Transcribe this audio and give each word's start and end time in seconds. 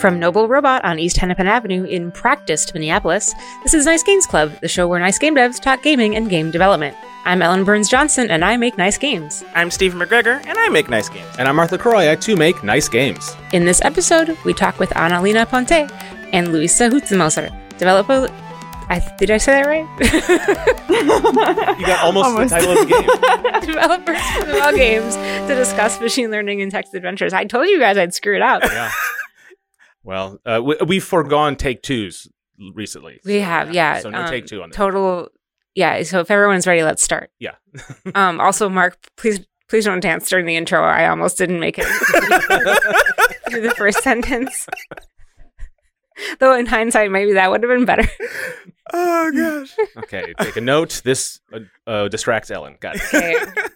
From 0.00 0.20
Noble 0.20 0.46
Robot 0.46 0.84
on 0.84 0.98
East 0.98 1.16
Hennepin 1.16 1.46
Avenue 1.46 1.84
in 1.84 2.12
practiced 2.12 2.74
Minneapolis, 2.74 3.34
this 3.62 3.72
is 3.72 3.86
Nice 3.86 4.02
Games 4.02 4.26
Club, 4.26 4.52
the 4.60 4.68
show 4.68 4.86
where 4.86 5.00
nice 5.00 5.18
game 5.18 5.34
devs 5.34 5.58
talk 5.58 5.82
gaming 5.82 6.14
and 6.14 6.28
game 6.28 6.50
development. 6.50 6.94
I'm 7.24 7.40
Ellen 7.40 7.64
Burns 7.64 7.88
Johnson, 7.88 8.30
and 8.30 8.44
I 8.44 8.56
make 8.56 8.76
nice 8.76 8.98
games. 8.98 9.42
I'm 9.54 9.70
Stephen 9.70 9.98
McGregor, 9.98 10.44
and 10.46 10.58
I 10.58 10.68
make 10.68 10.90
nice 10.90 11.08
games. 11.08 11.28
And 11.38 11.48
I'm 11.48 11.56
Mark 11.56 11.72
LaCroix. 11.72 12.10
I 12.10 12.14
too 12.14 12.36
make 12.36 12.62
nice 12.62 12.88
games. 12.88 13.34
In 13.52 13.64
this 13.64 13.80
episode, 13.82 14.36
we 14.44 14.52
talk 14.52 14.78
with 14.78 14.90
Annalena 14.90 15.48
Ponte 15.48 15.90
and 16.32 16.52
Luisa 16.52 16.90
Hutzenmoser, 16.90 17.50
developer. 17.78 18.28
I, 18.88 19.00
did 19.18 19.30
I 19.30 19.38
say 19.38 19.52
that 19.52 19.66
right? 19.66 19.86
you 21.80 21.86
got 21.86 22.04
almost, 22.04 22.26
almost. 22.26 22.50
the 22.50 22.60
title 22.60 22.72
of 22.72 22.78
the 22.78 22.94
game. 22.94 23.60
Developers 23.74 24.20
of 24.42 24.62
all 24.62 24.72
games 24.72 25.16
to 25.48 25.54
discuss 25.56 26.00
machine 26.00 26.30
learning 26.30 26.62
and 26.62 26.70
text 26.70 26.94
adventures. 26.94 27.32
I 27.32 27.46
told 27.46 27.66
you 27.66 27.80
guys 27.80 27.96
I'd 27.96 28.14
screw 28.14 28.36
it 28.36 28.42
up. 28.42 28.62
Yeah. 28.62 28.92
Well, 30.06 30.38
uh, 30.46 30.62
we, 30.62 30.94
have 30.96 31.04
foregone 31.04 31.56
take 31.56 31.82
twos 31.82 32.28
recently. 32.74 33.20
We 33.24 33.40
have, 33.40 33.74
yeah. 33.74 33.98
So 33.98 34.08
no 34.08 34.22
um, 34.22 34.30
take 34.30 34.46
two 34.46 34.62
on 34.62 34.68
this. 34.68 34.76
Total, 34.76 35.28
yeah. 35.74 36.00
So 36.04 36.20
if 36.20 36.30
everyone's 36.30 36.64
ready, 36.64 36.84
let's 36.84 37.02
start. 37.02 37.32
Yeah. 37.40 37.56
um. 38.14 38.40
Also, 38.40 38.68
Mark, 38.68 38.98
please, 39.16 39.44
please 39.68 39.84
don't 39.84 39.98
dance 39.98 40.28
during 40.28 40.46
the 40.46 40.54
intro. 40.54 40.80
I 40.80 41.08
almost 41.08 41.38
didn't 41.38 41.58
make 41.58 41.76
it 41.78 41.86
through 43.50 43.62
the 43.62 43.74
first 43.76 44.00
sentence. 44.04 44.68
Though 46.38 46.54
in 46.54 46.66
hindsight, 46.66 47.10
maybe 47.10 47.32
that 47.32 47.50
would 47.50 47.64
have 47.64 47.76
been 47.76 47.84
better. 47.84 48.08
oh 48.92 49.32
gosh. 49.32 49.76
okay, 50.04 50.34
take 50.38 50.56
a 50.56 50.60
note. 50.60 51.02
This 51.04 51.40
uh, 51.52 51.58
uh, 51.84 52.06
distracts 52.08 52.52
Ellen. 52.52 52.76
Got 52.78 52.96
it. 52.96 53.02
Okay. 53.12 53.34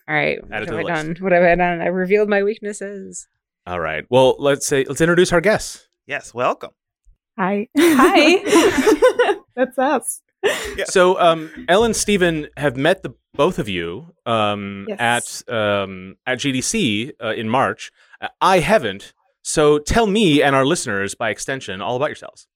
All 0.08 0.14
right. 0.14 0.40
What 0.48 0.60
have 0.60 0.78
I 0.78 0.82
done? 0.84 1.16
What 1.18 1.32
have 1.32 1.42
I 1.42 1.56
done? 1.56 1.80
I 1.80 1.86
revealed 1.86 2.28
my 2.28 2.44
weaknesses. 2.44 3.26
All 3.66 3.80
right. 3.80 4.04
Well, 4.08 4.36
let's 4.38 4.64
say 4.64 4.84
let's 4.84 5.00
introduce 5.00 5.32
our 5.32 5.40
guests. 5.40 5.88
Yes. 6.10 6.34
Welcome. 6.34 6.72
Hi. 7.38 7.68
Hi. 7.78 9.36
That's 9.56 9.78
us. 9.78 10.22
Yeah. 10.76 10.86
So, 10.86 11.20
um, 11.20 11.52
Ellen, 11.68 11.94
Stephen 11.94 12.48
have 12.56 12.76
met 12.76 13.04
the 13.04 13.14
both 13.34 13.60
of 13.60 13.68
you 13.68 14.12
um, 14.26 14.86
yes. 14.88 15.44
at 15.48 15.54
um, 15.54 16.16
at 16.26 16.38
GDC 16.38 17.12
uh, 17.22 17.28
in 17.28 17.48
March. 17.48 17.92
I 18.40 18.58
haven't. 18.58 19.12
So 19.42 19.78
tell 19.78 20.08
me 20.08 20.42
and 20.42 20.56
our 20.56 20.66
listeners, 20.66 21.14
by 21.14 21.30
extension, 21.30 21.80
all 21.80 21.94
about 21.94 22.08
yourselves. 22.08 22.48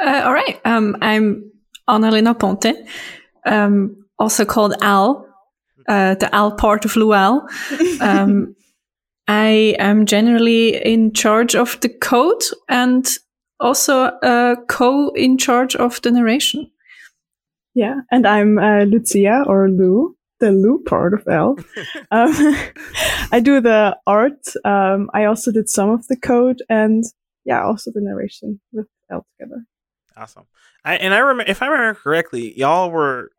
Uh, 0.00 0.22
all 0.24 0.32
right. 0.32 0.60
Um, 0.64 0.96
I'm 1.00 1.52
Annalena 1.88 2.36
Ponte, 2.36 2.74
um, 3.46 4.06
also 4.18 4.44
called 4.44 4.74
Al, 4.82 5.24
uh, 5.88 6.16
the 6.16 6.34
Al 6.34 6.56
part 6.56 6.84
of 6.84 6.96
Lual. 6.96 7.46
Um, 8.00 8.56
I 9.32 9.74
am 9.78 10.04
generally 10.04 10.76
in 10.76 11.14
charge 11.14 11.54
of 11.54 11.80
the 11.80 11.88
code 11.88 12.42
and 12.68 13.08
also 13.60 14.02
uh, 14.22 14.56
co 14.68 15.08
in 15.14 15.38
charge 15.38 15.74
of 15.74 16.02
the 16.02 16.10
narration. 16.10 16.70
Yeah, 17.74 18.00
and 18.10 18.26
I'm 18.26 18.58
uh, 18.58 18.84
Lucia 18.84 19.44
or 19.46 19.70
Lou 19.70 20.14
the 20.40 20.50
Lou 20.50 20.82
part 20.82 21.14
of 21.14 21.26
L. 21.28 21.56
um, 22.10 22.34
I 23.32 23.40
do 23.42 23.60
the 23.60 23.96
art. 24.06 24.44
Um, 24.66 25.08
I 25.14 25.24
also 25.24 25.50
did 25.50 25.70
some 25.70 25.88
of 25.88 26.06
the 26.08 26.16
code 26.16 26.60
and 26.68 27.04
yeah, 27.46 27.64
also 27.64 27.90
the 27.94 28.02
narration 28.02 28.60
with 28.72 28.86
L 29.10 29.24
together. 29.38 29.64
Awesome. 30.14 30.44
I, 30.84 30.96
and 30.96 31.14
I 31.14 31.18
remember, 31.18 31.50
if 31.50 31.62
I 31.62 31.68
remember 31.68 31.98
correctly, 31.98 32.58
y'all 32.58 32.90
were, 32.90 33.30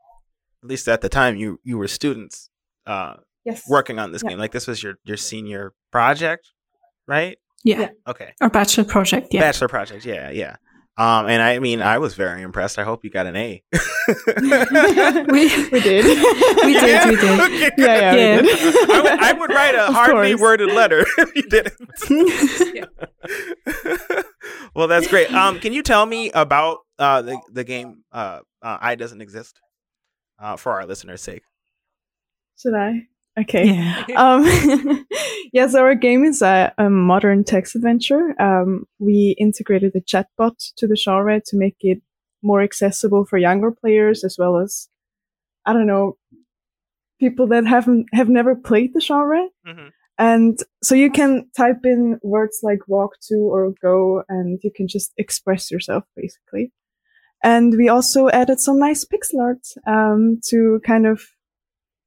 at 0.63 0.69
least 0.69 0.87
at 0.87 1.01
the 1.01 1.09
time, 1.09 1.35
you 1.35 1.59
you 1.63 1.77
were 1.77 1.87
students. 1.87 2.49
Uh, 2.87 3.17
yes. 3.45 3.63
Working 3.67 3.99
on 3.99 4.11
this 4.11 4.23
yeah. 4.23 4.31
game, 4.31 4.39
like 4.39 4.51
this 4.51 4.67
was 4.67 4.81
your 4.81 4.95
your 5.03 5.17
senior 5.17 5.73
project, 5.91 6.49
right? 7.07 7.37
Yeah. 7.63 7.79
yeah. 7.79 7.89
Okay. 8.07 8.33
Or 8.41 8.49
bachelor 8.49 8.83
project. 8.83 9.27
Yeah. 9.31 9.41
Bachelor 9.41 9.67
project. 9.67 10.05
Yeah. 10.05 10.29
Yeah. 10.31 10.57
Um, 10.95 11.27
and 11.27 11.41
I 11.41 11.57
mean, 11.57 11.81
I 11.81 11.97
was 11.97 12.13
very 12.13 12.43
impressed. 12.43 12.77
I 12.77 12.83
hope 12.83 13.03
you 13.03 13.09
got 13.09 13.25
an 13.25 13.35
A. 13.35 13.63
we, 13.73 13.79
we 15.71 15.79
did. 15.79 16.05
we 16.05 16.73
did. 16.79 17.09
We 17.09 17.15
did. 17.15 17.39
Okay, 17.39 17.71
yeah, 17.79 17.97
yeah, 17.97 18.13
yeah. 18.13 18.41
We 18.41 18.47
did. 18.47 18.89
I, 18.91 19.01
would, 19.01 19.11
I 19.11 19.33
would 19.33 19.49
write 19.49 19.73
a 19.73 19.87
of 19.87 19.93
hardly 19.95 20.35
worded 20.35 20.69
letter 20.71 21.03
if 21.17 21.35
you 21.35 21.41
didn't. 21.49 21.79
well, 24.75 24.87
that's 24.87 25.07
great. 25.07 25.33
Um, 25.33 25.59
can 25.59 25.73
you 25.73 25.81
tell 25.81 26.05
me 26.05 26.29
about 26.29 26.79
uh, 26.99 27.23
the 27.23 27.41
the 27.51 27.63
game 27.63 28.03
uh, 28.11 28.41
uh, 28.61 28.77
"I 28.79 28.93
Doesn't 28.93 29.21
Exist" 29.21 29.59
uh, 30.37 30.57
for 30.57 30.73
our 30.73 30.85
listeners' 30.85 31.21
sake? 31.21 31.41
Should 32.59 32.75
I? 32.75 33.07
Okay. 33.39 33.65
Yeah. 33.65 34.05
Um, 34.15 35.05
yeah, 35.53 35.67
so 35.67 35.81
our 35.81 35.95
game 35.95 36.23
is 36.23 36.41
a, 36.41 36.73
a 36.77 36.89
modern 36.89 37.43
text 37.43 37.75
adventure. 37.75 38.39
Um, 38.39 38.85
we 38.99 39.35
integrated 39.39 39.93
a 39.95 40.01
chatbot 40.01 40.55
to 40.77 40.87
the 40.87 40.95
genre 40.95 41.41
to 41.47 41.57
make 41.57 41.77
it 41.81 42.01
more 42.41 42.61
accessible 42.61 43.25
for 43.25 43.37
younger 43.37 43.71
players 43.71 44.23
as 44.23 44.35
well 44.37 44.57
as, 44.57 44.87
I 45.65 45.73
don't 45.73 45.87
know, 45.87 46.17
people 47.19 47.47
that 47.47 47.65
haven't 47.65 48.07
have 48.13 48.29
never 48.29 48.55
played 48.55 48.93
the 48.93 49.01
genre. 49.01 49.47
Mm-hmm. 49.65 49.87
And 50.19 50.59
so 50.83 50.93
you 50.93 51.09
can 51.09 51.49
type 51.57 51.85
in 51.85 52.19
words 52.21 52.59
like 52.61 52.87
walk 52.87 53.13
to 53.29 53.35
or 53.35 53.73
go, 53.81 54.23
and 54.29 54.59
you 54.63 54.71
can 54.75 54.87
just 54.87 55.11
express 55.17 55.71
yourself 55.71 56.03
basically. 56.15 56.71
And 57.43 57.73
we 57.77 57.89
also 57.89 58.29
added 58.29 58.59
some 58.59 58.79
nice 58.79 59.05
pixel 59.05 59.41
art 59.41 59.65
um, 59.87 60.39
to 60.49 60.79
kind 60.85 61.07
of 61.07 61.23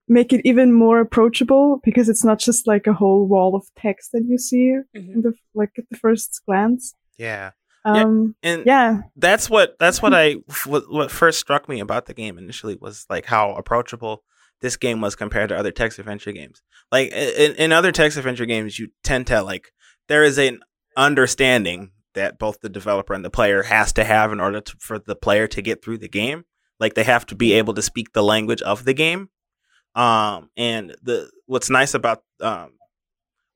make 0.09 0.33
it 0.33 0.41
even 0.45 0.73
more 0.73 1.01
approachable 1.01 1.81
because 1.85 2.09
it's 2.09 2.25
not 2.25 2.39
just 2.39 2.67
like 2.67 2.87
a 2.87 2.93
whole 2.93 3.27
wall 3.27 3.57
of 3.57 3.67
text 3.77 4.13
that 4.13 4.25
you 4.27 4.39
see 4.39 4.79
mm-hmm. 4.97 5.13
in 5.13 5.23
the 5.23 5.33
like 5.55 5.73
at 5.79 5.85
the 5.91 5.97
first 5.97 6.41
glance. 6.47 6.95
Yeah. 7.19 7.53
Um, 7.85 8.35
yeah, 8.43 8.51
and 8.51 8.67
yeah, 8.67 9.01
that's 9.17 9.49
what 9.49 9.79
that's 9.79 10.03
what 10.03 10.15
I 10.15 10.37
what, 10.65 10.91
what 10.91 11.11
first 11.11 11.41
struck 11.41 11.69
me 11.69 11.81
about 11.81 12.07
the 12.07 12.15
game 12.15 12.39
initially 12.39 12.77
was 12.81 13.07
like 13.09 13.27
how 13.27 13.55
approachable 13.55 14.25
this 14.61 14.77
game 14.77 15.01
was 15.01 15.15
compared 15.15 15.51
to 15.51 15.57
other 15.57 15.71
text 15.71 15.99
adventure 15.99 16.33
games. 16.33 16.63
Like 16.91 17.13
in, 17.13 17.55
in 17.55 17.73
other 17.73 17.93
text 17.93 18.17
adventure 18.17 18.47
games, 18.47 18.79
you 18.79 18.89
tend 19.05 19.27
to 19.29 19.43
like 19.43 19.73
there 20.09 20.25
is 20.25 20.39
an 20.39 20.61
understanding 20.97 21.91
that 22.15 22.39
both 22.39 22.61
the 22.61 22.69
developer 22.69 23.13
and 23.13 23.25
the 23.25 23.31
player 23.31 23.63
has 23.63 23.93
to 23.93 24.05
have 24.05 24.33
in 24.33 24.41
order 24.41 24.61
to, 24.61 24.77
for 24.81 24.99
the 24.99 25.15
player 25.15 25.47
to 25.47 25.63
get 25.63 25.85
through 25.85 25.99
the 25.99 26.09
game. 26.09 26.45
Like 26.81 26.95
they 26.95 27.05
have 27.05 27.27
to 27.27 27.35
be 27.35 27.53
able 27.53 27.75
to 27.75 27.83
speak 27.83 28.13
the 28.13 28.23
language 28.23 28.63
of 28.63 28.85
the 28.85 28.95
game. 28.95 29.29
Um, 29.97 30.51
and 30.57 30.95
the 31.03 31.31
what's 31.47 31.71
nice 31.71 31.95
about 31.95 32.23
um, 32.41 32.73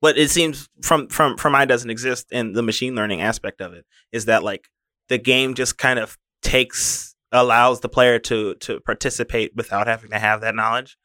what 0.01 0.17
it 0.17 0.29
seems 0.29 0.67
from 0.81 1.07
from 1.07 1.37
from 1.37 1.55
I 1.55 1.65
doesn't 1.65 1.89
exist 1.89 2.27
in 2.31 2.53
the 2.53 2.63
machine 2.63 2.95
learning 2.95 3.21
aspect 3.21 3.61
of 3.61 3.73
it 3.73 3.85
is 4.11 4.25
that 4.25 4.43
like 4.43 4.67
the 5.07 5.19
game 5.19 5.53
just 5.53 5.77
kind 5.77 5.99
of 5.99 6.17
takes 6.41 7.15
allows 7.31 7.79
the 7.79 7.89
player 7.89 8.17
to 8.19 8.55
to 8.55 8.79
participate 8.81 9.55
without 9.55 9.87
having 9.87 10.09
to 10.09 10.19
have 10.19 10.41
that 10.41 10.55
knowledge 10.55 10.97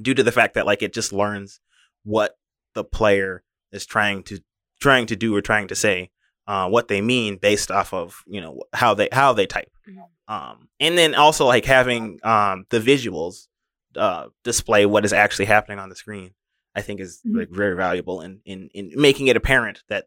due 0.00 0.14
to 0.14 0.22
the 0.22 0.32
fact 0.32 0.54
that 0.54 0.66
like 0.66 0.82
it 0.82 0.94
just 0.94 1.12
learns 1.12 1.60
what 2.04 2.36
the 2.74 2.82
player 2.82 3.42
is 3.72 3.84
trying 3.84 4.22
to 4.24 4.40
trying 4.80 5.06
to 5.06 5.16
do 5.16 5.36
or 5.36 5.42
trying 5.42 5.68
to 5.68 5.74
say 5.74 6.10
uh, 6.46 6.68
what 6.68 6.88
they 6.88 7.02
mean 7.02 7.36
based 7.36 7.70
off 7.70 7.92
of 7.92 8.24
you 8.26 8.40
know 8.40 8.62
how 8.72 8.94
they 8.94 9.08
how 9.12 9.34
they 9.34 9.46
type 9.46 9.70
mm-hmm. 9.86 10.34
um, 10.34 10.68
and 10.80 10.96
then 10.96 11.14
also 11.14 11.44
like 11.46 11.66
having 11.66 12.18
um, 12.22 12.64
the 12.70 12.80
visuals 12.80 13.46
uh, 13.96 14.26
display 14.44 14.86
what 14.86 15.04
is 15.04 15.12
actually 15.12 15.46
happening 15.46 15.78
on 15.78 15.88
the 15.88 15.96
screen, 15.96 16.32
I 16.74 16.82
think 16.82 17.00
is 17.00 17.20
mm-hmm. 17.26 17.38
like 17.38 17.50
very 17.50 17.76
valuable 17.76 18.20
in, 18.20 18.40
in 18.44 18.68
in 18.74 18.92
making 18.94 19.28
it 19.28 19.36
apparent 19.36 19.82
that 19.88 20.06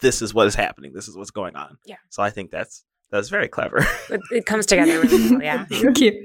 this 0.00 0.22
is 0.22 0.34
what 0.34 0.46
is 0.46 0.54
happening. 0.54 0.92
This 0.92 1.08
is 1.08 1.16
what's 1.16 1.30
going 1.30 1.56
on. 1.56 1.78
Yeah. 1.86 1.96
So 2.10 2.22
I 2.22 2.30
think 2.30 2.50
that's 2.50 2.84
that's 3.10 3.28
very 3.28 3.48
clever. 3.48 3.78
it, 4.10 4.20
it 4.30 4.46
comes 4.46 4.66
together 4.66 5.00
really 5.00 5.30
well. 5.30 5.42
Yeah. 5.42 5.64
Thank 5.70 6.00
you. 6.00 6.24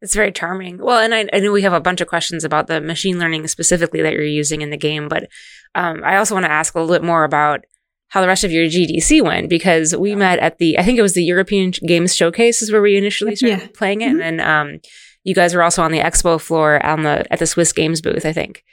It's 0.00 0.14
very 0.14 0.30
charming. 0.30 0.78
Well, 0.78 0.98
and 0.98 1.12
I, 1.12 1.28
I, 1.32 1.40
know 1.40 1.50
we 1.50 1.62
have 1.62 1.72
a 1.72 1.80
bunch 1.80 2.00
of 2.00 2.06
questions 2.06 2.44
about 2.44 2.68
the 2.68 2.80
machine 2.80 3.18
learning 3.18 3.48
specifically 3.48 4.00
that 4.02 4.12
you're 4.12 4.22
using 4.22 4.62
in 4.62 4.70
the 4.70 4.76
game, 4.76 5.08
but 5.08 5.28
um, 5.74 6.04
I 6.04 6.16
also 6.16 6.34
want 6.34 6.46
to 6.46 6.52
ask 6.52 6.74
a 6.74 6.80
little 6.80 6.94
bit 6.94 7.04
more 7.04 7.24
about 7.24 7.64
how 8.08 8.20
the 8.20 8.26
rest 8.26 8.44
of 8.44 8.52
your 8.52 8.66
GDC 8.66 9.22
went 9.22 9.50
because 9.50 9.96
we 9.96 10.14
met 10.14 10.38
at 10.38 10.58
the 10.58 10.78
I 10.78 10.82
think 10.82 10.98
it 10.98 11.02
was 11.02 11.14
the 11.14 11.24
European 11.24 11.72
Games 11.86 12.14
Showcase 12.14 12.62
is 12.62 12.72
where 12.72 12.80
we 12.80 12.96
initially 12.96 13.36
started 13.36 13.60
yeah. 13.60 13.68
playing 13.74 14.00
it, 14.00 14.12
mm-hmm. 14.12 14.20
and 14.20 14.38
then 14.38 14.48
um, 14.48 14.78
you 15.24 15.34
guys 15.34 15.54
were 15.54 15.62
also 15.62 15.82
on 15.82 15.92
the 15.92 16.00
expo 16.00 16.40
floor 16.40 16.84
on 16.84 17.02
the 17.02 17.30
at 17.32 17.38
the 17.38 17.46
Swiss 17.46 17.72
Games 17.72 18.00
booth, 18.00 18.24
I 18.24 18.32
think. 18.32 18.64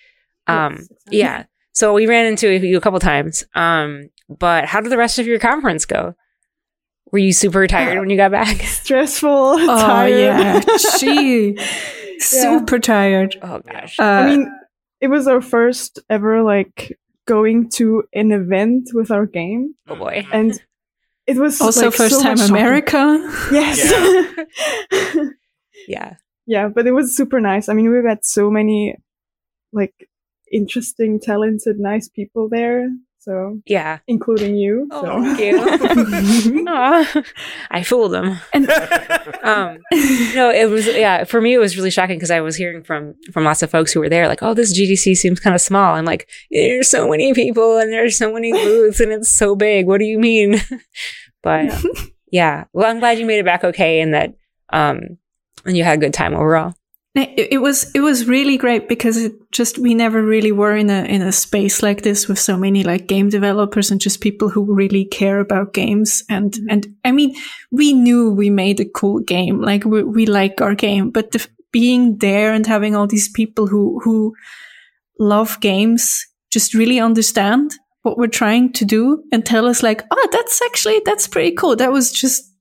Um, 0.48 0.76
yes, 0.76 0.88
yeah. 1.12 1.44
So 1.74 1.94
we 1.94 2.08
ran 2.08 2.26
into 2.26 2.50
you 2.50 2.78
a 2.78 2.82
couple 2.82 3.00
times. 3.00 3.44
Um, 3.56 4.10
but 4.30 4.66
how 4.66 4.82
did 4.82 4.92
the 4.92 4.98
rest 4.98 5.20
of 5.20 5.28
your 5.28 5.40
conference 5.40 5.86
go? 5.86 6.16
Were 7.12 7.20
you 7.20 7.34
super 7.34 7.68
tired 7.68 7.98
uh, 7.98 8.00
when 8.00 8.10
you 8.10 8.18
got 8.18 8.32
back? 8.32 8.62
Stressful. 8.62 9.30
Oh 9.60 9.80
tired. 9.80 10.20
yeah, 10.20 10.78
she 11.00 11.58
super 12.20 12.80
tired. 12.80 13.38
Oh 13.42 13.60
gosh. 13.60 14.00
Uh, 14.00 14.04
I 14.04 14.26
mean, 14.28 14.60
it 15.02 15.08
was 15.08 15.28
our 15.28 15.42
first 15.42 16.00
ever 16.10 16.42
like 16.42 16.98
going 17.26 17.70
to 17.72 18.04
an 18.14 18.32
event 18.32 18.90
with 18.94 19.12
our 19.12 19.26
game. 19.26 19.76
Oh 19.88 19.96
boy. 19.96 20.26
And 20.32 20.60
it 21.28 21.38
was 21.38 21.60
also 21.60 21.86
like, 21.86 21.94
first 21.94 22.16
so 22.16 22.22
time 22.22 22.40
America. 22.40 23.20
Yes. 23.52 23.92
Yeah. 24.92 25.24
yeah 25.88 26.16
yeah, 26.46 26.68
but 26.68 26.88
it 26.88 26.92
was 26.92 27.16
super 27.16 27.40
nice. 27.40 27.70
I 27.70 27.74
mean, 27.74 27.92
we've 27.92 28.06
had 28.06 28.26
so 28.26 28.50
many 28.50 28.96
like 29.74 29.94
interesting, 30.52 31.20
talented, 31.20 31.80
nice 31.80 32.08
people 32.08 32.50
there. 32.50 32.90
So 33.26 33.60
yeah, 33.66 34.00
including 34.06 34.56
you. 34.56 34.88
Oh, 34.92 35.02
so. 35.02 35.36
thank 35.36 35.40
you. 35.40 36.64
I 37.72 37.82
fooled 37.82 38.12
them. 38.12 38.40
And 38.54 38.70
um, 39.44 39.80
no, 40.36 40.52
it 40.52 40.70
was 40.70 40.86
yeah. 40.86 41.24
For 41.24 41.42
me, 41.42 41.56
it 41.56 41.58
was 41.58 41.76
really 41.76 41.90
shocking 41.90 42.18
because 42.18 42.30
I 42.30 42.42
was 42.42 42.56
hearing 42.56 42.84
from 42.84 43.16
from 43.34 43.44
lots 43.44 43.64
of 43.64 43.72
folks 43.72 43.92
who 43.92 44.00
were 44.00 44.10
there, 44.10 44.28
like, 44.28 44.44
"Oh, 44.44 44.54
this 44.54 44.78
GDC 44.80 45.18
seems 45.18 45.40
kind 45.40 45.56
of 45.56 45.62
small." 45.62 45.96
I'm 45.96 46.06
like, 46.06 46.30
"There's 46.52 46.88
so 46.88 47.10
many 47.10 47.34
people 47.34 47.80
and 47.80 47.92
there's 47.92 48.16
so 48.16 48.32
many 48.32 48.52
booths 48.52 49.00
and 49.00 49.12
it's 49.12 49.36
so 49.36 49.56
big. 49.56 49.88
What 49.88 49.98
do 49.98 50.06
you 50.06 50.20
mean?" 50.20 50.62
but 51.42 51.66
yeah. 51.66 51.82
yeah, 52.32 52.64
well, 52.74 52.92
I'm 52.92 53.00
glad 53.00 53.18
you 53.18 53.26
made 53.26 53.40
it 53.40 53.46
back 53.46 53.64
okay 53.64 54.02
and 54.02 54.14
that 54.14 54.36
um, 54.72 55.18
and 55.66 55.76
you 55.76 55.84
had 55.84 55.98
a 55.98 56.02
good 56.02 56.14
time 56.14 56.34
overall. 56.34 56.74
It, 57.18 57.62
was 57.62 57.90
it 57.96 58.02
was 58.02 58.28
really 58.28 58.58
great 58.58 58.90
because 58.90 59.16
it 59.16 59.32
just 59.54 59.78
we 59.78 59.96
never 59.96 60.22
really 60.22 60.52
were 60.52 60.76
in 60.76 60.90
a 60.90 61.06
in 61.06 61.22
a 61.22 61.32
space 61.32 61.82
like 61.82 62.02
this 62.02 62.28
with 62.28 62.38
so 62.38 62.58
many 62.58 62.84
like 62.84 63.08
game 63.08 63.30
developers 63.30 63.90
and 63.90 64.02
just 64.02 64.20
people 64.20 64.50
who 64.50 64.76
really 64.76 65.06
care 65.06 65.40
about 65.40 65.74
games. 65.74 66.24
And 66.30 66.54
and 66.70 66.88
I 67.06 67.14
mean 67.14 67.34
we 67.72 67.94
knew 67.94 68.32
we 68.32 68.50
made 68.50 68.82
a 68.82 68.90
cool 68.90 69.20
game. 69.20 69.62
Like 69.62 69.86
we, 69.86 70.04
we 70.04 70.26
like 70.26 70.60
our 70.60 70.76
game. 70.76 71.10
But 71.10 71.32
the, 71.32 71.48
being 71.72 72.18
there 72.18 72.52
and 72.52 72.68
having 72.68 72.98
all 72.98 73.08
these 73.08 73.30
people 73.30 73.68
who 73.68 74.02
who 74.04 74.36
love 75.18 75.62
games 75.62 76.22
just 76.52 76.74
really 76.74 77.00
understand 77.00 77.76
what 78.02 78.18
we're 78.18 78.28
trying 78.28 78.74
to 78.74 78.84
do 78.84 79.24
and 79.32 79.46
tell 79.46 79.68
us 79.68 79.82
like 79.82 80.04
oh 80.12 80.28
that's 80.34 80.62
actually 80.64 81.02
that's 81.06 81.30
pretty 81.30 81.56
cool. 81.56 81.78
That 81.78 81.94
was 81.94 82.12
just 82.12 82.55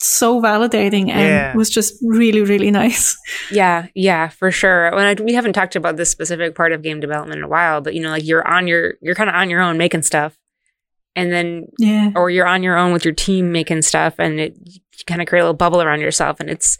so 0.00 0.40
validating 0.40 1.10
and 1.10 1.20
yeah. 1.20 1.54
was 1.54 1.70
just 1.70 1.94
really 2.02 2.42
really 2.42 2.70
nice. 2.82 3.16
Yeah 3.50 3.88
yeah 3.94 4.28
for 4.28 4.50
sure. 4.50 4.90
When 4.94 5.04
I, 5.04 5.22
we 5.22 5.34
haven't 5.34 5.54
talked 5.54 5.76
about 5.76 5.96
this 5.96 6.10
specific 6.10 6.54
part 6.54 6.72
of 6.72 6.82
game 6.82 7.00
development 7.00 7.38
in 7.38 7.44
a 7.44 7.48
while 7.48 7.80
but 7.80 7.94
you 7.94 8.02
know 8.02 8.10
like 8.10 8.24
you're 8.24 8.46
on 8.46 8.66
your 8.66 8.94
you're 9.00 9.14
kind 9.14 9.30
of 9.30 9.36
on 9.36 9.50
your 9.50 9.60
own 9.60 9.78
making 9.78 10.02
stuff. 10.02 10.38
And 11.16 11.32
then 11.32 11.66
yeah. 11.78 12.12
or 12.14 12.30
you're 12.30 12.46
on 12.46 12.62
your 12.62 12.76
own 12.76 12.92
with 12.92 13.04
your 13.04 13.14
team 13.14 13.50
making 13.50 13.82
stuff 13.82 14.14
and 14.18 14.38
it 14.38 14.56
you 14.64 14.80
kind 15.06 15.20
of 15.20 15.26
create 15.26 15.40
a 15.40 15.44
little 15.44 15.54
bubble 15.54 15.82
around 15.82 16.00
yourself 16.00 16.38
and 16.38 16.48
it's 16.48 16.78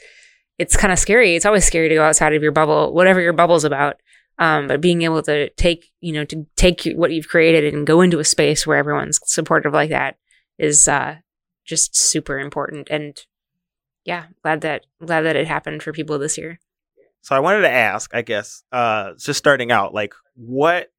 it's 0.59 0.77
kind 0.77 0.93
of 0.93 0.99
scary. 0.99 1.37
It's 1.37 1.47
always 1.47 1.65
scary 1.65 1.89
to 1.89 1.95
go 1.95 2.05
outside 2.05 2.35
of 2.35 2.43
your 2.43 2.53
bubble 2.53 2.93
whatever 2.93 3.21
your 3.21 3.33
bubble's 3.33 3.65
about. 3.65 3.97
Um, 4.41 4.69
but 4.69 4.81
being 4.81 5.03
able 5.03 5.23
to 5.23 5.51
take 5.51 5.87
you 6.01 6.13
know 6.13 6.25
to 6.27 6.47
take 6.55 6.89
what 6.95 7.11
you've 7.11 7.27
created 7.27 7.75
and 7.75 7.85
go 7.85 8.01
into 8.01 8.21
a 8.21 8.25
space 8.25 8.65
where 8.65 8.77
everyone's 8.77 9.19
supportive 9.25 9.73
like 9.73 9.91
that 9.91 10.17
is 10.57 10.87
uh 10.87 11.17
just 11.69 11.95
super 11.95 12.41
important. 12.41 12.89
And 12.91 13.17
yeah, 14.05 14.27
glad 14.43 14.63
that 14.63 14.87
glad 15.05 15.21
that 15.23 15.37
it 15.37 15.47
happened 15.47 15.83
for 15.83 15.93
people 15.93 16.19
this 16.19 16.39
year. 16.39 16.59
So 17.21 17.37
I 17.37 17.41
wanted 17.41 17.61
to 17.63 17.71
ask, 17.71 18.15
I 18.15 18.23
guess, 18.23 18.65
uh, 18.73 19.13
just 19.19 19.39
starting 19.39 19.71
out, 19.71 19.93
like 19.93 20.15
what 20.35 20.91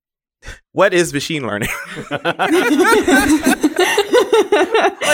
what 0.71 0.93
is 0.93 1.13
machine 1.13 1.45
learning? 1.45 1.69
like 2.11 2.21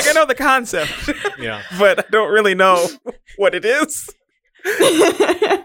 I 0.07 0.11
know 0.13 0.25
the 0.25 0.35
concept, 0.37 0.91
yeah, 1.39 1.63
but 1.79 1.99
I 1.99 2.03
don't 2.11 2.31
really 2.31 2.53
know 2.53 2.87
what 3.37 3.55
it 3.55 3.65
is. 3.65 4.09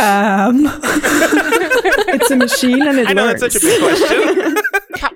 Um, 0.00 0.66
it's 2.08 2.30
a 2.30 2.36
machine 2.36 2.86
and 2.86 2.98
it 2.98 3.08
I 3.08 3.12
know 3.12 3.26
learns. 3.26 3.40
that's 3.40 3.54
such 3.54 3.62
a 3.62 3.66
big 3.66 3.80
question. 3.80 4.56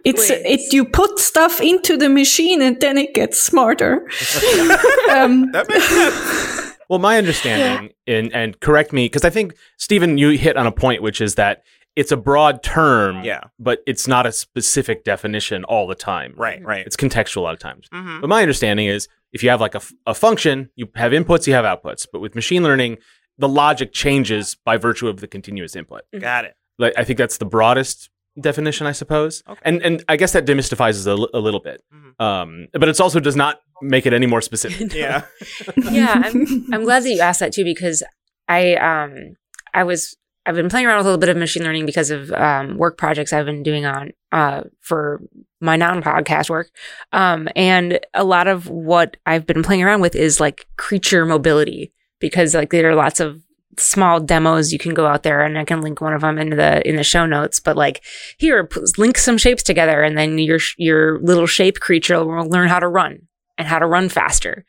it's 0.05 0.31
it 0.31 0.73
you 0.73 0.85
put 0.85 1.19
stuff 1.19 1.61
into 1.61 1.97
the 1.97 2.09
machine 2.09 2.63
and 2.63 2.81
then 2.81 2.99
it 2.99 3.15
gets 3.15 3.39
smarter. 3.41 3.95
um, 5.11 5.53
that 5.53 5.67
makes 5.69 5.89
sense. 5.89 6.77
Well, 6.89 6.99
my 6.99 7.17
understanding, 7.17 7.93
yeah. 8.07 8.17
and 8.17 8.35
and 8.35 8.61
correct 8.61 8.93
me 8.93 9.07
because 9.07 9.25
I 9.25 9.31
think 9.31 9.55
Stephen, 9.79 10.19
you 10.19 10.31
hit 10.31 10.57
on 10.57 10.67
a 10.67 10.73
point, 10.73 11.03
which 11.03 11.21
is 11.21 11.37
that 11.37 11.63
it's 11.97 12.13
a 12.13 12.17
broad 12.17 12.63
term, 12.63 13.23
yeah, 13.25 13.45
but 13.59 13.81
it's 13.87 14.09
not 14.09 14.27
a 14.27 14.33
specific 14.33 15.05
definition 15.05 15.65
all 15.65 15.87
the 15.87 15.95
time. 15.95 16.35
Right, 16.37 16.63
right. 16.65 16.85
It's 16.87 16.97
contextual 16.97 17.39
a 17.39 17.41
lot 17.41 17.55
of 17.55 17.61
times. 17.61 17.89
Mm-hmm. 17.93 18.21
But 18.21 18.29
my 18.29 18.43
understanding 18.43 18.87
is 18.87 19.09
if 19.33 19.43
you 19.43 19.51
have 19.51 19.61
like 19.61 19.75
a, 19.75 19.81
a 20.07 20.15
function, 20.15 20.71
you 20.77 20.89
have 20.95 21.13
inputs, 21.13 21.47
you 21.47 21.55
have 21.55 21.65
outputs. 21.65 22.07
But 22.11 22.21
with 22.21 22.35
machine 22.35 22.63
learning, 22.63 22.99
the 23.39 23.49
logic 23.49 23.93
changes 23.93 24.57
by 24.65 24.77
virtue 24.77 25.09
of 25.09 25.21
the 25.21 25.29
continuous 25.29 25.77
input. 25.77 26.03
Mm-hmm. 26.13 26.21
Got 26.21 26.45
it. 26.45 26.55
Like 26.79 26.95
I 26.97 27.05
think 27.05 27.19
that's 27.19 27.39
the 27.39 27.45
broadest 27.45 28.11
definition, 28.41 28.87
I 28.87 28.93
suppose. 28.93 29.43
Okay. 29.49 29.61
And 29.65 29.83
and 29.83 30.05
I 30.09 30.17
guess 30.17 30.33
that 30.33 30.47
demystifies 30.47 31.07
a, 31.07 31.37
a 31.37 31.41
little 31.41 31.61
bit. 31.61 31.83
Mm-hmm. 31.95 32.23
Um, 32.23 32.69
but 32.73 32.89
it 32.89 33.01
also 33.01 33.21
does 33.21 33.37
not 33.37 33.61
make 33.81 34.07
it 34.07 34.13
any 34.13 34.27
more 34.27 34.41
specific. 34.41 34.95
yeah. 34.95 35.23
yeah, 35.77 36.23
I'm 36.25 36.73
I'm 36.73 36.85
glad 36.85 37.05
that 37.05 37.11
you 37.11 37.21
asked 37.21 37.41
that 37.41 37.53
too 37.53 37.65
because 37.65 38.03
I 38.49 38.75
um 38.75 39.37
I 39.75 39.85
was 39.85 40.17
I've 40.45 40.57
been 40.57 40.69
playing 40.69 40.87
around 40.87 40.99
with 40.99 41.07
a 41.07 41.09
little 41.11 41.21
bit 41.21 41.29
of 41.29 41.37
machine 41.37 41.63
learning 41.63 41.87
because 41.87 42.11
of 42.11 42.33
um, 42.33 42.77
work 42.77 42.99
projects 42.99 43.33
I've 43.33 43.47
been 43.47 43.63
doing 43.63 43.87
on 43.87 44.11
uh, 44.33 44.63
for 44.81 45.21
my 45.61 45.77
non-podcast 45.77 46.51
work. 46.51 46.71
Um, 47.13 47.49
and 47.55 48.01
a 48.13 48.25
lot 48.25 48.49
of 48.49 48.69
what 48.69 49.17
I've 49.25 49.47
been 49.47 49.63
playing 49.63 49.85
around 49.85 50.01
with 50.01 50.17
is 50.17 50.41
like 50.41 50.67
creature 50.77 51.25
mobility 51.25 51.93
because 52.23 52.55
like 52.55 52.71
there 52.71 52.89
are 52.89 52.95
lots 52.95 53.21
of 53.21 53.43
small 53.79 54.21
demos. 54.21 54.73
You 54.73 54.79
can 54.79 54.95
go 54.95 55.07
out 55.07 55.25
there 55.25 55.43
and 55.43 55.59
I 55.59 55.65
can 55.65 55.83
link 55.83 56.01
one 56.01 56.15
of 56.15 56.23
them 56.23 56.39
in 56.39 56.51
the 56.51 56.87
in 56.89 56.97
the 56.97 57.05
show 57.05 57.27
notes 57.27 57.61
but 57.61 57.77
like 57.77 58.03
here 58.39 58.67
link 58.97 59.19
some 59.19 59.37
shapes 59.37 59.63
together 59.63 60.03
and 60.03 60.17
then 60.17 60.39
your 60.39 60.61
your 60.79 61.21
little 61.21 61.47
shape 61.47 61.81
creature 61.81 62.25
will 62.25 62.49
learn 62.49 62.69
how 62.69 62.79
to 62.79 62.89
run 62.89 63.29
and 63.59 63.69
how 63.69 63.79
to 63.79 63.87
run 63.87 64.09
faster. 64.09 64.65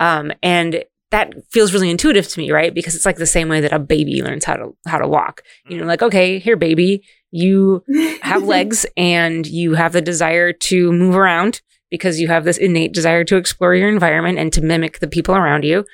Um, 0.00 0.32
and 0.42 0.84
that 1.10 1.32
feels 1.52 1.72
really 1.72 1.90
intuitive 1.90 2.26
to 2.28 2.40
me 2.40 2.50
right? 2.50 2.74
Because 2.74 2.96
it's 2.96 3.06
like 3.06 3.16
the 3.16 3.26
same 3.26 3.48
way 3.48 3.60
that 3.60 3.72
a 3.72 3.78
baby 3.78 4.22
learns 4.22 4.44
how 4.44 4.56
to 4.56 4.76
how 4.86 4.98
to 4.98 5.06
walk. 5.06 5.42
You 5.68 5.78
know 5.78 5.84
like 5.84 6.02
okay 6.02 6.38
here 6.38 6.56
baby 6.56 7.04
you 7.30 7.84
have 8.22 8.44
legs 8.44 8.86
and 8.96 9.46
you 9.46 9.74
have 9.74 9.92
the 9.92 10.00
desire 10.00 10.52
to 10.52 10.92
move 10.92 11.16
around 11.16 11.60
because 11.90 12.18
you 12.18 12.28
have 12.28 12.44
this 12.44 12.58
innate 12.58 12.92
desire 12.92 13.24
to 13.24 13.36
explore 13.36 13.74
your 13.74 13.88
environment 13.88 14.38
and 14.38 14.52
to 14.52 14.62
mimic 14.62 15.00
the 15.00 15.06
people 15.06 15.34
around 15.34 15.64
you 15.64 15.84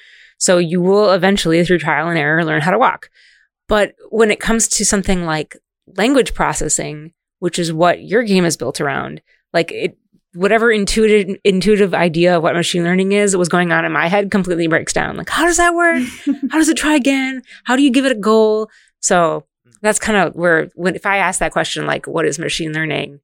so 0.41 0.57
you 0.57 0.81
will 0.81 1.13
eventually, 1.13 1.63
through 1.65 1.79
trial 1.79 2.09
and 2.09 2.19
error, 2.19 2.45
learn 2.45 2.63
how 2.63 2.71
to 2.71 2.79
walk. 2.79 3.11
But 3.69 3.95
when 4.09 4.31
it 4.31 4.41
comes 4.41 4.67
to 4.69 4.85
something 4.85 5.25
like 5.25 5.57
language 5.97 6.35
processing, 6.35 7.13
which 7.39 7.59
is 7.59 7.73
what 7.73 8.03
your 8.03 8.23
game 8.23 8.47
is 8.47 8.57
built 8.57 8.81
around, 8.81 9.21
like 9.53 9.71
it, 9.71 9.99
whatever 10.33 10.73
intuitive 10.73 11.37
intuitive 11.45 11.93
idea 11.93 12.37
of 12.37 12.43
what 12.43 12.55
machine 12.55 12.85
learning 12.85 13.13
is 13.13 13.37
was 13.37 13.49
going 13.51 13.71
on 13.71 13.85
in 13.85 13.93
my 13.93 14.09
head 14.09 14.31
completely 14.31 14.67
breaks 14.67 14.95
down. 14.95 15.17
Like, 15.17 15.29
how 15.29 15.45
does 15.45 15.59
that 15.59 15.75
work? 15.75 16.03
how 16.51 16.59
does 16.59 16.71
it 16.71 16.77
try 16.77 16.95
again? 16.95 17.43
How 17.65 17.77
do 17.77 17.83
you 17.83 17.91
give 17.91 18.07
it 18.07 18.13
a 18.13 18.19
goal? 18.19 18.71
So 19.01 19.45
mm. 19.69 19.73
that's 19.83 19.99
kind 19.99 20.17
of 20.17 20.35
where 20.35 20.71
when 20.75 20.95
if 20.95 21.05
I 21.05 21.19
ask 21.19 21.39
that 21.41 21.53
question, 21.53 21.87
like, 21.87 22.07
what 22.07 22.25
is 22.25 22.39
machine 22.39 22.73
learning? 22.73 23.21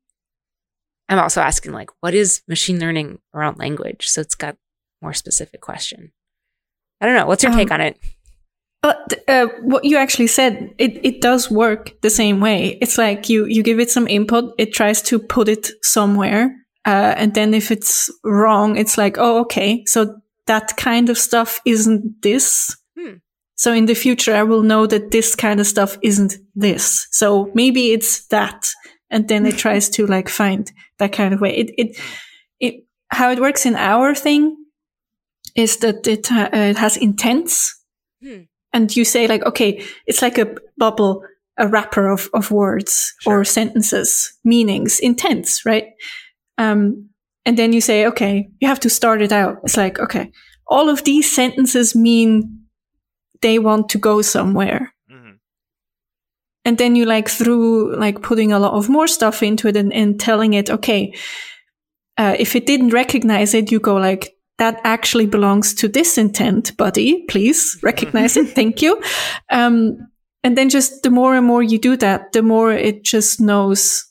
I'm 1.09 1.19
also 1.19 1.41
asking 1.41 1.73
like, 1.73 1.91
what 2.01 2.13
is 2.13 2.43
machine 2.47 2.79
learning 2.79 3.21
around 3.33 3.59
language? 3.59 4.09
So 4.09 4.21
it's 4.21 4.35
got 4.35 4.57
more 5.01 5.15
specific 5.15 5.63
question. 5.63 6.13
I 7.01 7.07
don't 7.07 7.17
know. 7.17 7.27
What's 7.27 7.43
your 7.43 7.53
um, 7.53 7.59
take 7.59 7.71
on 7.71 7.81
it? 7.81 7.99
But 8.83 9.15
uh, 9.27 9.49
what 9.63 9.85
you 9.85 9.97
actually 9.97 10.29
said, 10.29 10.73
it, 10.79 11.05
it 11.05 11.21
does 11.21 11.51
work 11.51 12.01
the 12.03 12.11
same 12.11 12.41
way. 12.41 12.79
It's 12.81 12.99
like 12.99 13.29
you, 13.29 13.45
you 13.47 13.63
give 13.63 13.81
it 13.81 13.91
some 13.91 14.07
input, 14.07 14.55
it 14.59 14.73
tries 14.73 15.03
to 15.03 15.19
put 15.19 15.49
it 15.49 15.71
somewhere. 15.83 16.55
Uh, 16.85 17.15
and 17.17 17.35
then 17.35 17.53
if 17.53 17.73
it's 17.73 18.09
wrong, 18.23 18.77
it's 18.77 18.97
like, 18.97 19.17
oh, 19.19 19.41
okay. 19.41 19.85
So 19.87 20.21
that 20.47 20.77
kind 20.77 21.11
of 21.11 21.19
stuff 21.19 21.61
isn't 21.65 22.23
this. 22.23 22.77
Hmm. 22.97 23.15
So 23.57 23.73
in 23.73 23.87
the 23.87 23.95
future, 23.95 24.35
I 24.35 24.45
will 24.45 24.63
know 24.63 24.87
that 24.87 25.11
this 25.11 25.35
kind 25.35 25.59
of 25.59 25.67
stuff 25.67 25.99
isn't 26.03 26.37
this. 26.55 27.09
So 27.11 27.51
maybe 27.55 27.91
it's 27.91 28.27
that. 28.29 28.69
And 29.11 29.27
then 29.27 29.47
it 29.47 29.57
tries 29.59 29.89
to 29.91 30.07
like 30.07 30.29
find 30.29 30.71
that 30.99 31.13
kind 31.13 31.35
of 31.35 31.41
way. 31.41 31.57
It, 31.57 31.71
it, 31.77 32.01
it, 32.61 32.85
how 33.09 33.33
it 33.33 33.41
works 33.41 33.67
in 33.67 33.75
our 33.75 34.15
thing 34.15 34.57
is 35.57 35.79
that 35.79 36.07
it, 36.07 36.31
uh, 36.31 36.51
it 36.53 36.77
has 36.77 36.97
intents. 36.97 37.75
Hmm. 38.23 38.43
And 38.73 38.95
you 38.95 39.05
say 39.05 39.27
like, 39.27 39.45
okay, 39.45 39.83
it's 40.07 40.21
like 40.21 40.39
a 40.39 40.55
bubble, 40.77 41.23
a 41.57 41.67
wrapper 41.67 42.09
of, 42.09 42.29
of 42.35 42.51
words 42.51 43.15
sure. 43.21 43.41
or 43.41 43.45
sentences, 43.45 44.39
meanings, 44.45 45.01
intents, 45.01 45.65
right? 45.65 45.87
Um, 46.59 47.09
and 47.47 47.57
then 47.57 47.73
you 47.73 47.81
say, 47.81 48.07
okay, 48.07 48.49
you 48.61 48.69
have 48.69 48.81
to 48.81 48.91
start 48.91 49.23
it 49.23 49.33
out. 49.33 49.59
It's 49.65 49.77
like, 49.77 49.99
okay, 49.99 50.31
all 50.67 50.91
of 50.91 51.05
these 51.05 51.35
sentences 51.35 51.95
mean 51.95 52.67
they 53.41 53.59
want 53.59 53.89
to 53.91 53.99
go 53.99 54.21
somewhere. 54.21 54.93
Mm-hmm. 55.11 55.33
And 56.67 56.77
then 56.77 56.97
you 56.97 57.07
like 57.07 57.29
through 57.31 57.97
like 57.97 58.21
putting 58.21 58.53
a 58.53 58.59
lot 58.59 58.75
of 58.75 58.89
more 58.89 59.07
stuff 59.07 59.43
into 59.43 59.69
it 59.69 59.77
and, 59.77 59.93
and 59.93 60.21
telling 60.21 60.53
it, 60.53 60.69
okay, 60.69 61.15
uh, 62.19 62.37
if 62.39 62.57
it 62.57 62.67
didn't 62.67 62.91
recognize 62.91 63.55
it, 63.55 63.73
you 63.73 63.81
go 63.81 63.97
like, 63.97 64.36
that 64.59 64.81
actually 64.85 65.27
belongs 65.27 65.75
to 65.75 65.89
this 65.89 66.17
intent, 66.17 66.77
buddy. 66.77 67.25
Please 67.29 67.79
recognize 67.83 68.37
it. 68.37 68.49
Thank 68.55 68.81
you. 68.83 69.03
Um, 69.51 69.99
and 70.43 70.57
then 70.57 70.69
just 70.69 71.03
the 71.03 71.11
more 71.11 71.35
and 71.35 71.47
more 71.47 71.63
you 71.63 71.79
do 71.79 71.97
that, 71.97 72.33
the 72.33 72.43
more 72.43 72.73
it 72.73 73.05
just 73.05 73.41
knows 73.41 74.05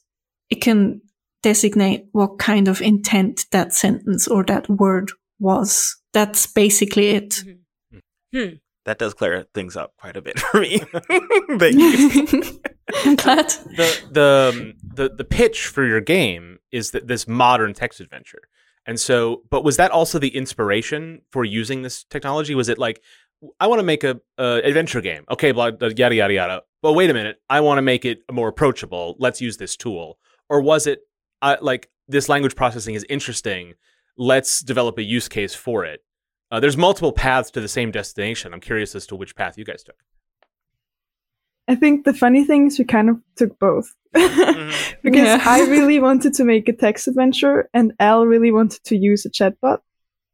it 0.49 0.61
can 0.61 1.01
designate 1.43 2.05
what 2.11 2.39
kind 2.39 2.67
of 2.67 2.81
intent 2.81 3.45
that 3.51 3.73
sentence 3.73 4.27
or 4.27 4.43
that 4.43 4.69
word 4.69 5.11
was. 5.39 5.95
That's 6.13 6.45
basically 6.47 7.09
it. 7.09 7.29
Mm-hmm. 7.29 7.59
Hmm. 8.33 8.55
that 8.83 8.99
does 8.99 9.13
clear 9.13 9.45
things 9.53 9.77
up 9.77 9.93
quite 9.97 10.17
a 10.17 10.21
bit 10.21 10.37
for 10.51 10.59
me. 10.59 10.79
Thank 11.57 11.75
you. 11.75 12.59
I'm 13.05 13.15
glad. 13.15 13.49
the 13.77 14.01
the 14.11 14.53
um, 14.53 14.73
the 14.83 15.09
the 15.09 15.23
pitch 15.23 15.67
for 15.67 15.85
your 15.85 16.01
game 16.01 16.57
is 16.71 16.91
that 16.91 17.07
this 17.07 17.27
modern 17.27 17.73
text 17.73 18.01
adventure. 18.01 18.41
And 18.85 18.99
so, 18.99 19.41
but 19.49 19.63
was 19.63 19.77
that 19.77 19.91
also 19.91 20.19
the 20.19 20.35
inspiration 20.35 21.21
for 21.31 21.43
using 21.43 21.81
this 21.81 22.03
technology? 22.03 22.53
Was 22.53 22.69
it 22.69 22.77
like, 22.77 23.01
I 23.59 23.67
want 23.67 23.79
to 23.79 23.83
make 23.83 24.03
a, 24.03 24.19
a 24.37 24.61
adventure 24.63 25.01
game, 25.01 25.25
okay, 25.29 25.51
blah, 25.51 25.71
yada 25.81 26.15
yada 26.15 26.33
yada. 26.33 26.61
But 26.81 26.93
wait 26.93 27.09
a 27.09 27.13
minute, 27.13 27.37
I 27.49 27.61
want 27.61 27.79
to 27.79 27.81
make 27.81 28.05
it 28.05 28.23
more 28.31 28.47
approachable. 28.47 29.15
Let's 29.19 29.41
use 29.41 29.57
this 29.57 29.75
tool. 29.75 30.19
Or 30.49 30.61
was 30.61 30.85
it 30.85 30.99
uh, 31.41 31.57
like 31.61 31.89
this 32.07 32.29
language 32.29 32.55
processing 32.55 32.95
is 32.95 33.05
interesting? 33.09 33.73
Let's 34.17 34.61
develop 34.61 34.97
a 34.97 35.03
use 35.03 35.27
case 35.27 35.55
for 35.55 35.83
it. 35.83 36.01
Uh, 36.51 36.59
there's 36.59 36.77
multiple 36.77 37.11
paths 37.11 37.49
to 37.51 37.61
the 37.61 37.67
same 37.67 37.91
destination. 37.91 38.53
I'm 38.53 38.61
curious 38.61 38.95
as 38.95 39.07
to 39.07 39.15
which 39.15 39.35
path 39.35 39.57
you 39.57 39.65
guys 39.65 39.83
took. 39.83 39.97
I 41.67 41.75
think 41.75 42.05
the 42.05 42.13
funny 42.13 42.43
thing 42.43 42.67
is 42.67 42.77
we 42.77 42.86
kind 42.86 43.10
of 43.10 43.17
took 43.36 43.57
both. 43.60 43.93
mm-hmm. 44.15 44.95
because 45.03 45.27
yeah. 45.27 45.43
I 45.45 45.62
really 45.69 46.00
wanted 46.00 46.34
to 46.36 46.45
make 46.45 46.69
a 46.69 46.74
text 46.74 47.07
adventure 47.07 47.69
and 47.74 47.93
Al 48.00 48.25
really 48.25 48.51
wanted 48.51 48.81
to 48.86 48.95
use 48.95 49.25
a 49.25 49.29
chatbot 49.29 49.79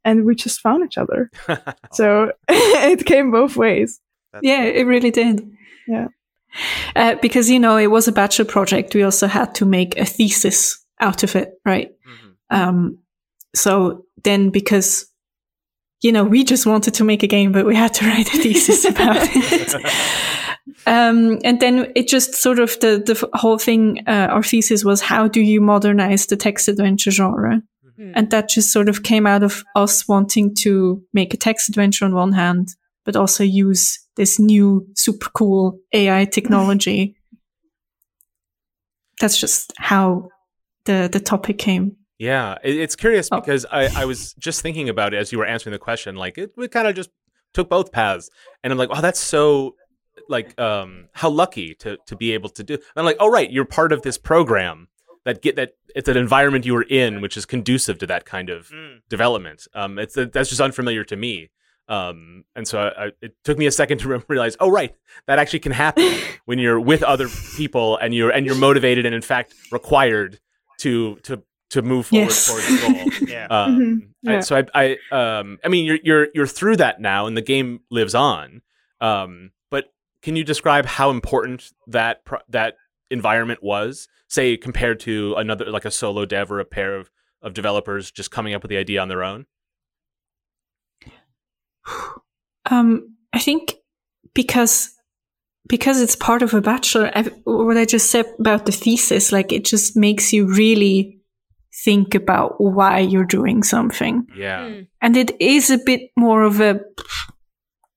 and 0.04 0.26
we 0.26 0.36
just 0.36 0.60
found 0.62 0.86
each 0.86 0.98
other. 0.98 1.32
so 1.92 2.32
it 2.48 3.06
came 3.06 3.32
both 3.32 3.56
ways. 3.56 4.00
That's 4.34 4.46
yeah, 4.46 4.70
cool. 4.70 4.82
it 4.82 4.84
really 4.84 5.12
did. 5.12 5.50
Yeah. 5.88 6.08
Uh, 6.96 7.16
because, 7.22 7.50
you 7.50 7.60
know, 7.60 7.78
it 7.78 7.88
was 7.88 8.08
a 8.08 8.12
bachelor 8.12 8.46
project. 8.46 8.94
We 8.94 9.04
also 9.04 9.28
had 9.28 9.56
to 9.56 9.66
make 9.66 9.98
a 9.98 10.06
thesis 10.06 10.86
out 11.00 11.24
of 11.24 11.36
it, 11.36 11.54
right? 11.66 11.90
Mm-hmm. 11.90 12.56
Um, 12.56 12.98
so 13.56 14.06
then 14.24 14.50
because 14.50 15.12
you 16.02 16.12
know, 16.12 16.24
we 16.24 16.44
just 16.44 16.66
wanted 16.66 16.96
to 16.96 17.04
make 17.04 17.22
a 17.22 17.28
game, 17.28 17.52
but 17.52 17.66
we 17.66 17.76
had 17.76 17.94
to 17.94 18.06
write 18.06 18.34
a 18.34 18.38
thesis 18.38 18.86
about 18.86 19.18
it. 19.20 19.76
Um, 20.86 21.40
and 21.44 21.60
then 21.60 21.92
it 21.96 22.08
just 22.08 22.36
sort 22.36 22.60
of 22.60 22.80
the, 22.80 23.02
the 23.06 23.30
whole 23.38 23.58
thing, 23.58 24.04
uh, 24.08 24.28
our 24.30 24.44
thesis 24.44 24.86
was 24.86 25.02
how 25.02 25.28
do 25.28 25.42
you 25.42 25.62
modernize 25.62 26.28
the 26.28 26.38
text 26.38 26.68
adventure 26.68 27.12
genre? 27.12 27.62
Mm-hmm. 27.88 28.12
And 28.16 28.32
that 28.32 28.50
just 28.50 28.72
sort 28.72 28.90
of 28.90 29.04
came 29.04 29.28
out 29.28 29.44
of 29.44 29.64
us 29.76 30.08
wanting 30.08 30.56
to 30.60 31.04
make 31.14 31.34
a 31.34 31.38
text 31.38 31.70
adventure 31.70 32.06
on 32.06 32.14
one 32.14 32.34
hand, 32.34 32.70
but 33.06 33.16
also 33.16 33.44
use 33.44 34.00
this 34.16 34.40
new 34.40 34.88
super 34.96 35.30
cool 35.32 35.80
AI 35.94 36.26
technology. 36.26 37.16
That's 39.20 39.40
just 39.40 39.74
how 39.78 40.30
the, 40.86 41.10
the 41.12 41.20
topic 41.20 41.58
came. 41.58 41.98
Yeah, 42.18 42.58
it's 42.64 42.96
curious 42.96 43.30
oh. 43.32 43.40
because 43.40 43.66
I, 43.72 43.90
I 44.02 44.06
was 44.06 44.34
just 44.36 44.62
thinking 44.62 44.90
about 44.90 45.16
it 45.16 45.18
as 45.18 45.32
you 45.32 45.40
were 45.40 45.46
answering 45.46 45.72
the 45.72 45.80
question. 45.80 46.16
Like 46.16 46.38
it, 46.38 46.52
we 46.56 46.68
kind 46.68 46.88
of 46.88 46.96
just 46.96 47.10
took 47.52 47.68
both 47.68 47.92
paths, 47.92 48.30
and 48.64 48.72
I'm 48.72 48.78
like, 48.78 48.90
oh, 48.92 49.02
that's 49.02 49.20
so 49.20 49.74
like 50.32 50.60
um 50.60 51.08
how 51.14 51.30
lucky 51.30 51.76
to 51.76 51.98
to 52.08 52.16
be 52.16 52.32
able 52.34 52.50
to 52.50 52.64
do. 52.64 52.74
And 52.74 52.84
I'm 52.96 53.06
like, 53.06 53.18
oh 53.20 53.30
right, 53.30 53.52
you're 53.52 53.66
part 53.66 53.92
of 53.92 54.02
this 54.02 54.18
program 54.18 54.88
that 55.26 55.42
get 55.42 55.56
that 55.58 55.74
it's 55.96 56.10
an 56.10 56.18
environment 56.18 56.66
you 56.66 56.74
were 56.74 56.86
in 56.90 57.22
which 57.22 57.38
is 57.38 57.46
conducive 57.46 58.00
to 58.00 58.08
that 58.08 58.26
kind 58.26 58.50
of 58.50 58.70
mm. 58.70 59.00
development. 59.10 59.68
Um, 59.74 60.00
it's 60.00 60.16
that's 60.16 60.50
just 60.50 60.62
unfamiliar 60.62 61.04
to 61.06 61.16
me. 61.16 61.52
Um, 61.88 62.46
and 62.56 62.66
so 62.66 62.80
I, 62.80 63.06
I, 63.06 63.12
it 63.22 63.36
took 63.44 63.58
me 63.58 63.66
a 63.66 63.72
second 63.72 63.98
to 64.00 64.24
realize, 64.30 64.56
oh 64.60 64.72
right, 64.72 64.96
that 65.28 65.40
actually 65.40 65.60
can 65.60 65.74
happen 65.74 66.10
when 66.46 66.58
you're 66.58 66.80
with 66.80 67.04
other 67.04 67.28
people 67.58 67.98
and 67.98 68.16
you're 68.16 68.32
and 68.32 68.46
you're 68.46 68.56
motivated 68.56 69.06
and 69.06 69.14
in 69.14 69.22
fact 69.22 69.54
required 69.72 70.40
to 70.80 71.18
to 71.24 71.44
to 71.72 71.82
move 71.82 72.08
forward 72.08 72.26
yes. 72.26 72.48
towards 72.48 72.68
the 72.68 72.88
goal. 72.88 73.28
yeah. 73.30 73.48
Um, 73.50 73.80
mm-hmm. 73.80 74.30
yeah. 74.30 74.40
so 74.42 74.58
I, 74.58 74.98
I, 75.12 75.40
um, 75.40 75.58
I 75.64 75.70
mean, 75.70 75.86
you're 75.86 76.00
you're 76.04 76.28
you're 76.34 76.48
through 76.48 76.78
that 76.78 77.02
now, 77.02 77.28
and 77.28 77.36
the 77.36 77.42
game 77.42 77.80
lives 77.90 78.14
on. 78.14 78.62
Um, 79.00 79.52
but 79.61 79.61
can 80.22 80.36
you 80.36 80.44
describe 80.44 80.86
how 80.86 81.10
important 81.10 81.72
that 81.88 82.26
pro- 82.26 82.40
that 82.50 82.76
environment 83.10 83.62
was, 83.64 84.08
say, 84.28 84.58
compared 84.58 85.00
to 85.02 85.36
another 85.36 85.66
like 85.66 85.86
a 85.86 85.92
solo 85.92 86.26
dev 86.26 86.52
or 86.52 86.60
a 86.60 86.66
pair 86.66 86.96
of 86.96 87.10
of 87.42 87.54
developers 87.54 88.12
just 88.12 88.32
coming 88.32 88.54
up 88.54 88.62
with 88.62 88.70
the 88.70 88.78
idea 88.78 89.02
on 89.02 89.08
their 89.08 89.24
own? 89.24 89.46
Um, 92.70 93.16
I 93.34 93.40
think 93.40 93.76
because 94.34 94.96
because 95.68 96.02
it's 96.02 96.16
part 96.16 96.42
of 96.42 96.54
a 96.54 96.62
bachelor. 96.62 97.12
I, 97.16 97.24
what 97.44 97.78
I 97.78 97.86
just 97.86 98.12
said 98.12 98.26
about 98.40 98.66
the 98.66 98.72
thesis, 98.72 99.32
like 99.32 99.52
it 99.52 99.66
just 99.66 99.96
makes 99.96 100.34
you 100.34 100.48
really 100.48 101.20
think 101.84 102.14
about 102.16 102.56
why 102.60 103.00
you're 103.00 103.26
doing 103.26 103.64
something. 103.64 104.28
Yeah. 104.36 104.62
Mm. 104.62 104.88
And 105.02 105.18
it 105.18 105.40
is 105.40 105.70
a 105.70 105.78
bit 105.78 106.12
more 106.18 106.44
of 106.44 106.60
a 106.60 106.82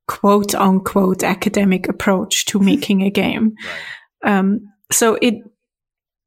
quote 0.06 0.54
unquote 0.54 1.22
academic 1.22 1.88
approach 1.88 2.44
to 2.46 2.58
making 2.70 3.02
a 3.02 3.10
game. 3.10 3.54
Right. 4.22 4.38
Um, 4.38 4.72
so 4.90 5.18
it, 5.20 5.34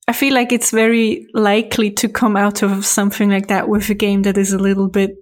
I 0.07 0.13
feel 0.13 0.33
like 0.33 0.51
it's 0.51 0.71
very 0.71 1.27
likely 1.33 1.91
to 1.91 2.07
come 2.07 2.37
out 2.37 2.63
of 2.63 2.85
something 2.85 3.29
like 3.29 3.47
that 3.47 3.67
with 3.67 3.89
a 3.89 3.93
game 3.93 4.23
that 4.23 4.37
is 4.37 4.53
a 4.53 4.59
little 4.59 4.87
bit 4.87 5.15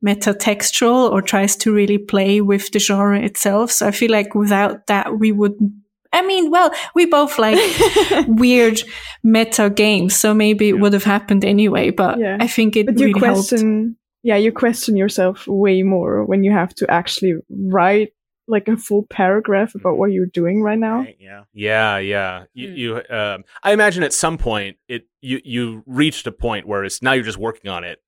meta-textual 0.00 1.06
or 1.08 1.22
tries 1.22 1.56
to 1.56 1.72
really 1.72 1.98
play 1.98 2.40
with 2.40 2.70
the 2.72 2.78
genre 2.78 3.20
itself. 3.20 3.70
So 3.70 3.86
I 3.86 3.92
feel 3.92 4.10
like 4.10 4.34
without 4.34 4.86
that, 4.88 5.18
we 5.18 5.32
wouldn't 5.32 5.72
I 6.12 6.20
mean, 6.22 6.50
well, 6.50 6.70
we 6.94 7.06
both 7.06 7.38
like 7.38 7.58
weird 8.28 8.82
meta 9.24 9.70
games, 9.70 10.14
so 10.14 10.34
maybe 10.34 10.68
it 10.68 10.78
would 10.78 10.92
have 10.92 11.04
happened 11.04 11.44
anyway. 11.44 11.90
But 11.90 12.18
yeah. 12.18 12.36
I 12.38 12.46
think 12.46 12.76
it 12.76 12.86
but 12.86 12.96
really 12.96 13.08
you 13.08 13.14
question, 13.14 13.82
helped. 13.82 13.98
Yeah, 14.22 14.36
you 14.36 14.52
question 14.52 14.96
yourself 14.96 15.46
way 15.46 15.82
more 15.82 16.24
when 16.24 16.44
you 16.44 16.52
have 16.52 16.74
to 16.76 16.90
actually 16.90 17.34
write 17.50 18.12
like 18.48 18.68
a 18.68 18.76
full 18.76 19.04
paragraph 19.08 19.74
about 19.74 19.96
what 19.98 20.12
you're 20.12 20.26
doing 20.26 20.62
right 20.62 20.78
now. 20.78 21.00
Right, 21.00 21.16
yeah, 21.18 21.44
yeah, 21.52 21.98
yeah. 21.98 22.44
You, 22.54 22.68
mm. 22.68 22.76
you 22.76 23.16
um, 23.16 23.44
I 23.62 23.72
imagine 23.72 24.02
at 24.02 24.12
some 24.12 24.38
point 24.38 24.76
it 24.88 25.06
you 25.20 25.40
you 25.44 25.82
reached 25.86 26.26
a 26.26 26.32
point 26.32 26.66
where 26.66 26.84
it's 26.84 27.02
now 27.02 27.12
you're 27.12 27.24
just 27.24 27.38
working 27.38 27.70
on 27.70 27.84
it. 27.84 28.00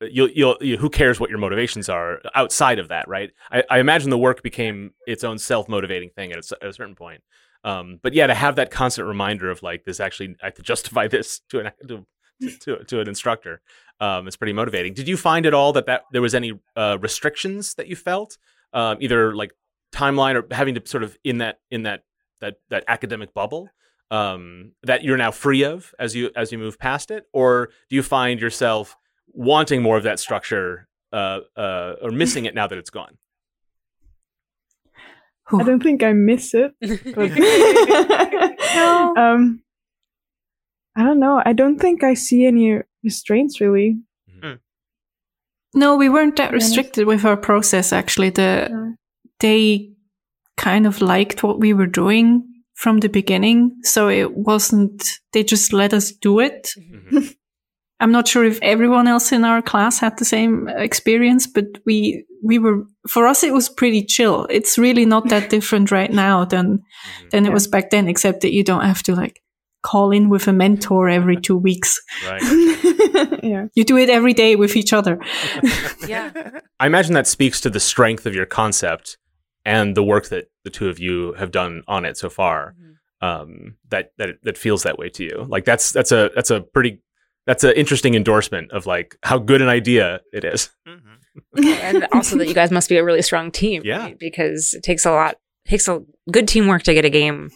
You'll, 0.00 0.30
you'll, 0.30 0.56
you, 0.60 0.76
who 0.76 0.90
cares 0.90 1.18
what 1.18 1.28
your 1.28 1.40
motivations 1.40 1.88
are 1.88 2.20
outside 2.32 2.78
of 2.78 2.86
that, 2.86 3.08
right? 3.08 3.32
I, 3.50 3.64
I 3.68 3.78
imagine 3.80 4.10
the 4.10 4.18
work 4.18 4.44
became 4.44 4.92
its 5.08 5.24
own 5.24 5.38
self 5.38 5.68
motivating 5.68 6.10
thing 6.10 6.30
at 6.30 6.38
a, 6.38 6.56
at 6.62 6.68
a 6.68 6.72
certain 6.72 6.94
point. 6.94 7.20
Um, 7.64 7.98
but 8.00 8.14
yeah, 8.14 8.28
to 8.28 8.34
have 8.34 8.56
that 8.56 8.70
constant 8.70 9.08
reminder 9.08 9.50
of 9.50 9.62
like 9.62 9.84
this 9.84 9.98
actually, 9.98 10.36
I 10.42 10.46
have 10.46 10.54
to 10.54 10.62
justify 10.62 11.08
this 11.08 11.40
to 11.50 11.60
an 11.60 11.72
to, 11.88 12.06
to, 12.60 12.84
to 12.84 13.00
an 13.00 13.08
instructor. 13.08 13.60
Um, 14.00 14.26
it's 14.26 14.36
pretty 14.36 14.52
motivating. 14.52 14.94
Did 14.94 15.08
you 15.08 15.16
find 15.16 15.44
at 15.46 15.54
all 15.54 15.72
that 15.72 15.86
that 15.86 16.02
there 16.12 16.22
was 16.22 16.34
any 16.34 16.52
uh, 16.76 16.98
restrictions 17.00 17.74
that 17.74 17.88
you 17.88 17.96
felt, 17.96 18.38
um, 18.72 18.98
either 19.00 19.34
like 19.34 19.52
timeline 19.92 20.34
or 20.34 20.54
having 20.54 20.74
to 20.74 20.82
sort 20.84 21.02
of 21.02 21.16
in 21.24 21.38
that 21.38 21.58
in 21.70 21.82
that 21.82 22.04
that 22.40 22.56
that 22.70 22.84
academic 22.86 23.34
bubble 23.34 23.68
um, 24.10 24.72
that 24.82 25.02
you're 25.02 25.16
now 25.16 25.30
free 25.30 25.64
of 25.64 25.94
as 25.98 26.14
you 26.14 26.30
as 26.36 26.52
you 26.52 26.58
move 26.58 26.78
past 26.78 27.10
it, 27.10 27.24
or 27.32 27.70
do 27.90 27.96
you 27.96 28.02
find 28.02 28.40
yourself 28.40 28.96
wanting 29.28 29.82
more 29.82 29.96
of 29.96 30.04
that 30.04 30.20
structure 30.20 30.88
uh, 31.12 31.40
uh, 31.56 31.94
or 32.02 32.10
missing 32.10 32.44
it 32.44 32.54
now 32.54 32.66
that 32.66 32.78
it's 32.78 32.90
gone? 32.90 33.18
I 35.50 35.62
don't 35.62 35.82
think 35.82 36.02
I 36.02 36.12
miss 36.12 36.54
it. 36.54 36.72
But 36.80 37.30
no. 38.74 39.14
um, 39.16 39.62
I 40.98 41.04
don't 41.04 41.20
know. 41.20 41.40
I 41.44 41.52
don't 41.52 41.78
think 41.78 42.02
I 42.02 42.14
see 42.14 42.44
any 42.44 42.80
restraints 43.04 43.60
really. 43.60 43.98
Mm. 44.42 44.58
No, 45.74 45.96
we 45.96 46.08
weren't 46.08 46.36
that 46.36 46.52
restricted 46.52 47.06
with 47.06 47.24
our 47.24 47.36
process. 47.36 47.92
Actually, 47.92 48.30
the 48.30 48.68
no. 48.68 48.94
they 49.38 49.92
kind 50.56 50.88
of 50.88 51.00
liked 51.00 51.44
what 51.44 51.60
we 51.60 51.72
were 51.72 51.86
doing 51.86 52.42
from 52.74 52.98
the 52.98 53.08
beginning, 53.08 53.76
so 53.82 54.08
it 54.08 54.36
wasn't. 54.36 55.04
They 55.32 55.44
just 55.44 55.72
let 55.72 55.94
us 55.94 56.10
do 56.10 56.40
it. 56.40 56.72
Mm-hmm. 56.76 57.28
I'm 58.00 58.12
not 58.12 58.28
sure 58.28 58.44
if 58.44 58.60
everyone 58.62 59.08
else 59.08 59.32
in 59.32 59.44
our 59.44 59.60
class 59.62 59.98
had 59.98 60.18
the 60.18 60.24
same 60.24 60.68
experience, 60.68 61.46
but 61.46 61.66
we 61.86 62.24
we 62.42 62.58
were 62.58 62.84
for 63.08 63.28
us 63.28 63.44
it 63.44 63.54
was 63.54 63.68
pretty 63.68 64.04
chill. 64.04 64.48
It's 64.50 64.78
really 64.78 65.06
not 65.06 65.28
that 65.28 65.50
different 65.54 65.92
right 65.92 66.10
now 66.10 66.44
than 66.44 66.82
than 67.30 67.46
it 67.46 67.52
was 67.52 67.68
back 67.68 67.90
then, 67.90 68.08
except 68.08 68.40
that 68.40 68.52
you 68.52 68.64
don't 68.64 68.84
have 68.84 69.04
to 69.04 69.14
like 69.14 69.40
call 69.82 70.10
in 70.10 70.28
with 70.28 70.48
a 70.48 70.52
mentor 70.52 71.08
every 71.08 71.36
two 71.36 71.56
weeks. 71.56 72.00
Right. 72.26 72.42
yeah. 73.42 73.66
You 73.74 73.84
do 73.84 73.96
it 73.96 74.10
every 74.10 74.34
day 74.34 74.56
with 74.56 74.76
each 74.76 74.92
other. 74.92 75.20
yeah. 76.06 76.60
I 76.80 76.86
imagine 76.86 77.14
that 77.14 77.26
speaks 77.26 77.60
to 77.62 77.70
the 77.70 77.80
strength 77.80 78.26
of 78.26 78.34
your 78.34 78.46
concept 78.46 79.18
and 79.64 79.96
the 79.96 80.02
work 80.02 80.28
that 80.28 80.50
the 80.64 80.70
two 80.70 80.88
of 80.88 80.98
you 80.98 81.32
have 81.34 81.50
done 81.50 81.82
on 81.86 82.04
it 82.04 82.16
so 82.16 82.28
far. 82.28 82.74
Mm-hmm. 82.74 82.84
Um, 83.20 83.76
that 83.88 84.12
that 84.18 84.36
that 84.44 84.56
feels 84.56 84.84
that 84.84 84.96
way 84.96 85.08
to 85.10 85.24
you. 85.24 85.46
Like 85.48 85.64
that's 85.64 85.90
that's 85.90 86.12
a 86.12 86.30
that's 86.36 86.50
a 86.50 86.60
pretty 86.60 87.02
that's 87.46 87.64
an 87.64 87.72
interesting 87.72 88.14
endorsement 88.14 88.70
of 88.70 88.86
like 88.86 89.16
how 89.24 89.38
good 89.38 89.60
an 89.60 89.68
idea 89.68 90.20
it 90.32 90.44
is. 90.44 90.70
Mm-hmm. 90.86 91.64
and 91.64 92.06
also 92.12 92.36
that 92.36 92.46
you 92.46 92.54
guys 92.54 92.70
must 92.70 92.88
be 92.88 92.96
a 92.96 93.04
really 93.04 93.22
strong 93.22 93.50
team. 93.50 93.82
Yeah. 93.84 93.98
Right? 93.98 94.18
Because 94.18 94.74
it 94.74 94.82
takes 94.82 95.04
a 95.04 95.10
lot, 95.10 95.36
takes 95.66 95.88
a 95.88 96.02
good 96.30 96.46
teamwork 96.46 96.84
to 96.84 96.94
get 96.94 97.04
a 97.04 97.10
game 97.10 97.50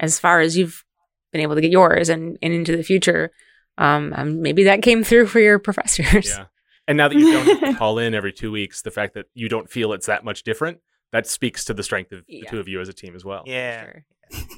as 0.00 0.18
far 0.18 0.40
as 0.40 0.56
you've 0.56 0.84
been 1.32 1.40
able 1.40 1.54
to 1.54 1.60
get 1.60 1.70
yours 1.70 2.08
and, 2.08 2.38
and 2.42 2.52
into 2.52 2.76
the 2.76 2.82
future. 2.82 3.30
Um, 3.78 4.12
um, 4.16 4.42
maybe 4.42 4.64
that 4.64 4.82
came 4.82 5.02
through 5.02 5.26
for 5.26 5.40
your 5.40 5.58
professors. 5.68 6.28
Yeah. 6.28 6.44
And 6.88 6.96
now 6.98 7.08
that 7.08 7.16
you 7.16 7.32
don't 7.32 7.76
call 7.78 7.98
in 7.98 8.14
every 8.14 8.32
two 8.32 8.50
weeks, 8.52 8.82
the 8.82 8.90
fact 8.90 9.14
that 9.14 9.26
you 9.34 9.48
don't 9.48 9.70
feel 9.70 9.92
it's 9.92 10.06
that 10.06 10.24
much 10.24 10.42
different 10.42 10.78
that 11.12 11.26
speaks 11.26 11.64
to 11.66 11.74
the 11.74 11.82
strength 11.82 12.12
of 12.12 12.24
Yeah. 12.26 12.40
the 12.44 12.46
two 12.50 12.60
of 12.60 12.68
you 12.68 12.80
as 12.80 12.88
a 12.88 12.92
team 12.92 13.14
as 13.14 13.24
well. 13.24 13.42
Yeah. 13.46 13.92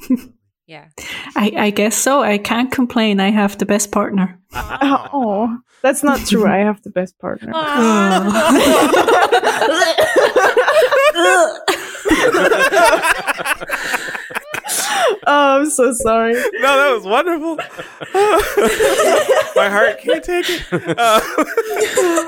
Sure. 0.08 0.16
Yeah. 0.66 0.86
I, 1.36 1.52
I 1.58 1.70
guess 1.70 1.94
so. 1.94 2.22
I 2.22 2.38
can't 2.38 2.72
complain. 2.72 3.20
I 3.20 3.30
have 3.30 3.58
the 3.58 3.66
best 3.66 3.92
partner. 3.92 4.40
Oh, 4.54 5.58
that's 5.82 6.02
not 6.02 6.20
true. 6.20 6.46
I 6.46 6.56
have 6.60 6.80
the 6.82 6.88
best 6.88 7.18
partner. 7.18 7.52
oh, 7.54 8.70
I'm 15.26 15.70
so 15.70 15.92
sorry. 15.92 16.34
no, 16.34 16.40
that 16.60 16.92
was 16.92 17.04
wonderful. 17.04 17.56
My 19.56 19.68
heart 19.68 20.00
can't 20.00 20.24
take 20.24 20.46
it. 20.48 20.98
Uh, 20.98 21.20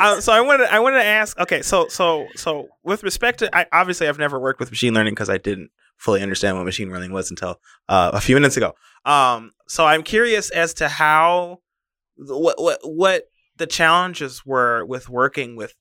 um, 0.00 0.20
so 0.20 0.32
I 0.32 0.40
wanted, 0.40 0.68
I 0.68 0.80
wanted 0.80 0.98
to 0.98 1.04
ask. 1.04 1.38
Okay, 1.38 1.62
so 1.62 1.88
so 1.88 2.26
so 2.36 2.68
with 2.84 3.02
respect 3.02 3.40
to, 3.40 3.56
I, 3.56 3.66
obviously, 3.72 4.08
I've 4.08 4.18
never 4.18 4.38
worked 4.38 4.60
with 4.60 4.70
machine 4.70 4.94
learning 4.94 5.12
because 5.12 5.30
I 5.30 5.38
didn't 5.38 5.70
fully 5.96 6.22
understand 6.22 6.56
what 6.56 6.64
machine 6.64 6.90
learning 6.90 7.12
was 7.12 7.30
until 7.30 7.60
uh, 7.88 8.10
a 8.12 8.20
few 8.20 8.36
minutes 8.36 8.56
ago. 8.56 8.74
Um, 9.04 9.52
so 9.68 9.86
I'm 9.86 10.02
curious 10.02 10.50
as 10.50 10.74
to 10.74 10.88
how 10.88 11.60
what 12.16 12.60
what 12.60 12.80
what 12.82 13.24
the 13.56 13.66
challenges 13.66 14.44
were 14.44 14.84
with 14.84 15.08
working 15.08 15.56
with 15.56 15.74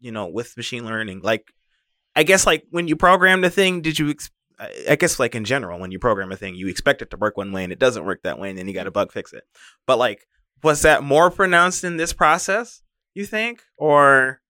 you 0.00 0.12
know 0.12 0.26
with 0.26 0.56
machine 0.56 0.84
learning. 0.84 1.20
Like, 1.22 1.52
I 2.16 2.22
guess 2.22 2.46
like 2.46 2.64
when 2.70 2.88
you 2.88 2.96
programmed 2.96 3.44
a 3.44 3.50
thing, 3.50 3.82
did 3.82 3.98
you? 3.98 4.10
Ex- 4.10 4.30
I 4.58 4.70
I 4.90 4.96
guess 4.96 5.18
like 5.18 5.34
in 5.34 5.44
general, 5.44 5.78
when 5.78 5.90
you 5.90 5.98
program 5.98 6.32
a 6.32 6.36
thing, 6.36 6.54
you 6.54 6.68
expect 6.68 7.02
it 7.02 7.10
to 7.10 7.16
work 7.16 7.36
one 7.36 7.52
way 7.52 7.64
and 7.64 7.72
it 7.72 7.78
doesn't 7.78 8.04
work 8.04 8.22
that 8.22 8.38
way, 8.38 8.50
and 8.50 8.58
then 8.58 8.68
you 8.68 8.74
got 8.74 8.84
to 8.84 8.90
bug 8.90 9.12
fix 9.12 9.32
it. 9.32 9.44
But 9.86 9.98
like, 9.98 10.26
was 10.62 10.82
that 10.82 11.02
more 11.02 11.30
pronounced 11.30 11.84
in 11.84 11.96
this 11.96 12.12
process? 12.12 12.82
You 13.14 13.26
think, 13.26 13.62
or 13.76 14.40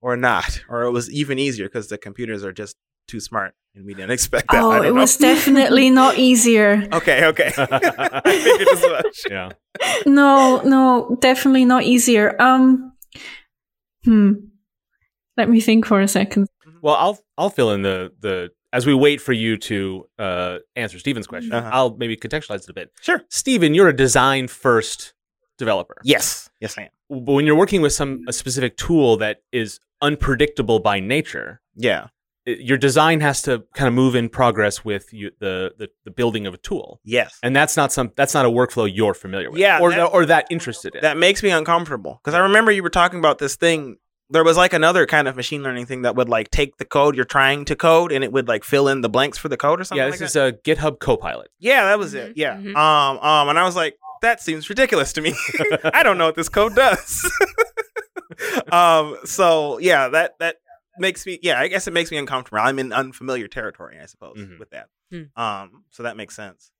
or 0.00 0.16
not, 0.16 0.62
or 0.68 0.82
it 0.82 0.90
was 0.90 1.10
even 1.10 1.38
easier 1.38 1.66
because 1.66 1.88
the 1.88 1.98
computers 1.98 2.44
are 2.44 2.52
just 2.52 2.76
too 3.06 3.20
smart 3.20 3.54
and 3.74 3.86
we 3.86 3.94
didn't 3.94 4.10
expect 4.18 4.50
that. 4.50 4.62
Oh, 4.62 4.72
it 4.82 4.88
know. 4.88 4.94
was 4.94 5.16
definitely 5.16 5.90
not 5.90 6.18
easier. 6.18 6.86
okay. 6.92 7.26
Okay, 7.26 7.52
I 7.58 8.20
figured 8.24 8.68
as 8.68 8.82
much. 8.82 9.22
Yeah. 9.30 9.50
No, 10.06 10.60
no, 10.64 11.16
definitely 11.20 11.64
not 11.64 11.84
easier. 11.84 12.40
Um, 12.40 12.92
hmm. 14.04 14.32
Let 15.36 15.48
me 15.48 15.60
think 15.60 15.86
for 15.86 16.00
a 16.00 16.08
second. 16.08 16.48
Well, 16.82 16.96
I'll 16.96 17.18
I'll 17.36 17.50
fill 17.50 17.72
in 17.72 17.82
the 17.82 18.12
the 18.20 18.50
as 18.72 18.86
we 18.86 18.94
wait 18.94 19.20
for 19.20 19.32
you 19.32 19.56
to 19.56 20.06
uh, 20.18 20.58
answer 20.76 20.98
Stephen's 20.98 21.26
question. 21.26 21.52
Uh-huh. 21.52 21.70
I'll 21.72 21.96
maybe 21.96 22.16
contextualize 22.16 22.64
it 22.64 22.70
a 22.70 22.74
bit. 22.74 22.92
Sure. 23.00 23.22
Steven, 23.30 23.74
you're 23.74 23.88
a 23.88 23.96
design 23.96 24.48
first 24.48 25.14
developer. 25.56 25.96
Yes, 26.04 26.50
yes, 26.60 26.76
I 26.78 26.82
am. 26.82 27.24
But 27.24 27.32
when 27.32 27.46
you're 27.46 27.56
working 27.56 27.80
with 27.80 27.92
some 27.92 28.24
a 28.28 28.32
specific 28.32 28.76
tool 28.76 29.16
that 29.18 29.42
is 29.52 29.80
unpredictable 30.02 30.80
by 30.80 31.00
nature, 31.00 31.60
Yeah, 31.74 32.08
it- 32.46 32.60
your 32.60 32.78
design 32.78 33.20
has 33.20 33.42
to 33.42 33.64
kind 33.74 33.88
of 33.88 33.94
move 33.94 34.14
in 34.14 34.28
progress 34.28 34.84
with 34.84 35.12
you, 35.12 35.30
the, 35.40 35.72
the 35.78 35.88
the 36.04 36.10
building 36.10 36.46
of 36.46 36.54
a 36.54 36.58
tool, 36.58 37.00
yes. 37.04 37.38
and 37.42 37.54
that's 37.56 37.76
not 37.76 37.92
some 37.92 38.12
that's 38.16 38.34
not 38.34 38.44
a 38.46 38.50
workflow 38.50 38.88
you're 38.92 39.14
familiar 39.14 39.50
with, 39.50 39.58
Yeah, 39.60 39.80
or 39.80 39.90
that- 39.90 39.96
that, 39.96 40.06
or 40.06 40.26
that 40.26 40.46
interested 40.50 40.94
in. 40.94 41.00
that 41.02 41.16
makes 41.16 41.42
me 41.42 41.50
uncomfortable 41.50 42.20
because 42.22 42.34
I 42.34 42.40
remember 42.40 42.70
you 42.70 42.82
were 42.82 42.90
talking 42.90 43.18
about 43.18 43.38
this 43.38 43.56
thing. 43.56 43.96
There 44.30 44.44
was 44.44 44.56
like 44.58 44.72
another 44.74 45.06
kind 45.06 45.26
of 45.26 45.36
machine 45.36 45.62
learning 45.62 45.86
thing 45.86 46.02
that 46.02 46.14
would 46.16 46.28
like 46.28 46.50
take 46.50 46.76
the 46.76 46.84
code 46.84 47.16
you're 47.16 47.24
trying 47.24 47.64
to 47.66 47.74
code 47.76 48.12
and 48.12 48.22
it 48.22 48.30
would 48.30 48.46
like 48.46 48.62
fill 48.62 48.86
in 48.88 49.00
the 49.00 49.08
blanks 49.08 49.38
for 49.38 49.48
the 49.48 49.56
code 49.56 49.80
or 49.80 49.84
something. 49.84 49.98
yeah, 50.04 50.10
like 50.10 50.18
this 50.18 50.34
that. 50.34 50.54
is 50.54 50.54
a 50.54 50.58
GitHub 50.76 50.98
Copilot. 50.98 51.48
Yeah, 51.58 51.84
that 51.84 51.98
was 51.98 52.12
it. 52.14 52.30
Mhm, 52.30 52.32
Yeah. 52.36 52.56
mhm. 52.56 52.76
Um. 52.76 53.18
Um. 53.20 53.48
And 53.48 53.58
I 53.58 53.64
was 53.64 53.74
like, 53.76 53.96
that 54.20 54.42
seems 54.42 54.68
ridiculous 54.68 55.12
to 55.14 55.20
me. 55.22 55.34
I 55.84 56.02
don't 56.02 56.18
know 56.18 56.26
what 56.26 56.34
this 56.34 56.48
code 56.50 56.74
does. 56.74 57.30
um. 58.72 59.16
So 59.24 59.78
yeah, 59.78 60.08
that 60.08 60.38
that 60.40 60.56
makes 60.98 61.24
me. 61.26 61.38
Yeah, 61.42 61.58
I 61.60 61.68
guess 61.68 61.86
it 61.86 61.92
makes 61.92 62.10
me 62.10 62.16
uncomfortable. 62.18 62.58
I'm 62.62 62.78
in 62.78 62.92
unfamiliar 62.92 63.48
territory, 63.48 63.98
I 64.02 64.06
suppose, 64.06 64.36
Mhm. 64.38 64.58
with 64.58 64.70
that. 64.70 64.88
Hmm. 65.10 65.22
Um. 65.40 65.84
So 65.90 66.02
that 66.02 66.16
makes 66.16 66.34
sense. 66.36 66.70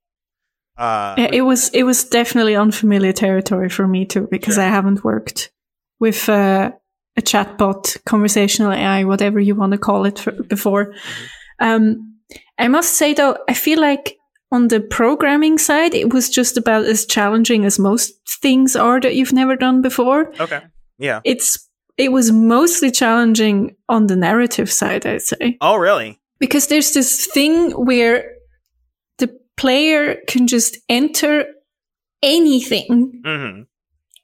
Uh. 0.76 1.14
Yeah, 1.19 1.31
it 1.33 1.43
was 1.43 1.71
it 1.71 1.85
was 1.85 2.05
definitely 2.05 2.57
unfamiliar 2.57 3.12
territory 3.12 3.69
for 3.69 3.87
me 3.88 4.05
too 4.05 4.28
because 4.31 4.55
Sure. 4.57 4.64
I 4.64 4.69
haven't 4.69 5.02
worked 5.02 5.50
with 5.99 6.28
uh, 6.28 6.73
a 7.19 7.23
chatbot, 7.23 8.03
conversational 8.07 8.73
AI, 8.73 9.04
whatever 9.04 9.39
you 9.41 9.54
want 9.54 9.73
to 9.73 9.78
call 9.78 10.07
it, 10.07 10.19
for, 10.21 10.33
before. 10.33 10.95
Um, 11.59 12.15
I 12.59 12.69
must 12.69 12.95
say 12.95 13.13
though, 13.15 13.37
I 13.49 13.54
feel 13.54 13.81
like 13.81 14.17
on 14.50 14.69
the 14.69 14.81
programming 14.81 15.59
side, 15.59 15.95
it 15.95 16.13
was 16.15 16.31
just 16.31 16.57
about 16.57 16.85
as 16.87 17.04
challenging 17.04 17.65
as 17.67 17.78
most 17.78 18.13
things 18.41 18.75
are 18.76 19.00
that 19.00 19.15
you've 19.15 19.33
never 19.35 19.57
done 19.57 19.83
before. 19.83 20.33
okay. 20.41 20.61
Yeah. 20.99 21.21
It's 21.25 21.69
it 21.97 22.13
was 22.13 22.31
mostly 22.33 22.91
challenging 22.93 23.75
on 23.89 24.07
the 24.07 24.17
narrative 24.17 24.71
side, 24.71 25.04
I'd 25.04 25.23
say 25.23 25.57
Oh, 25.61 25.76
really? 25.76 26.19
because 26.39 26.69
there's 26.69 26.93
this 26.95 27.26
thing 27.35 27.73
where 27.73 28.33
the 29.19 29.28
player 29.57 30.17
can 30.28 30.47
just 30.47 30.78
enter 30.89 31.45
anything, 32.23 33.21
Mm-hmm. 33.25 33.63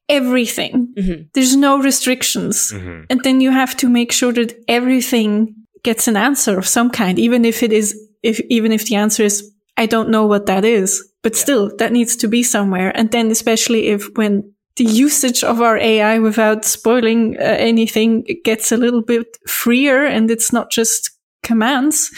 Everything. 0.08 0.88
Mhm. 0.98 1.28
There's 1.34 1.56
no 1.56 1.78
restrictions. 1.78 2.72
Mm-hmm. 2.72 3.00
And 3.10 3.20
then 3.24 3.40
you 3.40 3.50
have 3.50 3.76
to 3.78 3.88
make 3.88 4.12
sure 4.12 4.32
that 4.32 4.54
everything 4.68 5.54
gets 5.82 6.08
an 6.08 6.16
answer 6.16 6.58
of 6.58 6.66
some 6.66 6.90
kind, 6.90 7.18
even 7.18 7.44
if 7.44 7.62
it 7.62 7.72
is, 7.72 7.94
if, 8.22 8.40
even 8.48 8.72
if 8.72 8.84
the 8.86 8.96
answer 8.96 9.24
is, 9.24 9.50
I 9.76 9.86
don't 9.86 10.08
know 10.10 10.26
what 10.26 10.46
that 10.46 10.64
is, 10.64 11.02
but 11.22 11.34
Yeah. 11.34 11.40
still 11.42 11.76
that 11.78 11.92
needs 11.92 12.16
to 12.16 12.28
be 12.28 12.42
somewhere. 12.42 12.92
And 12.96 13.10
then 13.10 13.30
especially 13.30 13.88
if 13.88 14.08
when 14.16 14.52
the 14.76 14.84
usage 14.84 15.44
of 15.44 15.60
our 15.60 15.76
AI 15.78 16.18
without 16.18 16.64
spoiling 16.64 17.36
uh, 17.38 17.42
anything 17.42 18.24
gets 18.44 18.72
a 18.72 18.76
little 18.76 19.02
bit 19.02 19.26
freer 19.46 20.04
and 20.04 20.30
it's 20.30 20.52
not 20.52 20.70
just 20.70 21.10
commands, 21.42 22.10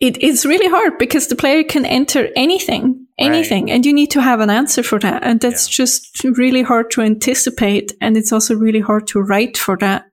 it 0.00 0.16
is 0.22 0.44
really 0.46 0.68
hard 0.68 0.98
because 0.98 1.26
the 1.28 1.36
player 1.36 1.62
can 1.64 1.84
enter 1.84 2.28
anything, 2.34 2.99
anything, 3.20 3.70
and 3.70 3.84
you 3.86 3.92
need 3.92 4.10
to 4.10 4.20
have 4.20 4.40
an 4.40 4.50
answer 4.50 4.82
for 4.82 4.98
that. 5.00 5.22
And 5.22 5.40
that's 5.40 5.68
just 5.68 6.24
really 6.24 6.62
hard 6.62 6.90
to 6.92 7.02
anticipate. 7.02 7.92
And 8.00 8.16
it's 8.16 8.32
also 8.32 8.54
really 8.54 8.80
hard 8.80 9.06
to 9.08 9.20
write 9.20 9.56
for 9.58 9.76
that. 9.78 10.06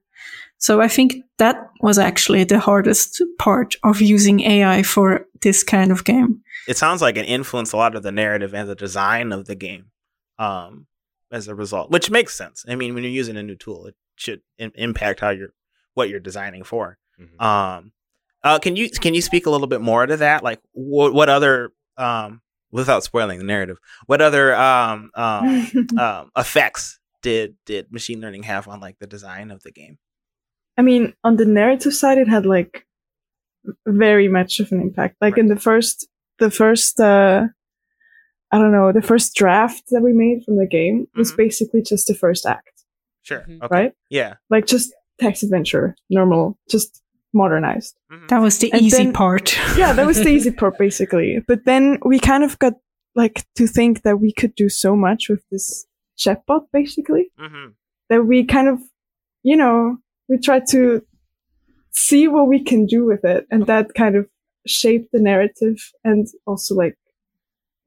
So 0.58 0.80
I 0.80 0.88
think 0.88 1.14
that 1.38 1.56
was 1.80 1.98
actually 1.98 2.44
the 2.44 2.58
hardest 2.58 3.22
part 3.38 3.76
of 3.84 4.00
using 4.00 4.40
AI 4.40 4.82
for 4.82 5.26
this 5.40 5.62
kind 5.62 5.92
of 5.92 6.04
game. 6.04 6.42
It 6.66 6.76
sounds 6.76 7.00
like 7.00 7.16
it 7.16 7.28
influenced 7.28 7.72
a 7.72 7.76
lot 7.76 7.94
of 7.94 8.02
the 8.02 8.12
narrative 8.12 8.54
and 8.54 8.68
the 8.68 8.74
design 8.74 9.32
of 9.32 9.46
the 9.46 9.54
game. 9.54 9.86
Um. 10.38 10.86
As 11.30 11.46
a 11.46 11.54
result, 11.54 11.90
which 11.90 12.10
makes 12.10 12.34
sense. 12.34 12.64
I 12.66 12.74
mean, 12.74 12.94
when 12.94 13.02
you're 13.04 13.12
using 13.12 13.36
a 13.36 13.42
new 13.42 13.54
tool, 13.54 13.84
it 13.84 13.94
should 14.16 14.40
im- 14.56 14.72
impact 14.76 15.20
how 15.20 15.28
you're 15.28 15.52
what 15.92 16.08
you're 16.08 16.20
designing 16.20 16.64
for. 16.64 16.96
Mhm. 17.20 17.38
Um, 17.44 17.92
uh, 18.42 18.58
can 18.58 18.76
you 18.76 18.88
can 18.88 19.12
you 19.12 19.20
speak 19.20 19.44
a 19.44 19.50
little 19.50 19.66
bit 19.66 19.82
more 19.82 20.06
to 20.06 20.16
that? 20.16 20.42
Like, 20.42 20.60
what 20.72 21.12
what 21.12 21.28
other 21.28 21.72
um, 21.98 22.40
without 22.70 23.04
spoiling 23.04 23.38
the 23.38 23.44
narrative, 23.44 23.78
what 24.06 24.20
other 24.20 24.54
um, 24.54 25.10
um, 25.14 25.66
um, 25.98 26.30
effects 26.36 26.98
did 27.22 27.56
did 27.66 27.92
machine 27.92 28.20
learning 28.20 28.44
have 28.44 28.68
on 28.68 28.80
like 28.80 28.98
the 28.98 29.06
design 29.06 29.50
of 29.50 29.62
the 29.62 29.72
game? 29.72 29.98
I 30.76 30.82
mean, 30.82 31.14
on 31.24 31.36
the 31.36 31.44
narrative 31.44 31.94
side, 31.94 32.18
it 32.18 32.28
had 32.28 32.46
like 32.46 32.86
very 33.86 34.28
much 34.28 34.60
of 34.60 34.70
an 34.72 34.80
impact. 34.80 35.16
Like 35.20 35.36
in 35.36 35.48
the 35.48 35.56
first, 35.58 36.06
the 36.38 36.50
first, 36.50 37.00
uh, 37.00 37.46
I 38.52 38.58
don't 38.58 38.72
know, 38.72 38.92
the 38.92 39.02
first 39.02 39.34
draft 39.34 39.82
that 39.90 40.00
we 40.02 40.12
made 40.12 40.44
from 40.44 40.56
the 40.56 40.66
game 40.66 41.06
was 41.16 41.32
Mhm. 41.32 41.36
basically 41.36 41.82
just 41.82 42.06
the 42.06 42.14
first 42.14 42.46
act, 42.46 42.84
Sure. 43.22 43.40
Mhm. 43.48 43.62
Okay. 43.62 43.74
right? 43.74 43.92
Yeah. 44.08 44.34
Like 44.48 44.66
just 44.66 44.94
text 45.20 45.42
adventure, 45.42 45.96
normal, 46.08 46.58
just 46.70 47.02
modernized. 47.34 47.98
Mhm. 48.12 48.28
That 48.28 48.40
was 48.40 48.58
the 48.58 48.72
And 48.72 48.82
easy 48.82 49.04
then- 49.04 49.12
part. 49.12 49.56
Yeah, 49.78 49.92
that 49.92 50.06
was 50.06 50.18
the 50.22 50.30
easy 50.30 50.50
part 50.50 50.78
basically. 50.86 51.40
But 51.46 51.64
then 51.64 51.98
we 52.04 52.18
kind 52.18 52.44
of 52.44 52.58
got 52.58 52.74
like 53.14 53.44
to 53.56 53.66
think 53.66 54.02
that 54.02 54.20
we 54.20 54.32
could 54.32 54.54
do 54.54 54.68
so 54.68 54.94
much 54.96 55.28
with 55.28 55.42
this 55.50 55.86
chatbot 56.18 56.66
basically 56.72 57.30
Mhm. 57.38 57.74
that 58.08 58.24
we 58.26 58.44
kind 58.44 58.68
of, 58.68 58.80
you 59.42 59.56
know, 59.56 59.98
we 60.28 60.38
tried 60.38 60.66
to 60.68 61.02
see 61.92 62.28
what 62.28 62.48
we 62.48 62.62
can 62.62 62.86
do 62.86 63.04
with 63.04 63.24
it. 63.24 63.46
And 63.50 63.66
that 63.66 63.94
kind 63.94 64.16
of 64.16 64.28
shaped 64.66 65.10
the 65.12 65.20
narrative 65.20 65.76
and 66.04 66.26
also 66.46 66.74
like, 66.74 66.96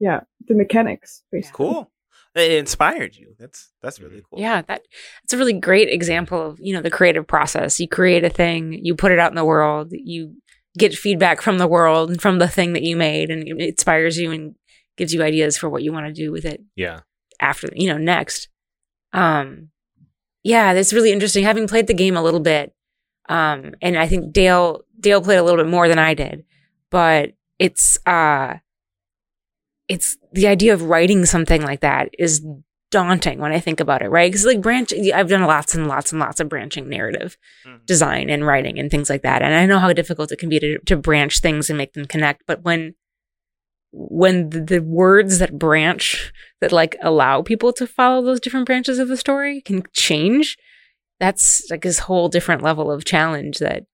yeah, 0.00 0.20
the 0.48 0.54
mechanics 0.54 1.22
basically. 1.30 1.66
Cool. 1.66 1.91
It 2.34 2.52
inspired 2.52 3.14
you. 3.16 3.34
That's 3.38 3.70
that's 3.82 4.00
really 4.00 4.22
cool. 4.28 4.40
Yeah, 4.40 4.62
that 4.62 4.82
it's 5.24 5.32
a 5.34 5.36
really 5.38 5.52
great 5.52 5.88
example 5.90 6.40
of 6.40 6.58
you 6.60 6.72
know 6.74 6.80
the 6.82 6.90
creative 6.90 7.26
process. 7.26 7.78
You 7.78 7.88
create 7.88 8.24
a 8.24 8.30
thing, 8.30 8.72
you 8.82 8.94
put 8.94 9.12
it 9.12 9.18
out 9.18 9.30
in 9.30 9.36
the 9.36 9.44
world, 9.44 9.88
you 9.92 10.34
get 10.78 10.94
feedback 10.94 11.42
from 11.42 11.58
the 11.58 11.66
world 11.66 12.08
and 12.10 12.22
from 12.22 12.38
the 12.38 12.48
thing 12.48 12.72
that 12.72 12.82
you 12.82 12.96
made, 12.96 13.30
and 13.30 13.46
it 13.46 13.58
inspires 13.60 14.16
you 14.16 14.30
and 14.32 14.54
gives 14.96 15.12
you 15.12 15.22
ideas 15.22 15.58
for 15.58 15.68
what 15.68 15.82
you 15.82 15.92
want 15.92 16.06
to 16.06 16.12
do 16.12 16.32
with 16.32 16.44
it 16.46 16.62
Yeah. 16.74 17.00
after 17.40 17.68
you 17.74 17.88
know 17.88 17.98
next. 17.98 18.48
Um, 19.12 19.68
yeah, 20.42 20.72
that's 20.74 20.92
really 20.94 21.12
interesting. 21.12 21.44
Having 21.44 21.68
played 21.68 21.86
the 21.86 21.94
game 21.94 22.16
a 22.16 22.22
little 22.22 22.40
bit, 22.40 22.74
um, 23.28 23.74
and 23.82 23.98
I 23.98 24.08
think 24.08 24.32
Dale 24.32 24.80
Dale 24.98 25.20
played 25.20 25.36
a 25.38 25.42
little 25.42 25.62
bit 25.62 25.70
more 25.70 25.86
than 25.86 25.98
I 25.98 26.14
did, 26.14 26.44
but 26.90 27.32
it's 27.58 27.98
uh, 28.06 28.54
it's 29.88 30.16
the 30.32 30.46
idea 30.46 30.74
of 30.74 30.82
writing 30.82 31.24
something 31.26 31.62
like 31.62 31.80
that 31.80 32.10
is 32.18 32.44
daunting 32.90 33.40
when 33.40 33.52
I 33.52 33.58
think 33.58 33.80
about 33.80 34.02
it, 34.02 34.08
right? 34.08 34.30
Because 34.30 34.44
like 34.44 34.60
branch, 34.60 34.92
I've 34.92 35.28
done 35.28 35.42
lots 35.42 35.74
and 35.74 35.88
lots 35.88 36.12
and 36.12 36.20
lots 36.20 36.38
of 36.38 36.48
branching 36.48 36.88
narrative 36.88 37.36
mm. 37.66 37.84
design 37.86 38.30
and 38.30 38.46
writing 38.46 38.78
and 38.78 38.90
things 38.90 39.10
like 39.10 39.22
that, 39.22 39.42
and 39.42 39.54
I 39.54 39.66
know 39.66 39.80
how 39.80 39.92
difficult 39.92 40.30
it 40.30 40.38
can 40.38 40.48
be 40.48 40.60
to, 40.60 40.78
to 40.86 40.96
branch 40.96 41.40
things 41.40 41.68
and 41.68 41.76
make 41.76 41.94
them 41.94 42.04
connect. 42.04 42.44
But 42.46 42.62
when 42.62 42.94
when 43.92 44.50
the, 44.50 44.60
the 44.60 44.82
words 44.82 45.38
that 45.38 45.58
branch 45.58 46.32
that 46.60 46.72
like 46.72 46.96
allow 47.02 47.42
people 47.42 47.72
to 47.74 47.86
follow 47.86 48.22
those 48.22 48.40
different 48.40 48.66
branches 48.66 48.98
of 48.98 49.08
the 49.08 49.16
story 49.16 49.60
can 49.60 49.82
change, 49.92 50.56
that's 51.18 51.68
like 51.70 51.82
this 51.82 52.00
whole 52.00 52.28
different 52.28 52.62
level 52.62 52.90
of 52.90 53.04
challenge 53.04 53.58
that 53.58 53.84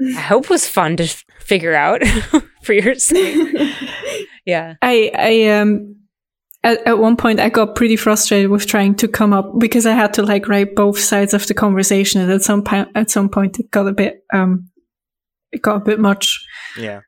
I 0.16 0.20
hope 0.20 0.50
was 0.50 0.66
fun 0.66 0.96
to 0.96 1.04
f- 1.04 1.24
figure 1.40 1.74
out 1.74 2.02
for 2.62 2.72
your 2.72 2.94
sake. 2.94 3.56
yeah. 4.50 4.74
I 4.82 5.10
I 5.14 5.60
um 5.60 5.96
at, 6.62 6.86
at 6.86 6.98
one 6.98 7.16
point 7.16 7.40
I 7.40 7.48
got 7.48 7.74
pretty 7.74 7.96
frustrated 7.96 8.50
with 8.50 8.66
trying 8.66 8.94
to 8.96 9.08
come 9.08 9.32
up 9.32 9.58
because 9.58 9.86
I 9.86 9.92
had 9.92 10.12
to 10.14 10.22
like 10.22 10.48
write 10.48 10.74
both 10.74 10.98
sides 10.98 11.32
of 11.34 11.46
the 11.46 11.54
conversation 11.54 12.20
and 12.20 12.30
at 12.30 12.42
some 12.42 12.62
point 12.62 12.88
at 12.94 13.10
some 13.10 13.28
point 13.28 13.58
it 13.58 13.70
got 13.70 13.86
a 13.86 13.92
bit 13.92 14.24
um 14.32 14.68
it 15.52 15.62
got 15.62 15.76
a 15.76 15.80
bit 15.80 15.98
much. 15.98 16.44
Yeah. 16.76 17.00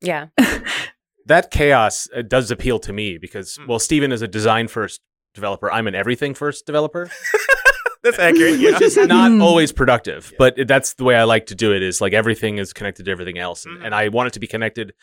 Yeah. 0.00 0.28
that 1.26 1.50
chaos 1.50 2.08
uh, 2.16 2.22
does 2.22 2.50
appeal 2.50 2.78
to 2.80 2.92
me 2.92 3.18
because 3.18 3.56
hmm. 3.56 3.66
well 3.66 3.78
Stephen 3.78 4.12
is 4.12 4.22
a 4.22 4.28
design 4.28 4.68
first 4.68 5.00
developer. 5.34 5.70
I'm 5.70 5.86
an 5.86 5.94
everything 5.94 6.34
first 6.34 6.64
developer. 6.64 7.10
that's 8.02 8.18
accurate. 8.18 8.60
Which 8.60 8.80
is 8.80 8.96
not 8.96 9.32
hmm. 9.32 9.42
always 9.42 9.72
productive, 9.72 10.32
but 10.38 10.54
that's 10.66 10.94
the 10.94 11.04
way 11.04 11.16
I 11.16 11.24
like 11.24 11.46
to 11.46 11.54
do 11.54 11.74
it. 11.74 11.82
Is 11.82 12.00
like 12.00 12.12
everything 12.12 12.58
is 12.58 12.72
connected 12.72 13.04
to 13.04 13.10
everything 13.10 13.38
else, 13.38 13.64
mm-hmm. 13.64 13.84
and 13.84 13.94
I 13.94 14.08
want 14.08 14.28
it 14.28 14.32
to 14.34 14.40
be 14.40 14.46
connected 14.46 14.94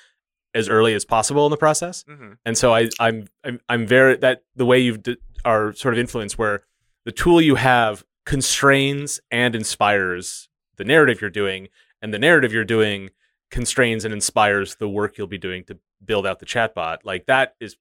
as 0.55 0.69
early 0.69 0.95
as 0.95 1.05
possible 1.05 1.45
in 1.45 1.51
the 1.51 1.57
process. 1.57 2.03
Mm-hmm. 2.09 2.33
And 2.45 2.57
so 2.57 2.73
I, 2.73 2.89
I'm, 2.99 3.27
I'm, 3.43 3.59
I'm 3.69 3.85
very 3.85 4.15
that 4.17 4.43
the 4.55 4.65
way 4.65 4.79
you 4.79 4.97
are 5.43 5.73
sort 5.73 5.93
of 5.93 5.99
influenced 5.99 6.37
where 6.39 6.63
the 7.03 7.11
tool 7.11 7.39
you 7.39 7.55
have 7.55 8.03
constrains 8.25 9.19
and 9.29 9.53
inspires 9.53 10.49
the 10.77 10.83
narrative 10.83 11.21
you're 11.21 11.29
doing, 11.29 11.67
and 12.01 12.13
the 12.13 12.19
narrative 12.19 12.51
you're 12.51 12.65
doing 12.65 13.09
constrains 13.51 14.03
and 14.03 14.13
inspires 14.13 14.75
the 14.75 14.89
work 14.89 15.17
you'll 15.17 15.27
be 15.27 15.37
doing 15.37 15.63
to 15.65 15.77
build 16.03 16.25
out 16.25 16.39
the 16.39 16.45
chatbot. 16.45 16.99
Like 17.03 17.25
that 17.27 17.55
is 17.59 17.75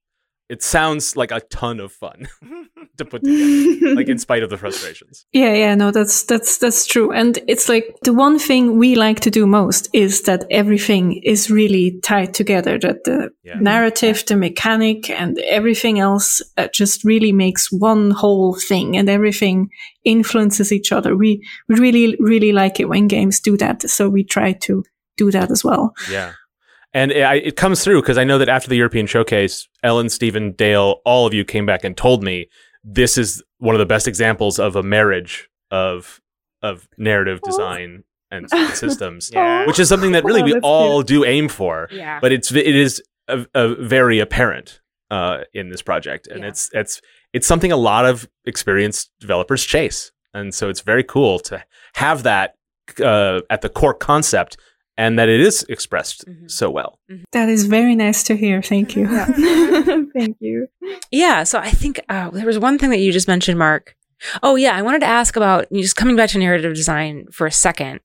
it 0.49 0.63
sounds 0.63 1.17
like 1.17 1.31
a 1.31 1.41
ton 1.41 1.81
of 1.81 1.93
fun 1.93 2.29
to 2.99 3.05
put 3.05 3.25
together 3.25 3.95
like 3.95 4.09
in 4.09 4.19
spite 4.27 4.43
of 4.43 4.51
the 4.51 4.59
frustrations. 4.59 5.27
Yeah 5.33 5.55
yeah 5.55 5.75
no 5.75 5.91
that's 5.91 6.23
that's 6.25 6.59
that's 6.59 6.87
true. 6.87 7.13
And 7.13 7.39
it's 7.49 7.69
like 7.69 7.97
the 8.03 8.13
one 8.13 8.39
thing 8.39 8.79
we 8.79 8.95
like 8.95 9.21
to 9.21 9.31
do 9.31 9.47
most 9.47 9.89
is 9.93 10.23
that 10.23 10.45
everything 10.51 11.21
is 11.23 11.51
really 11.51 11.99
tied 12.03 12.35
together 12.35 12.79
that 12.81 13.05
the 13.05 13.31
yeah. 13.43 13.59
narrative 13.59 14.25
the 14.27 14.37
mechanic 14.37 15.09
and 15.09 15.39
everything 15.39 15.99
else 15.99 16.43
uh, 16.57 16.69
just 16.69 17.05
really 17.05 17.33
makes 17.33 17.73
one 17.73 18.11
whole 18.11 18.55
thing 18.55 18.97
and 18.97 19.09
everything 19.09 19.71
influences 20.05 20.73
each 20.73 20.93
other. 20.93 21.17
We 21.17 21.43
we 21.69 21.77
really 21.77 22.17
really 22.21 22.53
like 22.53 22.81
it 22.81 22.89
when 22.89 23.09
games 23.09 23.41
do 23.41 23.57
that 23.59 23.89
so 23.89 24.09
we 24.09 24.25
try 24.25 24.53
to 24.53 24.85
do 25.17 25.31
that 25.31 25.51
as 25.51 25.65
well. 25.65 25.95
Yeah 26.11 26.33
and 26.95 27.11
it, 27.11 27.47
it 27.47 27.57
comes 27.57 27.83
through 27.83 28.01
because 28.01 28.17
I 28.17 28.25
know 28.25 28.39
that 28.39 28.49
after 28.49 28.69
the 28.69 28.77
European 28.77 29.07
showcase, 29.07 29.69
Ellen, 29.83 30.09
Stephen, 30.09 30.53
Dale, 30.53 31.01
all 31.05 31.27
of 31.27 31.35
you 31.35 31.45
came 31.45 31.67
back 31.67 31.85
and 31.85 31.97
told 31.97 32.23
me 32.23 32.49
this 32.85 33.19
is 33.19 33.43
one 33.59 33.75
of 33.75 33.81
the 33.81 33.87
best 33.87 34.07
examples 34.07 34.59
of 34.59 34.77
a 34.77 34.83
marriage 34.83 35.51
of 35.71 36.21
of 36.63 36.89
narrative 36.97 37.41
design 37.43 38.05
and 38.31 38.49
systems, 38.75 39.31
yeah. 39.33 39.67
which 39.67 39.79
is 39.79 39.89
something 39.89 40.13
that 40.13 40.25
really 40.25 40.41
oh, 40.41 40.45
we 40.45 40.61
all 40.61 41.03
cute. 41.03 41.07
do 41.09 41.25
aim 41.25 41.49
for. 41.49 41.89
Yeah. 41.91 42.21
But 42.21 42.33
it's 42.33 42.53
it 42.53 42.77
is 42.77 43.03
a, 43.29 43.47
a 43.55 43.75
very 43.75 44.21
apparent 44.21 44.81
uh, 45.11 45.43
in 45.53 45.69
this 45.71 45.83
project, 45.83 46.27
and 46.29 46.41
yeah. 46.41 46.49
it's 46.49 46.71
it's 46.73 47.01
it's 47.33 47.47
something 47.47 47.73
a 47.73 47.77
lot 47.77 48.07
of 48.07 48.29
experienced 48.45 49.11
developers 49.19 49.65
chase, 49.65 50.13
and 50.33 50.55
so 50.55 50.69
it's 50.69 50.81
very 50.81 51.05
cool 51.05 51.39
to 51.41 51.65
have 51.95 52.23
that 52.23 52.55
uh, 53.03 53.41
at 53.51 53.63
the 53.63 53.69
core 53.69 53.95
concept 53.95 54.57
and 54.97 55.19
that 55.19 55.29
it 55.29 55.41
is 55.41 55.65
expressed 55.69 56.27
mm-hmm. 56.27 56.47
so 56.47 56.71
well. 56.71 56.99
Mm-hmm. 57.11 57.25
That 57.33 57.49
is 57.49 57.67
very 57.67 57.95
nice 57.95 58.23
to 58.25 58.37
hear. 58.37 58.63
Thank 58.63 58.97
you. 58.97 59.11
Yeah. 59.11 59.27
Thank 60.17 60.37
you. 60.41 60.69
Yeah. 61.11 61.43
So 61.45 61.59
I 61.59 61.71
think 61.71 62.01
uh, 62.09 62.31
there 62.31 62.47
was 62.47 62.59
one 62.59 62.79
thing 62.79 62.91
that 62.91 63.01
you 63.01 63.13
just 63.13 63.29
mentioned, 63.29 63.59
Mark. 63.59 63.97
Oh, 64.43 64.57
yeah. 64.57 64.77
I 64.77 64.83
wanted 64.83 65.01
to 65.01 65.07
ask 65.07 65.37
about 65.37 65.67
just 65.73 65.97
coming 65.97 66.17
back 66.17 66.31
to 66.31 66.39
narrative 66.39 66.75
design 66.75 67.27
for 67.33 67.47
a 67.47 67.53
second. 67.53 68.01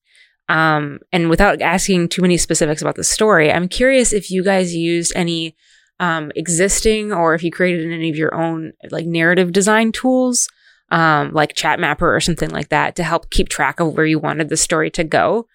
Um, 0.49 0.99
and 1.12 1.30
without 1.30 1.62
asking 1.62 2.10
too 2.10 2.23
many 2.23 2.38
specifics 2.38 2.82
about 2.82 2.95
the 2.95 3.04
story, 3.04 3.52
I'm 3.52 3.67
curious 3.67 4.12
if 4.12 4.32
you 4.32 4.43
guys 4.43 4.75
used 4.75 5.13
any 5.15 5.56
um, 5.99 6.32
existing 6.36 7.13
or 7.13 7.36
if 7.36 7.43
you 7.43 7.52
created 7.52 7.91
any 7.91 8.10
of 8.10 8.15
your 8.15 8.34
own 8.34 8.73
like 8.89 9.06
narrative 9.06 9.52
design 9.52 9.91
tools, 9.91 10.47
um, 10.89 11.34
like 11.34 11.54
Chatmapper 11.54 12.02
or 12.02 12.19
something 12.19 12.49
like 12.49 12.69
that, 12.69 12.95
to 12.95 13.04
help 13.04 13.30
keep 13.30 13.47
track 13.47 13.80
of 13.80 13.93
where 13.93 14.08
you 14.08 14.17
wanted 14.17 14.49
the 14.49 14.58
story 14.58 14.89
to 14.91 15.04
go. 15.04 15.45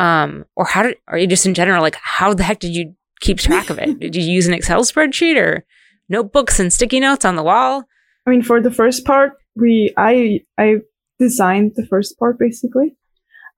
Um, 0.00 0.46
or 0.56 0.64
how 0.64 0.82
did, 0.82 0.96
or 1.08 1.18
you 1.18 1.26
just 1.26 1.44
in 1.44 1.52
general, 1.52 1.82
like 1.82 1.96
how 1.96 2.32
the 2.32 2.42
heck 2.42 2.58
did 2.58 2.74
you 2.74 2.94
keep 3.20 3.38
track 3.38 3.68
of 3.68 3.78
it? 3.78 4.00
did 4.00 4.16
you 4.16 4.22
use 4.22 4.46
an 4.46 4.54
Excel 4.54 4.82
spreadsheet 4.82 5.36
or 5.36 5.64
notebooks 6.08 6.58
and 6.58 6.72
sticky 6.72 7.00
notes 7.00 7.26
on 7.26 7.36
the 7.36 7.42
wall? 7.42 7.84
I 8.26 8.30
mean, 8.30 8.42
for 8.42 8.62
the 8.62 8.70
first 8.70 9.04
part, 9.04 9.34
we, 9.56 9.92
I, 9.98 10.40
I 10.56 10.76
designed 11.18 11.72
the 11.76 11.86
first 11.86 12.18
part 12.18 12.38
basically. 12.38 12.96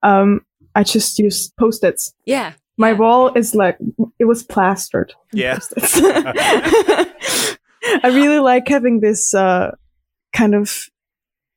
Um, 0.03 0.41
I 0.75 0.83
just 0.83 1.17
used 1.17 1.55
post-its. 1.55 2.13
Yeah. 2.25 2.51
My 2.77 2.91
yeah. 2.91 2.97
wall 2.97 3.33
is 3.35 3.55
like, 3.55 3.77
it 4.19 4.25
was 4.25 4.43
plastered. 4.43 5.13
Yeah. 5.31 5.59
I 5.77 7.55
really 8.03 8.39
like 8.39 8.67
having 8.67 8.99
this, 8.99 9.33
uh, 9.33 9.71
kind 10.33 10.55
of 10.55 10.89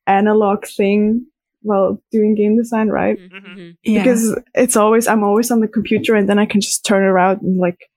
analog 0.07 0.65
thing 0.65 1.27
well 1.67 2.01
doing 2.11 2.35
game 2.35 2.57
design, 2.57 2.89
right? 2.89 3.19
Mm-hmm. 3.19 3.47
mm-hmm. 3.47 3.71
Yeah. 3.83 4.03
Because 4.03 4.39
it's 4.55 4.77
always 4.77 5.07
I'm 5.07 5.25
always 5.25 5.51
on 5.51 5.61
the 5.61 5.69
computer 5.69 6.15
and 6.15 6.29
then 6.29 6.39
I 6.39 6.47
can 6.47 6.61
just 6.61 6.85
turn 6.85 7.03
around 7.03 7.43
and 7.43 7.59
like 7.59 7.91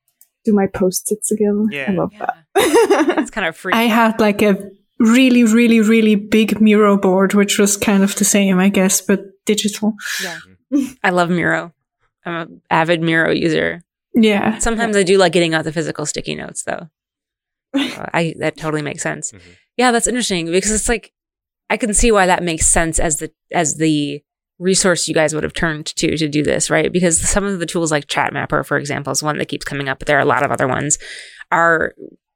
do 0.45 0.53
my 0.53 0.67
post-its 0.67 1.32
again. 1.32 1.67
Yeah. 1.71 1.86
I 1.89 1.93
love 1.93 2.12
yeah. 2.13 2.25
that. 2.55 3.15
it's 3.19 3.32
kind 3.38 3.47
of 3.47 3.55
free. 3.55 3.73
I 3.73 3.84
had 3.84 4.19
like 4.19 4.41
a 4.41 4.71
really, 4.99 5.43
really, 5.43 5.79
really 5.79 6.15
big 6.15 6.60
Miro 6.60 6.97
board, 6.97 7.34
which 7.34 7.58
was 7.58 7.77
kind 7.77 8.03
of 8.03 8.15
the 8.15 8.25
same, 8.25 8.60
I 8.60 8.69
guess, 8.69 9.01
but 9.01 9.21
digital. 9.45 9.93
Yeah. 10.21 10.39
I 11.03 11.10
love 11.12 11.29
Miro. 11.29 11.73
I'm 12.25 12.34
an 12.34 12.62
avid 12.69 13.01
Miro 13.01 13.32
user. 13.32 13.82
Yeah. 14.13 14.58
Sometimes 14.60 14.95
I 14.95 15.03
do 15.03 15.17
like 15.17 15.32
getting 15.32 15.53
out 15.53 15.63
the 15.63 15.71
physical 15.71 16.05
sticky 16.05 16.36
notes 16.36 16.63
though. 16.63 16.89
Uh, 17.71 18.10
I 18.13 18.34
that 18.39 18.58
totally 18.58 18.82
makes 18.82 19.03
sense. 19.03 19.32
Mm-hmm. 19.32 19.49
Yeah, 19.77 19.91
that's 19.91 20.08
interesting 20.08 20.47
because 20.47 20.71
it's 20.71 20.89
like 20.89 21.13
I 21.69 21.77
can 21.77 21.93
see 21.93 22.12
why 22.12 22.25
that 22.25 22.43
makes 22.43 22.65
sense 22.65 22.99
as 22.99 23.17
the 23.17 23.32
as 23.51 23.77
the 23.77 24.23
resource 24.58 25.08
you 25.08 25.13
guys 25.13 25.34
would 25.34 25.43
have 25.43 25.53
turned 25.53 25.86
to 25.86 26.17
to 26.17 26.27
do 26.27 26.43
this, 26.43 26.69
right? 26.69 26.91
Because 26.91 27.19
some 27.19 27.45
of 27.45 27.60
the 27.60 27.65
tools 27.65 27.91
like 27.91 28.08
Chatmapper, 28.08 28.65
for 28.65 28.77
example, 28.77 29.12
is 29.12 29.23
one 29.23 29.38
that 29.38 29.47
keeps 29.47 29.65
coming 29.65 29.89
up, 29.89 29.99
but 29.99 30.08
there 30.08 30.17
are 30.17 30.21
a 30.21 30.25
lot 30.25 30.43
of 30.43 30.51
other 30.51 30.67
ones 30.67 30.97
are 31.51 31.93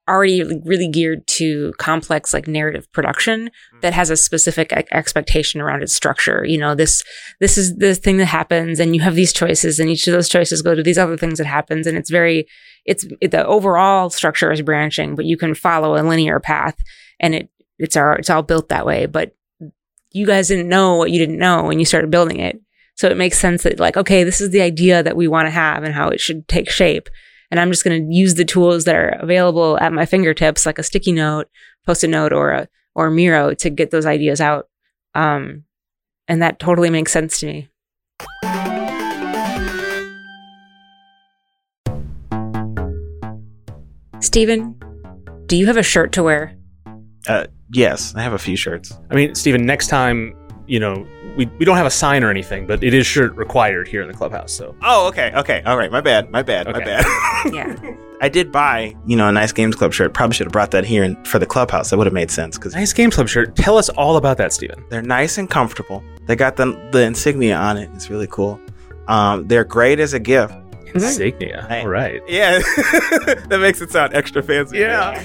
already 0.10 0.43
really 0.65 0.88
geared 0.88 1.26
to 1.28 1.74
complex 1.78 2.34
like 2.34 2.48
narrative 2.48 2.91
production 2.91 3.50
mm. 3.74 3.82
that 3.82 3.93
has 3.93 4.10
a 4.10 4.17
specific 4.17 4.74
expectation 4.91 5.62
around 5.62 5.82
its 5.82 5.96
structure 5.96 6.43
you 6.43 6.58
know 6.58 6.76
this 6.76 7.04
this 7.39 7.58
is 7.58 7.78
the 7.78 7.96
thing 7.96 8.17
that 8.17 8.26
happens 8.26 8.82
and 8.82 8.96
you 8.96 9.02
have 9.02 9.15
these 9.15 9.32
choices 9.32 9.80
and 9.80 9.89
each 9.89 10.06
of 10.06 10.13
those 10.13 10.28
choices 10.28 10.62
go 10.62 10.76
to 10.76 10.84
these 10.84 10.98
other 10.98 11.15
things 11.15 11.38
that 11.38 11.48
happens 11.48 11.88
and 11.88 11.98
it's 11.98 12.10
very 12.10 12.46
it's 12.86 13.06
it, 13.22 13.32
the 13.32 13.46
overall 13.46 14.10
structure 14.10 14.52
is 14.52 14.62
branching 14.62 15.15
but 15.15 15.26
you 15.26 15.38
can 15.38 15.56
follow 15.56 15.96
a 15.96 16.04
linear 16.04 16.39
path 16.39 16.76
and 17.22 17.34
it 17.34 17.50
it's 17.79 17.95
our 17.95 18.15
it's 18.15 18.29
all 18.29 18.43
built 18.43 18.69
that 18.69 18.86
way 18.86 19.05
but 19.05 19.36
you 20.13 20.27
guys 20.27 20.47
didn't 20.47 20.69
know 20.69 20.95
what 20.95 21.12
you 21.12 21.19
didn't 21.19 21.39
know 21.39 21.63
when 21.63 21.79
you 21.79 21.86
started 21.86 22.12
building 22.12 22.39
it. 22.39 22.62
So 22.95 23.07
it 23.07 23.17
makes 23.17 23.39
sense 23.39 23.63
that 23.63 23.79
like 23.79 23.97
okay 23.97 24.23
this 24.23 24.39
is 24.39 24.51
the 24.51 24.62
idea 24.62 25.03
that 25.03 25.17
we 25.17 25.27
want 25.27 25.47
to 25.47 25.51
have 25.51 25.83
and 25.83 25.93
how 25.93 26.09
it 26.09 26.21
should 26.21 26.47
take 26.47 26.69
shape. 26.69 27.09
And 27.51 27.59
i'm 27.59 27.71
just 27.71 27.83
going 27.83 28.07
to 28.07 28.15
use 28.15 28.36
the 28.36 28.45
tools 28.45 28.86
that 28.86 28.95
are 28.95 29.09
available 29.09 29.77
at 29.79 29.93
my 29.93 30.05
fingertips 30.05 30.65
like 30.65 30.79
a 30.79 30.83
sticky 30.83 31.12
note 31.12 31.49
post-it 31.86 32.09
note 32.09 32.31
or 32.31 32.51
a 32.51 32.67
or 32.95 33.09
miro 33.09 33.53
to 33.55 33.69
get 33.69 33.91
those 33.91 34.05
ideas 34.05 34.39
out. 34.39 34.69
Um 35.15 35.65
and 36.27 36.41
that 36.41 36.59
totally 36.59 36.89
makes 36.89 37.12
sense 37.12 37.39
to 37.39 37.47
me. 37.47 37.69
Stephen, 44.21 44.79
do 45.47 45.57
you 45.57 45.65
have 45.65 45.75
a 45.75 45.83
shirt 45.83 46.13
to 46.13 46.23
wear? 46.23 46.55
Uh, 47.27 47.47
yes, 47.73 48.13
I 48.15 48.21
have 48.21 48.33
a 48.33 48.39
few 48.39 48.55
shirts. 48.55 48.97
I 49.09 49.15
mean, 49.15 49.36
Stephen, 49.36 49.65
next 49.65 49.88
time, 49.88 50.36
you 50.67 50.79
know, 50.79 51.05
we, 51.36 51.47
we 51.57 51.65
don't 51.65 51.77
have 51.77 51.86
a 51.86 51.91
sign 51.91 52.23
or 52.23 52.29
anything, 52.29 52.67
but 52.67 52.83
it 52.83 52.93
is 52.93 53.05
shirt 53.05 53.36
required 53.36 53.88
here 53.88 54.01
in 54.01 54.07
the 54.07 54.13
clubhouse. 54.13 54.51
So. 54.51 54.75
Oh, 54.83 55.07
okay, 55.07 55.31
okay, 55.36 55.62
all 55.65 55.77
right. 55.77 55.91
My 55.91 56.01
bad, 56.01 56.29
my 56.31 56.43
bad, 56.43 56.67
okay. 56.67 56.79
my 56.79 56.86
bad. 56.86 57.05
yeah. 57.53 57.95
I 58.21 58.29
did 58.29 58.51
buy, 58.51 58.95
you 59.05 59.17
know, 59.17 59.27
a 59.27 59.31
nice 59.31 59.51
Games 59.51 59.75
Club 59.75 59.91
shirt. 59.91 60.13
Probably 60.13 60.33
should 60.33 60.47
have 60.47 60.53
brought 60.53 60.71
that 60.71 60.86
here 60.86 61.13
for 61.25 61.39
the 61.39 61.45
clubhouse. 61.45 61.89
That 61.89 61.97
would 61.97 62.07
have 62.07 62.13
made 62.13 62.31
sense. 62.31 62.57
Cause 62.57 62.73
nice 62.73 62.93
Games 62.93 63.15
Club 63.15 63.27
shirt. 63.27 63.55
Tell 63.55 63.77
us 63.77 63.89
all 63.89 64.15
about 64.15 64.38
that, 64.38 64.53
Stephen. 64.53 64.86
They're 64.89 65.01
nice 65.01 65.38
and 65.38 65.49
comfortable. 65.49 66.01
They 66.25 66.38
got 66.38 66.55
the 66.55 66.71
the 66.93 67.03
insignia 67.03 67.57
on 67.57 67.77
it. 67.77 67.89
It's 67.93 68.09
really 68.09 68.27
cool. 68.27 68.62
Um, 69.09 69.47
they're 69.47 69.65
great 69.65 69.99
as 69.99 70.13
a 70.13 70.19
gift. 70.19 70.53
Insignia. 70.95 71.67
all 71.69 71.88
right. 71.88 72.21
Yeah, 72.27 72.59
that 73.49 73.57
makes 73.59 73.81
it 73.81 73.89
sound 73.89 74.13
extra 74.13 74.43
fancy. 74.43 74.77
Yeah. 74.77 75.19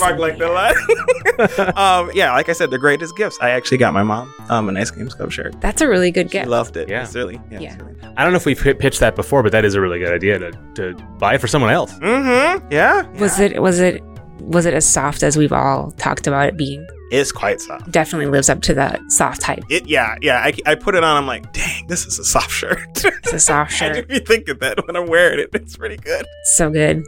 Mark 0.00 0.18
liked 0.18 0.40
it 0.40 0.48
a 0.48 0.52
lot. 0.52 1.76
um, 1.76 2.10
yeah, 2.14 2.32
like 2.32 2.48
I 2.48 2.52
said, 2.52 2.70
the 2.70 2.78
greatest 2.78 3.16
gifts. 3.16 3.38
I 3.40 3.50
actually 3.50 3.78
got 3.78 3.92
my 3.94 4.02
mom 4.02 4.32
um, 4.48 4.68
a 4.68 4.72
nice 4.72 4.90
Games 4.90 5.14
Club 5.14 5.32
shirt. 5.32 5.60
That's 5.60 5.80
a 5.82 5.88
really 5.88 6.10
good 6.10 6.30
She 6.30 6.38
gift. 6.38 6.48
loved 6.48 6.76
it. 6.76 6.88
Yeah. 6.88 7.02
It's 7.04 7.14
really, 7.14 7.40
yeah. 7.50 7.60
Yeah. 7.60 7.76
Really... 7.82 7.94
I 8.16 8.22
don't 8.24 8.32
know 8.32 8.36
if 8.36 8.46
we've 8.46 8.58
pi- 8.62 8.72
pitched 8.74 9.00
that 9.00 9.16
before, 9.16 9.42
but 9.42 9.52
that 9.52 9.64
is 9.64 9.74
a 9.74 9.80
really 9.80 9.98
good 9.98 10.12
idea 10.12 10.38
to, 10.38 10.52
to 10.74 10.94
buy 11.18 11.34
it 11.34 11.40
for 11.40 11.48
someone 11.48 11.70
else. 11.70 11.92
Mm-hmm. 11.94 12.72
Yeah. 12.72 13.08
Was 13.18 13.40
it 13.40 13.60
was 13.60 13.80
it 13.80 14.02
was 14.40 14.66
it 14.66 14.74
as 14.74 14.86
soft 14.86 15.22
as 15.22 15.36
we've 15.36 15.52
all 15.52 15.90
talked 15.92 16.26
about 16.26 16.48
it 16.48 16.56
being? 16.56 16.86
It's 17.10 17.30
quite 17.30 17.60
soft. 17.60 17.90
Definitely 17.90 18.26
lives 18.26 18.48
up 18.48 18.60
to 18.62 18.74
the 18.74 19.00
soft 19.08 19.42
hype. 19.42 19.62
It, 19.70 19.86
yeah, 19.86 20.16
yeah. 20.20 20.38
I, 20.38 20.52
I 20.66 20.74
put 20.74 20.94
it 20.94 21.04
on. 21.04 21.16
I'm 21.16 21.26
like, 21.26 21.52
dang, 21.52 21.86
this 21.86 22.06
is 22.06 22.18
a 22.18 22.24
soft 22.24 22.50
shirt. 22.50 22.78
It's 22.96 23.32
a 23.32 23.38
soft 23.38 23.72
shirt. 23.76 23.92
I 23.92 23.94
shirt. 23.96 24.08
do 24.08 24.18
be 24.20 24.24
thinking 24.24 24.58
that 24.58 24.84
when 24.86 24.96
I'm 24.96 25.06
wearing 25.06 25.38
it. 25.38 25.50
It's 25.52 25.76
pretty 25.76 25.96
good. 25.96 26.26
so 26.56 26.70
good. 26.70 27.04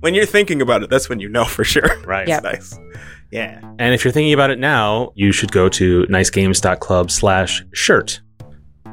When 0.00 0.14
you're 0.14 0.26
thinking 0.26 0.60
about 0.60 0.82
it, 0.82 0.90
that's 0.90 1.08
when 1.08 1.20
you 1.20 1.28
know 1.28 1.44
for 1.44 1.64
sure. 1.64 1.88
Right. 2.06 2.28
Yep. 2.28 2.44
It's 2.44 2.72
nice. 2.76 3.00
Yeah. 3.30 3.60
And 3.78 3.94
if 3.94 4.04
you're 4.04 4.12
thinking 4.12 4.32
about 4.34 4.50
it 4.50 4.58
now, 4.58 5.12
you 5.14 5.32
should 5.32 5.50
go 5.52 5.68
to 5.70 6.04
nicegames.club 6.04 7.10
slash 7.10 7.64
shirt 7.72 8.20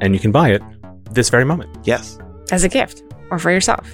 and 0.02 0.13
you 0.13 0.19
can 0.19 0.32
buy 0.32 0.50
it 0.50 0.62
this 1.12 1.30
very 1.30 1.46
moment. 1.46 1.76
Yes. 1.84 2.17
As 2.52 2.63
a 2.63 2.69
gift 2.69 3.04
or 3.30 3.38
for 3.38 3.52
yourself. 3.52 3.93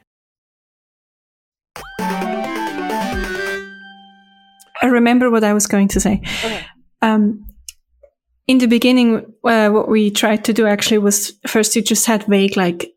I 4.81 4.87
remember 4.87 5.29
what 5.29 5.43
I 5.43 5.53
was 5.53 5.67
going 5.67 5.87
to 5.89 5.99
say. 5.99 6.21
Um, 7.01 7.45
in 8.47 8.57
the 8.57 8.67
beginning, 8.67 9.25
uh, 9.43 9.69
what 9.69 9.87
we 9.87 10.11
tried 10.11 10.43
to 10.45 10.53
do 10.53 10.65
actually 10.65 10.97
was 10.97 11.33
first 11.47 11.75
you 11.75 11.81
just 11.81 12.05
had 12.05 12.25
vague 12.25 12.57
like, 12.57 12.91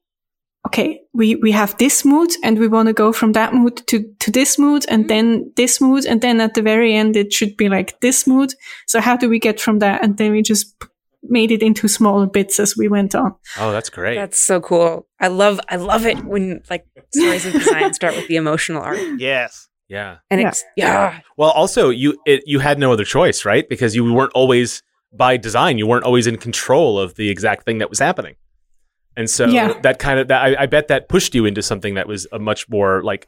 okay, 0.67 1.03
we, 1.13 1.37
we 1.37 1.53
have 1.53 1.77
this 1.77 2.05
mood 2.05 2.31
and 2.43 2.59
we 2.59 2.69
want 2.69 2.89
to 2.89 2.95
go 2.95 3.13
from 3.13 3.33
that 3.33 3.53
mood 3.53 3.87
to, 3.87 4.03
to 4.21 4.31
this 4.31 4.59
mood 4.59 4.87
and 4.89 5.09
then 5.11 5.53
this 5.57 5.81
mood. 5.81 6.07
And 6.07 6.23
then 6.23 6.41
at 6.41 6.55
the 6.55 6.63
very 6.63 6.95
end, 6.95 7.17
it 7.17 7.33
should 7.33 7.57
be 7.57 7.69
like 7.69 8.01
this 8.01 8.27
mood. 8.27 8.55
So 8.87 9.01
how 9.01 9.17
do 9.17 9.29
we 9.29 9.39
get 9.39 9.61
from 9.61 9.81
that? 9.81 10.03
And 10.03 10.17
then 10.17 10.33
we 10.33 10.43
just 10.43 10.79
p- 10.81 10.89
made 11.29 11.51
it 11.51 11.63
into 11.63 11.89
smaller 11.89 12.27
bits 12.27 12.61
as 12.61 12.77
we 12.77 12.89
went 12.89 13.15
on. 13.15 13.35
Oh, 13.59 13.73
that's 13.73 13.91
great. 13.91 14.15
That's 14.17 14.39
so 14.39 14.61
cool. 14.61 15.07
I 15.21 15.29
love 15.29 15.61
I 15.69 15.77
love 15.77 16.07
it 16.07 16.23
when 16.25 16.63
like 16.71 16.87
stories 17.15 17.47
of 17.47 17.53
design 17.55 17.93
start 17.95 18.15
with 18.17 18.29
the 18.29 18.37
emotional 18.37 18.83
art. 18.83 18.99
Yes. 19.19 19.69
yeah. 19.89 20.19
And 20.31 20.41
Yeah. 20.41 20.49
it's 20.49 20.65
yeah. 20.77 21.21
Well, 21.37 21.51
also 21.51 21.91
you 21.91 22.17
it, 22.27 22.43
you 22.47 22.59
had 22.61 22.79
no 22.79 22.93
other 22.93 23.05
choice, 23.05 23.45
right? 23.45 23.69
Because 23.69 23.95
you 23.97 24.13
weren't 24.13 24.33
always 24.35 24.83
by 25.13 25.37
design, 25.37 25.79
you 25.79 25.87
weren't 25.87 26.05
always 26.05 26.27
in 26.27 26.37
control 26.37 26.99
of 26.99 27.15
the 27.15 27.31
exact 27.31 27.65
thing 27.65 27.79
that 27.79 27.89
was 27.89 27.99
happening, 28.01 28.35
and 29.17 29.31
so 29.31 29.47
Yeah. 29.47 29.73
that 29.83 29.99
kind 29.99 30.19
of 30.19 30.29
that 30.29 30.43
I, 30.43 30.63
I 30.65 30.67
bet 30.67 30.89
that 30.89 31.09
pushed 31.09 31.35
you 31.35 31.47
into 31.47 31.63
something 31.63 31.95
that 31.95 32.09
was 32.09 32.27
a 32.33 32.39
much 32.39 32.69
more 32.69 33.03
like 33.03 33.27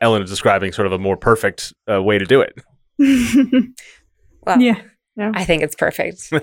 Ellen 0.00 0.22
is 0.22 0.30
describing, 0.30 0.72
sort 0.72 0.86
of 0.86 0.92
a 0.92 0.98
more 0.98 1.16
perfect 1.16 1.72
uh, 1.90 2.02
way 2.02 2.18
to 2.18 2.24
do 2.24 2.40
it. 2.40 2.54
Well, 4.42 4.60
Yeah. 4.60 4.80
I 5.20 5.44
think 5.44 5.62
it's 5.62 5.76
perfect. 5.76 6.30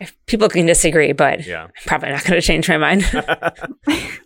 If 0.00 0.16
people 0.26 0.48
can 0.48 0.66
disagree, 0.66 1.12
but 1.12 1.46
yeah. 1.46 1.64
I'm 1.64 1.70
probably 1.86 2.10
not 2.10 2.24
going 2.24 2.40
to 2.40 2.46
change 2.46 2.68
my 2.68 2.78
mind. 2.78 3.04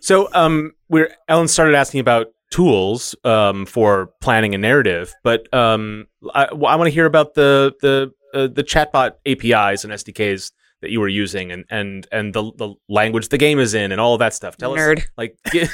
So, 0.01 0.29
um, 0.33 0.71
we're 0.87 1.13
Ellen 1.27 1.49
started 1.49 1.75
asking 1.75 1.99
about 1.99 2.27
tools 2.51 3.15
um, 3.25 3.65
for 3.65 4.11
planning 4.21 4.55
a 4.55 4.57
narrative, 4.57 5.13
but 5.23 5.53
um, 5.53 6.07
I, 6.33 6.45
I 6.45 6.53
want 6.53 6.87
to 6.87 6.89
hear 6.89 7.05
about 7.05 7.33
the 7.33 7.73
the 7.81 8.11
uh, 8.33 8.47
the 8.47 8.63
chatbot 8.63 9.11
APIs 9.25 9.83
and 9.83 9.91
SDKs 9.91 10.51
that 10.81 10.89
you 10.89 11.01
were 11.01 11.09
using, 11.09 11.51
and 11.51 11.65
and 11.69 12.07
and 12.13 12.33
the 12.33 12.51
the 12.57 12.73
language 12.87 13.27
the 13.27 13.37
game 13.37 13.59
is 13.59 13.73
in, 13.73 13.91
and 13.91 13.99
all 13.99 14.13
of 14.13 14.19
that 14.19 14.33
stuff. 14.33 14.55
Tell 14.55 14.73
Nerd. 14.73 14.99
us, 14.99 15.05
like, 15.17 15.37
get- 15.51 15.69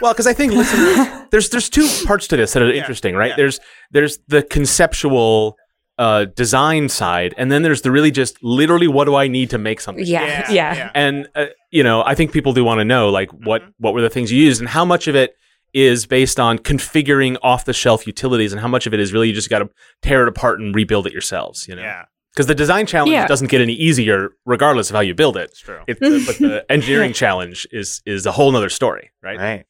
well, 0.00 0.12
because 0.12 0.26
I 0.26 0.34
think 0.34 0.52
listeners, 0.52 1.06
there's 1.30 1.48
there's 1.50 1.70
two 1.70 1.88
parts 2.04 2.26
to 2.28 2.36
this 2.36 2.52
that 2.52 2.62
are 2.62 2.70
interesting, 2.70 3.14
right? 3.14 3.30
yeah. 3.30 3.36
There's 3.36 3.60
there's 3.92 4.18
the 4.26 4.42
conceptual. 4.42 5.56
Uh, 5.98 6.26
design 6.26 6.90
side, 6.90 7.34
and 7.38 7.50
then 7.50 7.62
there's 7.62 7.80
the 7.80 7.90
really 7.90 8.10
just 8.10 8.36
literally 8.44 8.86
what 8.86 9.06
do 9.06 9.14
I 9.14 9.28
need 9.28 9.48
to 9.50 9.56
make 9.58 9.80
something? 9.80 10.04
yeah, 10.04 10.44
yeah. 10.50 10.90
and 10.94 11.26
uh, 11.34 11.46
you 11.70 11.82
know 11.82 12.02
i 12.04 12.14
think 12.14 12.32
people 12.32 12.52
do 12.52 12.62
want 12.64 12.80
to 12.80 12.84
know 12.84 13.08
like 13.08 13.30
what 13.30 13.62
what 13.78 13.94
were 13.94 14.02
the 14.02 14.10
things 14.10 14.30
you 14.30 14.38
used 14.42 14.60
and 14.60 14.68
how 14.68 14.84
much 14.84 15.08
of 15.08 15.16
it 15.16 15.34
is 15.72 16.04
based 16.04 16.38
on 16.38 16.58
configuring 16.58 17.36
off 17.42 17.64
the 17.64 17.72
shelf 17.72 18.06
utilities 18.06 18.52
and 18.52 18.60
how 18.60 18.68
much 18.68 18.86
of 18.86 18.92
it 18.92 19.00
is 19.00 19.12
really 19.14 19.28
you 19.28 19.34
just 19.34 19.48
got 19.48 19.60
to 19.60 19.70
tear 20.02 20.22
it 20.22 20.28
apart 20.28 20.60
and 20.60 20.74
rebuild 20.74 21.06
it 21.06 21.12
yourselves 21.14 21.66
you 21.66 21.74
know 21.74 21.80
Yeah. 21.82 22.04
because 22.34 22.46
the 22.46 22.54
design 22.54 22.84
challenge 22.84 23.12
Yeah. 23.12 23.26
doesn't 23.26 23.48
get 23.48 23.62
any 23.62 23.72
easier 23.74 24.30
regardless 24.44 24.90
of 24.90 24.96
how 24.96 25.00
you 25.02 25.14
build 25.14 25.38
it 25.38 25.48
It's 25.50 25.60
true. 25.60 25.80
it, 25.86 25.98
but 25.98 26.36
the 26.38 26.64
engineering 26.76 27.14
challenge 27.14 27.66
is 27.72 28.02
is 28.04 28.26
a 28.26 28.32
whole 28.32 28.52
nother 28.52 28.68
story 28.68 29.12
right 29.22 29.38
Right. 29.38 29.64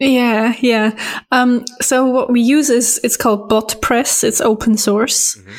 Yeah, 0.00 0.54
yeah. 0.60 0.96
Um, 1.30 1.64
so 1.82 2.06
what 2.06 2.32
we 2.32 2.40
use 2.40 2.70
is 2.70 2.98
it's 3.04 3.18
called 3.18 3.50
BotPress. 3.50 4.24
It's 4.24 4.40
open 4.40 4.76
source, 4.78 5.36
Mhm. 5.36 5.52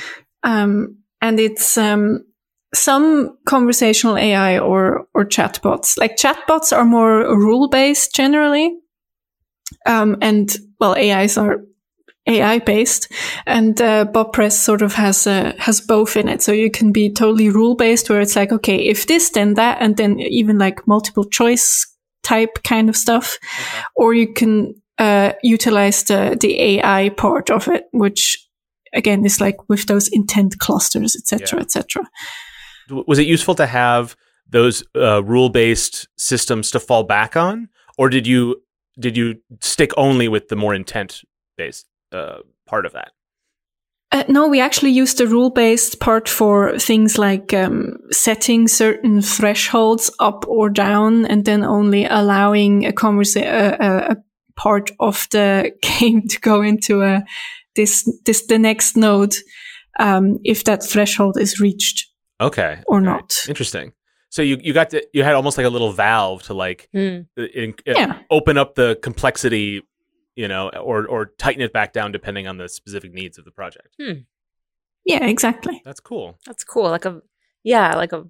um, 0.43 0.97
and 1.21 1.39
it's 1.39 1.77
um, 1.77 2.25
some 2.73 3.38
conversational 3.45 4.17
AI 4.17 4.58
or 4.60 5.06
or 5.13 5.25
chatbots. 5.25 5.95
Like 5.97 6.17
chatbots 6.17 6.75
are 6.75 6.86
more 6.86 7.38
rule 7.38 7.69
based 7.69 8.15
generally, 8.15 8.73
um, 9.86 10.17
and 10.21 10.56
well, 10.80 10.95
AIs 10.95 11.38
are 11.38 11.58
AI 12.27 12.60
based, 12.60 13.12
and 13.45 13.80
uh, 13.82 14.06
BotPress 14.06 14.54
sort 14.54 14.82
of 14.82 14.95
has 14.95 15.27
uh, 15.27 15.54
has 15.60 15.82
both 15.82 16.17
in 16.17 16.27
it. 16.27 16.41
So 16.41 16.51
you 16.51 16.71
can 16.71 16.91
be 16.91 17.12
totally 17.13 17.49
rule 17.49 17.75
based, 17.75 18.10
where 18.10 18.21
it's 18.21 18.36
like, 18.36 18.51
okay, 18.51 18.77
if 18.77 19.06
this, 19.06 19.30
then 19.32 19.54
that, 19.56 19.77
and 19.82 19.97
then 19.97 20.19
even 20.19 20.58
like 20.58 20.88
multiple 20.88 21.25
choice 21.25 21.86
type 22.23 22.63
kind 22.63 22.89
of 22.89 22.95
stuff, 22.95 23.38
or 23.95 24.13
you 24.13 24.34
can 24.34 24.73
uh, 24.97 25.34
utilize 25.43 26.03
the 26.03 26.38
the 26.39 26.60
AI 26.62 27.10
part 27.10 27.49
of 27.49 27.67
it, 27.67 27.86
which 27.91 28.38
again 28.93 29.25
is 29.25 29.39
like 29.41 29.57
with 29.69 29.86
those 29.86 30.07
intent 30.10 30.60
clusters, 30.60 31.15
etc., 31.15 31.60
Yeah. 31.60 31.63
etc. 31.63 32.03
Was 33.07 33.19
it 33.19 33.27
useful 33.27 33.55
to 33.55 33.65
have 33.65 34.15
those 34.49 34.84
uh, 34.95 35.23
rule 35.23 35.49
based 35.49 36.07
systems 36.17 36.71
to 36.71 36.79
fall 36.79 37.03
back 37.03 37.36
on 37.36 37.69
or 37.97 38.10
did 38.10 38.27
you 38.27 38.62
did 38.99 39.15
you 39.15 39.36
stick 39.62 39.91
only 39.97 40.27
with 40.27 40.49
the 40.49 40.55
more 40.55 40.75
intent 40.75 41.21
based 41.57 41.86
uh, 42.12 42.39
part 42.67 42.86
of 42.86 42.91
that 42.93 43.12
Uh, 44.13 44.24
no, 44.28 44.47
we 44.50 44.60
actually 44.60 44.91
use 44.91 45.13
the 45.13 45.26
rule 45.28 45.50
based 45.50 46.00
part 46.00 46.28
for 46.28 46.78
things 46.78 47.17
like 47.17 47.54
um, 47.54 47.97
setting 48.12 48.67
certain 48.67 49.21
thresholds 49.21 50.12
up 50.19 50.45
or 50.47 50.69
down, 50.69 51.26
and 51.26 51.45
then 51.45 51.63
only 51.63 52.06
allowing 52.06 52.86
a 52.86 52.91
conversa- 52.91 53.45
a, 53.45 53.78
a, 53.80 54.12
a 54.12 54.15
part 54.56 54.91
of 55.00 55.28
the 55.32 55.71
game 56.00 56.28
to 56.28 56.39
go 56.41 56.62
into 56.62 57.02
a 57.02 57.24
this 57.76 58.04
this 58.26 58.47
the 58.47 58.60
next 58.60 58.97
node 58.97 59.34
um, 60.00 60.39
if 60.43 60.63
that 60.65 60.84
threshold 60.84 61.38
is 61.39 61.60
reached 61.62 62.08
okay 62.41 62.84
or 62.88 62.97
okay. 62.97 63.06
not. 63.06 63.38
interesting 63.47 63.93
so 64.30 64.41
you, 64.41 64.58
you 64.62 64.74
got 64.74 64.89
to 64.89 65.02
you 65.13 65.24
had 65.24 65.36
almost 65.36 65.58
like 65.58 65.65
a 65.65 65.69
little 65.69 65.93
valve 65.93 66.43
to 66.43 66.54
like 66.54 66.89
Hmm. 66.93 67.19
uh, 67.39 67.43
in, 67.56 67.71
uh, 67.88 67.93
Yeah. 67.95 68.19
open 68.30 68.58
up 68.58 68.76
the 68.76 69.00
complexity 69.02 69.82
you 70.36 70.48
know 70.48 70.70
or 70.70 71.06
or 71.08 71.28
tighten 71.38 71.62
it 71.62 71.74
back 71.74 71.94
down 71.94 72.12
depending 72.12 72.48
on 72.48 72.58
the 72.58 72.70
specific 72.70 73.13
needs 73.13 73.38
of 73.38 73.46
the 73.46 73.52
project 73.52 73.96
Yeah, 75.06 75.26
exactly. 75.26 75.82
that's 75.84 76.00
cool 76.00 76.38
That's 76.46 76.63
cool. 76.63 76.89
Like 76.89 77.06
a 77.06 77.22
yeah, 77.63 77.96
like 77.96 78.13
a 78.13 78.26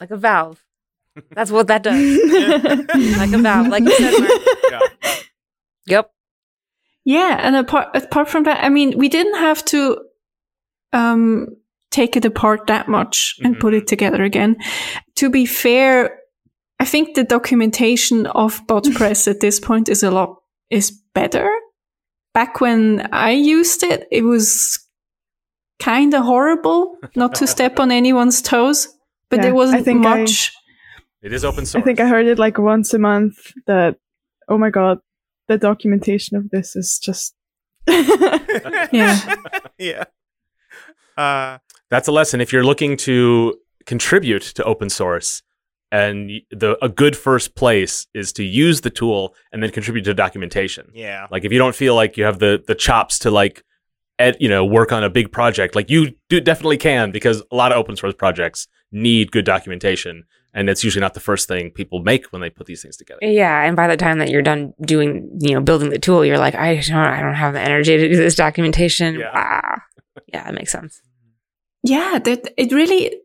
like 0.00 0.10
a 0.10 0.16
valve. 0.16 0.64
That's 1.32 1.50
what 1.50 1.66
that 1.66 1.82
does. 1.82 1.98
like 3.18 3.32
a 3.32 3.38
valve, 3.38 3.68
like 3.68 3.84
you 3.84 3.96
said. 3.96 4.14
Yeah. 4.70 4.80
Yep. 5.86 6.10
Yeah, 7.04 7.40
and 7.42 7.56
apart 7.56 7.96
apart 7.96 8.28
from 8.28 8.44
that, 8.44 8.62
I 8.62 8.68
mean, 8.68 8.98
we 8.98 9.08
didn't 9.08 9.38
have 9.38 9.64
to 9.66 9.98
um 10.92 11.46
take 11.90 12.16
it 12.16 12.24
apart 12.24 12.66
that 12.66 12.86
much 12.86 13.36
and 13.42 13.54
mm-hmm. 13.54 13.60
put 13.60 13.74
it 13.74 13.86
together 13.86 14.22
again. 14.22 14.56
To 15.16 15.30
be 15.30 15.46
fair, 15.46 16.18
I 16.78 16.84
think 16.84 17.14
the 17.14 17.24
documentation 17.24 18.26
of 18.26 18.60
BotPress 18.66 19.26
at 19.26 19.40
this 19.40 19.58
point 19.58 19.88
is 19.88 20.02
a 20.02 20.10
lot 20.10 20.37
is 20.70 20.90
better. 21.14 21.50
Back 22.34 22.60
when 22.60 23.08
I 23.12 23.32
used 23.32 23.82
it, 23.82 24.06
it 24.10 24.22
was 24.22 24.78
kind 25.78 26.14
of 26.14 26.24
horrible 26.24 26.96
not 27.14 27.34
to 27.36 27.46
step 27.46 27.78
on 27.78 27.90
anyone's 27.90 28.42
toes, 28.42 28.88
but 29.30 29.36
yeah, 29.36 29.42
there 29.42 29.54
wasn't 29.54 29.86
much. 30.00 30.52
I, 30.54 30.98
it 31.26 31.32
is 31.32 31.44
open 31.44 31.66
source. 31.66 31.82
I 31.82 31.84
think 31.84 32.00
I 32.00 32.06
heard 32.06 32.26
it 32.26 32.38
like 32.38 32.58
once 32.58 32.94
a 32.94 32.98
month 32.98 33.52
that, 33.66 33.96
oh 34.48 34.58
my 34.58 34.70
God, 34.70 34.98
the 35.48 35.58
documentation 35.58 36.36
of 36.36 36.50
this 36.50 36.76
is 36.76 36.98
just. 36.98 37.34
yeah. 37.88 39.34
Yeah. 39.78 40.04
Uh, 41.16 41.58
That's 41.88 42.08
a 42.08 42.12
lesson. 42.12 42.40
If 42.40 42.52
you're 42.52 42.64
looking 42.64 42.96
to 42.98 43.54
contribute 43.86 44.42
to 44.42 44.64
open 44.64 44.90
source, 44.90 45.42
and 45.90 46.30
the 46.50 46.76
a 46.84 46.88
good 46.88 47.16
first 47.16 47.54
place 47.54 48.06
is 48.14 48.32
to 48.34 48.44
use 48.44 48.82
the 48.82 48.90
tool 48.90 49.34
and 49.52 49.62
then 49.62 49.70
contribute 49.70 50.02
to 50.02 50.14
documentation. 50.14 50.90
Yeah. 50.94 51.26
Like 51.30 51.44
if 51.44 51.52
you 51.52 51.58
don't 51.58 51.74
feel 51.74 51.94
like 51.94 52.16
you 52.16 52.24
have 52.24 52.38
the 52.38 52.62
the 52.66 52.74
chops 52.74 53.18
to 53.20 53.30
like 53.30 53.64
ed, 54.18 54.36
you 54.40 54.48
know 54.48 54.64
work 54.64 54.92
on 54.92 55.02
a 55.02 55.10
big 55.10 55.32
project, 55.32 55.74
like 55.74 55.90
you 55.90 56.14
do 56.28 56.40
definitely 56.40 56.76
can 56.76 57.10
because 57.10 57.42
a 57.50 57.56
lot 57.56 57.72
of 57.72 57.78
open 57.78 57.96
source 57.96 58.14
projects 58.14 58.68
need 58.92 59.32
good 59.32 59.44
documentation 59.44 60.24
and 60.54 60.68
it's 60.68 60.82
usually 60.82 61.00
not 61.00 61.14
the 61.14 61.20
first 61.20 61.46
thing 61.46 61.70
people 61.70 62.00
make 62.02 62.26
when 62.26 62.40
they 62.40 62.50
put 62.50 62.66
these 62.66 62.82
things 62.82 62.96
together. 62.96 63.20
Yeah, 63.22 63.62
and 63.62 63.76
by 63.76 63.86
the 63.86 63.96
time 63.96 64.18
that 64.18 64.30
you're 64.30 64.42
done 64.42 64.72
doing, 64.80 65.30
you 65.40 65.54
know, 65.54 65.60
building 65.60 65.90
the 65.90 65.98
tool, 65.98 66.24
you're 66.24 66.38
like, 66.38 66.54
I 66.54 66.76
don't, 66.76 66.96
I 66.96 67.20
don't 67.20 67.34
have 67.34 67.52
the 67.52 67.60
energy 67.60 67.96
to 67.96 68.08
do 68.08 68.16
this 68.16 68.34
documentation. 68.34 69.20
Yeah, 69.20 69.30
ah. 69.34 69.82
yeah, 70.32 70.48
it 70.48 70.54
makes 70.54 70.72
sense. 70.72 71.00
Yeah, 71.82 72.18
that 72.24 72.52
it 72.56 72.72
really. 72.72 73.20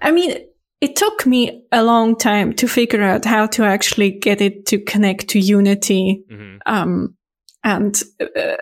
I 0.00 0.10
mean, 0.10 0.46
it 0.84 0.96
took 0.96 1.24
me 1.24 1.64
a 1.72 1.82
long 1.82 2.14
time 2.14 2.52
to 2.52 2.68
figure 2.68 3.00
out 3.00 3.24
how 3.24 3.46
to 3.46 3.64
actually 3.64 4.10
get 4.10 4.42
it 4.42 4.66
to 4.66 4.78
connect 4.78 5.28
to 5.28 5.38
Unity, 5.38 6.22
mm-hmm. 6.30 6.58
um, 6.66 7.16
and 7.62 8.02
uh, 8.20 8.56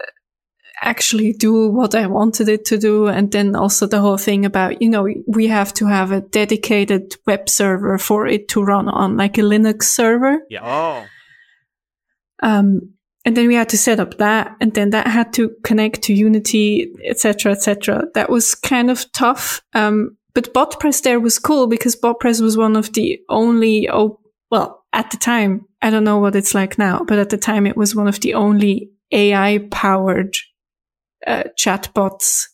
actually 0.83 1.33
do 1.33 1.69
what 1.69 1.97
I 1.97 2.07
wanted 2.07 2.49
it 2.49 2.65
to 2.67 2.79
do. 2.79 3.09
And 3.09 3.33
then 3.33 3.57
also 3.57 3.89
the 3.89 4.01
whole 4.01 4.19
thing 4.19 4.45
about, 4.45 4.81
you 4.81 4.89
know, 4.89 5.09
we 5.27 5.49
have 5.49 5.75
to 5.75 5.87
have 5.87 6.13
a 6.13 6.21
dedicated 6.21 7.17
web 7.27 7.49
server 7.49 7.99
for 7.99 8.29
it 8.29 8.47
to 8.51 8.63
run 8.63 8.89
on, 8.89 9.17
like 9.17 9.37
a 9.37 9.41
Linux 9.41 9.83
server. 9.83 10.43
Yeah. 10.49 10.61
Oh. 10.63 11.05
Um, 12.41 12.93
and 13.25 13.37
then 13.37 13.49
we 13.49 13.57
had 13.57 13.71
to 13.71 13.79
set 13.79 13.99
up 13.99 14.19
that, 14.19 14.57
and 14.61 14.73
then 14.75 14.91
that 14.91 15.09
had 15.09 15.33
to 15.33 15.57
connect 15.65 16.03
to 16.03 16.15
Unity, 16.15 16.93
etc., 17.05 17.51
etc. 17.51 18.05
That 18.15 18.31
was 18.31 18.55
kind 18.55 18.93
of 18.93 19.11
tough. 19.11 19.61
Um, 19.75 20.17
but 20.35 20.55
BotPress 20.55 21.03
there 21.03 21.21
was 21.21 21.39
cool 21.39 21.67
because 21.67 21.97
BotPress 21.97 22.41
was 22.41 22.57
one 22.57 22.77
of 22.77 22.93
the 22.93 23.21
only, 23.29 23.89
oh, 23.91 24.21
well, 24.51 24.85
at 24.93 25.11
the 25.11 25.17
time, 25.17 25.67
I 25.81 25.91
don't 25.91 26.05
know 26.05 26.19
what 26.19 26.37
it's 26.37 26.55
like 26.55 26.79
now, 26.79 27.05
but 27.07 27.19
at 27.19 27.31
the 27.31 27.39
time 27.39 27.67
it 27.67 27.77
was 27.77 27.95
one 27.95 28.09
of 28.09 28.21
the 28.21 28.35
only 28.35 28.91
AI 29.11 29.67
powered 29.71 30.37
uh, 31.27 31.45
chatbots 31.59 32.45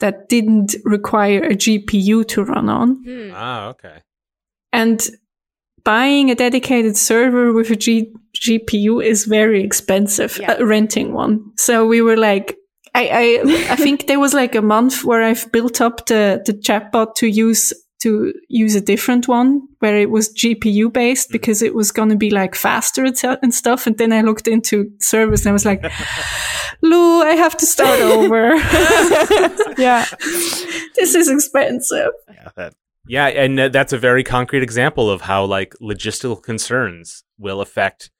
that 0.00 0.28
didn't 0.28 0.76
require 0.84 1.42
a 1.42 1.54
GPU 1.54 2.26
to 2.28 2.44
run 2.44 2.68
on. 2.68 3.02
Hmm. 3.04 3.30
Ah, 3.34 3.68
okay. 3.68 4.02
And 4.72 5.04
buying 5.84 6.30
a 6.30 6.34
dedicated 6.34 6.96
server 6.96 7.52
with 7.52 7.70
a 7.70 7.76
G- 7.76 8.12
GPU 8.36 9.04
is 9.04 9.24
very 9.24 9.62
expensive, 9.64 10.38
yeah. 10.38 10.52
uh, 10.52 10.64
renting 10.64 11.12
one. 11.12 11.52
So 11.56 11.86
we 11.86 12.00
were 12.02 12.16
like, 12.16 12.56
I, 12.98 13.08
I, 13.12 13.72
I 13.72 13.76
think 13.76 14.08
there 14.08 14.18
was 14.18 14.34
like 14.34 14.56
a 14.56 14.62
month 14.62 15.04
where 15.04 15.22
I've 15.22 15.50
built 15.52 15.80
up 15.80 16.06
the, 16.06 16.42
the 16.44 16.52
chatbot 16.52 17.14
to 17.16 17.28
use 17.28 17.72
to 18.00 18.32
use 18.48 18.76
a 18.76 18.80
different 18.80 19.26
one 19.26 19.60
where 19.80 19.96
it 19.96 20.10
was 20.10 20.32
GPU 20.32 20.92
based 20.92 21.28
mm. 21.28 21.32
because 21.32 21.62
it 21.62 21.74
was 21.74 21.90
going 21.90 22.10
to 22.10 22.16
be 22.16 22.30
like 22.30 22.54
faster 22.54 23.04
and 23.04 23.54
stuff. 23.54 23.86
And 23.86 23.98
then 23.98 24.12
I 24.12 24.22
looked 24.22 24.46
into 24.46 24.90
service 25.00 25.42
and 25.42 25.50
I 25.50 25.52
was 25.52 25.64
like, 25.64 25.84
Lou, 26.82 27.22
I 27.22 27.34
have 27.34 27.56
to 27.56 27.66
start 27.66 28.00
over. 28.00 28.54
yeah. 29.78 30.04
This 30.96 31.14
is 31.14 31.30
expensive. 31.30 32.10
Yeah, 32.28 32.48
that, 32.56 32.74
yeah. 33.06 33.26
And 33.26 33.72
that's 33.72 33.92
a 33.92 33.98
very 33.98 34.24
concrete 34.24 34.64
example 34.64 35.08
of 35.08 35.20
how 35.20 35.44
like 35.44 35.74
logistical 35.80 36.42
concerns 36.42 37.22
will 37.38 37.60
affect 37.60 38.10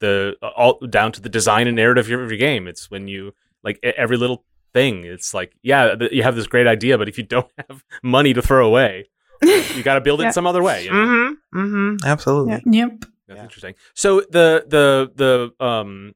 the 0.00 0.34
all 0.56 0.78
down 0.88 1.12
to 1.12 1.20
the 1.20 1.28
design 1.28 1.66
and 1.66 1.76
narrative 1.76 2.06
of 2.06 2.30
your 2.30 2.38
game. 2.38 2.66
It's 2.66 2.90
when 2.90 3.06
you 3.06 3.34
like 3.64 3.78
every 3.82 4.16
little 4.16 4.44
thing. 4.72 5.04
It's 5.04 5.34
like, 5.34 5.54
yeah, 5.62 5.94
you 6.10 6.22
have 6.22 6.36
this 6.36 6.46
great 6.46 6.66
idea, 6.66 6.98
but 6.98 7.08
if 7.08 7.18
you 7.18 7.24
don't 7.36 7.50
have 7.68 7.84
money 8.02 8.34
to 8.34 8.42
throw 8.42 8.66
away, 8.66 9.08
you 9.42 9.82
got 9.82 9.94
to 9.94 10.00
build 10.00 10.20
it 10.20 10.24
yeah. 10.24 10.30
some 10.30 10.46
other 10.46 10.62
way. 10.62 10.84
You 10.84 10.92
know? 10.92 10.96
Mm-hmm. 10.96 11.58
Mm-hmm. 11.58 12.06
Absolutely. 12.06 12.52
Yeah. 12.52 12.86
Yep. 12.86 13.04
That's 13.28 13.38
yeah. 13.38 13.42
interesting. 13.42 13.74
So 13.94 14.20
the 14.20 14.64
the 14.66 15.10
the 15.14 15.64
um 15.64 16.14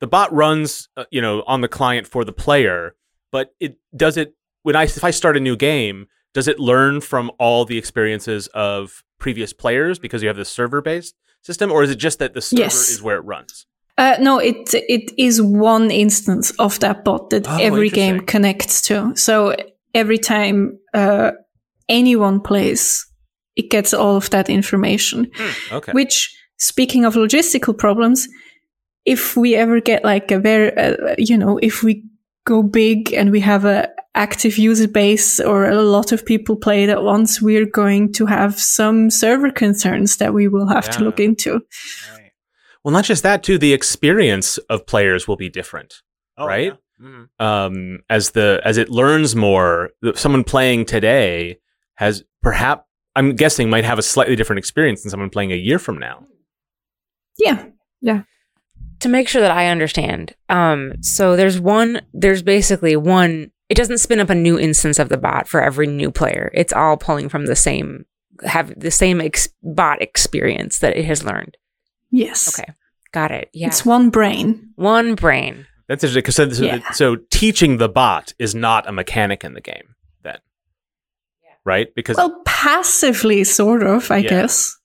the 0.00 0.06
bot 0.06 0.32
runs 0.32 0.88
uh, 0.96 1.04
you 1.10 1.20
know 1.20 1.42
on 1.46 1.60
the 1.60 1.68
client 1.68 2.06
for 2.06 2.24
the 2.24 2.32
player, 2.32 2.94
but 3.30 3.54
it 3.60 3.78
does 3.96 4.16
it 4.16 4.34
when 4.62 4.76
I 4.76 4.84
if 4.84 5.04
I 5.04 5.10
start 5.10 5.36
a 5.36 5.40
new 5.40 5.56
game, 5.56 6.06
does 6.34 6.48
it 6.48 6.58
learn 6.58 7.00
from 7.00 7.30
all 7.38 7.64
the 7.64 7.78
experiences 7.78 8.48
of 8.48 9.02
previous 9.18 9.52
players 9.52 9.98
because 9.98 10.22
you 10.22 10.28
have 10.28 10.36
this 10.36 10.48
server 10.48 10.80
based 10.80 11.14
system, 11.42 11.72
or 11.72 11.82
is 11.82 11.90
it 11.90 11.96
just 11.96 12.18
that 12.18 12.34
the 12.34 12.40
server 12.40 12.62
yes. 12.62 12.90
is 12.90 13.02
where 13.02 13.16
it 13.16 13.24
runs? 13.24 13.66
Uh, 13.98 14.16
no, 14.20 14.38
it 14.38 14.74
it 14.74 15.12
is 15.18 15.40
one 15.40 15.90
instance 15.90 16.50
of 16.58 16.80
that 16.80 17.04
bot 17.04 17.30
that 17.30 17.46
oh, 17.48 17.58
every 17.60 17.90
game 17.90 18.20
connects 18.20 18.80
to. 18.82 19.14
So 19.16 19.54
every 19.94 20.18
time 20.18 20.78
uh, 20.94 21.32
anyone 21.88 22.40
plays, 22.40 23.06
it 23.56 23.70
gets 23.70 23.92
all 23.92 24.16
of 24.16 24.30
that 24.30 24.48
information. 24.48 25.26
Mm, 25.26 25.72
okay. 25.72 25.92
Which, 25.92 26.34
speaking 26.58 27.04
of 27.04 27.14
logistical 27.14 27.76
problems, 27.76 28.28
if 29.04 29.36
we 29.36 29.54
ever 29.54 29.80
get 29.80 30.04
like 30.04 30.30
a 30.30 30.38
very, 30.38 30.74
uh, 30.76 31.14
you 31.18 31.36
know, 31.36 31.58
if 31.62 31.82
we 31.82 32.04
go 32.44 32.62
big 32.62 33.12
and 33.12 33.30
we 33.30 33.40
have 33.40 33.64
a 33.64 33.88
active 34.14 34.58
user 34.58 34.88
base 34.88 35.40
or 35.40 35.68
a 35.68 35.82
lot 35.82 36.12
of 36.12 36.24
people 36.24 36.56
play 36.56 36.84
it 36.84 36.88
at 36.88 37.02
once, 37.02 37.40
we're 37.40 37.66
going 37.66 38.12
to 38.12 38.26
have 38.26 38.58
some 38.58 39.10
server 39.10 39.50
concerns 39.50 40.16
that 40.16 40.34
we 40.34 40.48
will 40.48 40.68
have 40.68 40.86
yeah. 40.86 40.92
to 40.92 41.04
look 41.04 41.20
into. 41.20 41.60
Right. 42.12 42.21
Well, 42.84 42.92
not 42.92 43.04
just 43.04 43.22
that, 43.22 43.42
too. 43.42 43.58
The 43.58 43.72
experience 43.72 44.58
of 44.58 44.86
players 44.86 45.28
will 45.28 45.36
be 45.36 45.48
different, 45.48 46.02
oh, 46.36 46.46
right? 46.46 46.72
Yeah. 47.00 47.06
Mm-hmm. 47.06 47.44
Um, 47.44 47.98
as 48.08 48.30
the 48.30 48.60
as 48.64 48.76
it 48.76 48.88
learns 48.88 49.34
more, 49.34 49.90
someone 50.14 50.44
playing 50.44 50.84
today 50.84 51.58
has 51.96 52.22
perhaps 52.42 52.84
I'm 53.14 53.34
guessing 53.34 53.68
might 53.70 53.84
have 53.84 53.98
a 53.98 54.02
slightly 54.02 54.36
different 54.36 54.58
experience 54.58 55.02
than 55.02 55.10
someone 55.10 55.30
playing 55.30 55.52
a 55.52 55.56
year 55.56 55.78
from 55.78 55.98
now. 55.98 56.26
Yeah. 57.38 57.66
Yeah. 58.00 58.22
To 59.00 59.08
make 59.08 59.28
sure 59.28 59.42
that 59.42 59.50
I 59.50 59.68
understand, 59.68 60.34
um, 60.48 60.94
so 61.02 61.34
there's 61.36 61.58
one, 61.58 62.02
there's 62.12 62.42
basically 62.42 62.94
one, 62.94 63.50
it 63.68 63.74
doesn't 63.76 63.98
spin 63.98 64.20
up 64.20 64.30
a 64.30 64.34
new 64.34 64.58
instance 64.58 64.98
of 64.98 65.08
the 65.08 65.16
bot 65.16 65.48
for 65.48 65.60
every 65.60 65.88
new 65.88 66.10
player. 66.10 66.50
It's 66.54 66.72
all 66.72 66.96
pulling 66.96 67.28
from 67.28 67.46
the 67.46 67.56
same, 67.56 68.06
have 68.44 68.78
the 68.78 68.92
same 68.92 69.20
ex- 69.20 69.48
bot 69.62 70.00
experience 70.00 70.78
that 70.78 70.96
it 70.96 71.04
has 71.04 71.24
learned. 71.24 71.56
Yes. 72.12 72.60
Okay. 72.60 72.72
Got 73.12 73.32
it. 73.32 73.50
Yeah. 73.52 73.66
It's 73.66 73.84
one 73.84 74.10
brain. 74.10 74.70
One 74.76 75.16
brain. 75.16 75.66
That's 75.88 76.04
interesting. 76.04 76.20
Because 76.20 76.56
so, 76.58 76.64
yeah. 76.64 76.90
so 76.92 77.16
teaching 77.30 77.78
the 77.78 77.88
bot 77.88 78.32
is 78.38 78.54
not 78.54 78.88
a 78.88 78.92
mechanic 78.92 79.42
in 79.44 79.54
the 79.54 79.60
game 79.60 79.94
then. 80.22 80.38
Yeah. 81.42 81.50
right? 81.64 81.94
Because 81.94 82.16
well, 82.16 82.40
passively, 82.44 83.44
sort 83.44 83.82
of, 83.82 84.10
I 84.10 84.18
yeah. 84.18 84.30
guess. 84.30 84.78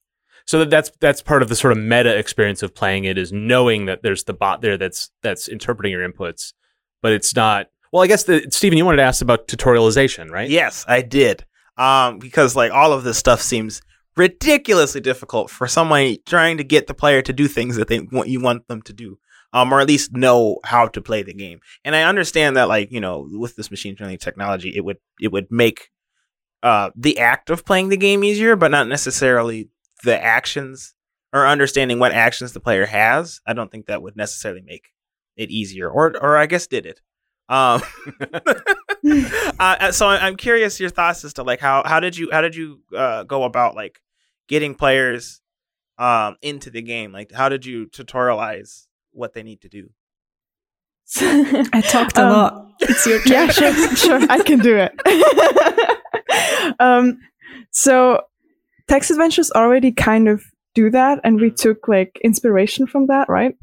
So 0.45 0.59
that 0.59 0.69
that's 0.69 0.91
that's 1.01 1.21
part 1.21 1.41
of 1.41 1.49
the 1.49 1.55
sort 1.55 1.73
of 1.73 1.77
meta 1.77 2.17
experience 2.17 2.63
of 2.63 2.73
playing 2.73 3.03
it 3.03 3.17
is 3.17 3.33
knowing 3.33 3.85
that 3.85 4.01
there's 4.01 4.23
the 4.23 4.33
bot 4.33 4.61
there 4.61 4.77
that's 4.77 5.11
that's 5.21 5.49
interpreting 5.49 5.91
your 5.91 6.09
inputs, 6.09 6.53
but 7.01 7.11
it's 7.11 7.35
not. 7.35 7.67
Well, 7.91 8.03
I 8.03 8.07
guess 8.07 8.23
the, 8.23 8.45
Stephen, 8.49 8.77
you 8.77 8.85
wanted 8.85 8.97
to 8.97 9.03
ask 9.03 9.21
about 9.21 9.47
tutorialization, 9.47 10.29
right? 10.29 10.49
Yes, 10.49 10.83
I 10.87 11.01
did. 11.01 11.45
Um, 11.77 12.19
because 12.19 12.55
like 12.55 12.71
all 12.71 12.91
of 12.91 13.03
this 13.03 13.17
stuff 13.17 13.41
seems 13.41 13.81
ridiculously 14.17 15.01
difficult 15.01 15.49
for 15.49 15.67
someone 15.67 16.17
trying 16.25 16.57
to 16.57 16.63
get 16.63 16.87
the 16.87 16.93
player 16.93 17.21
to 17.21 17.33
do 17.33 17.47
things 17.47 17.75
that 17.75 17.87
they 17.87 17.99
want 17.99 18.29
you 18.29 18.41
want 18.41 18.67
them 18.67 18.81
to 18.83 18.93
do. 18.93 19.19
Um, 19.53 19.71
or 19.73 19.79
at 19.79 19.87
least 19.87 20.11
know 20.11 20.59
how 20.65 20.87
to 20.89 21.01
play 21.01 21.23
the 21.23 21.33
game. 21.33 21.61
And 21.85 21.95
I 21.95 22.03
understand 22.03 22.57
that, 22.57 22.67
like 22.67 22.91
you 22.91 22.99
know, 22.99 23.27
with 23.31 23.55
this 23.55 23.71
machine 23.71 23.95
learning 23.97 24.17
technology, 24.17 24.73
it 24.75 24.83
would 24.83 24.97
it 25.21 25.31
would 25.31 25.47
make 25.49 25.89
uh, 26.61 26.89
the 26.95 27.19
act 27.19 27.49
of 27.49 27.65
playing 27.65 27.87
the 27.87 27.97
game 27.97 28.25
easier, 28.25 28.57
but 28.57 28.71
not 28.71 28.89
necessarily 28.89 29.69
the 30.03 30.21
actions 30.21 30.95
or 31.31 31.47
understanding 31.47 31.97
what 31.97 32.11
actions 32.11 32.51
the 32.51 32.59
player 32.59 32.85
has. 32.85 33.39
I 33.47 33.53
don't 33.53 33.71
think 33.71 33.85
that 33.85 34.01
would 34.01 34.17
necessarily 34.17 34.61
make 34.61 34.89
it 35.37 35.49
easier, 35.49 35.89
or 35.89 36.13
or 36.21 36.35
I 36.35 36.45
guess 36.45 36.67
did 36.67 36.85
it. 36.85 36.99
Um, 37.47 37.81
uh, 39.59 39.91
so 39.93 40.07
I'm 40.07 40.35
curious 40.35 40.79
your 40.79 40.89
thoughts 40.89 41.23
as 41.23 41.33
to 41.33 41.43
like 41.43 41.61
how 41.61 41.83
how 41.85 41.99
did 41.99 42.17
you 42.17 42.29
how 42.31 42.41
did 42.41 42.55
you 42.55 42.81
uh, 42.95 43.23
go 43.23 43.43
about 43.43 43.75
like 43.75 44.01
getting 44.47 44.75
players 44.75 45.41
um 45.97 46.37
into 46.41 46.69
the 46.69 46.81
game? 46.81 47.11
Like 47.11 47.31
how 47.31 47.49
did 47.49 47.65
you 47.65 47.87
tutorialize 47.87 48.87
what 49.11 49.33
they 49.33 49.43
need 49.43 49.61
to 49.61 49.69
do? 49.69 49.89
I 51.15 51.81
talked 51.89 52.17
a 52.17 52.21
um, 52.25 52.31
lot. 52.31 52.71
It's 52.81 53.05
your 53.05 53.19
turn. 53.21 53.31
Yeah, 53.31 53.47
sure, 53.47 53.95
sure. 53.95 54.19
I 54.29 54.43
can 54.43 54.59
do 54.59 54.77
it. 54.77 56.75
um, 56.79 57.19
so 57.71 58.21
text 58.87 59.11
adventures 59.11 59.51
already 59.51 59.91
kind 59.91 60.27
of 60.27 60.43
do 60.75 60.89
that, 60.91 61.19
and 61.23 61.39
we 61.39 61.49
took 61.49 61.87
like 61.87 62.19
inspiration 62.23 62.87
from 62.87 63.07
that, 63.07 63.29
right? 63.29 63.55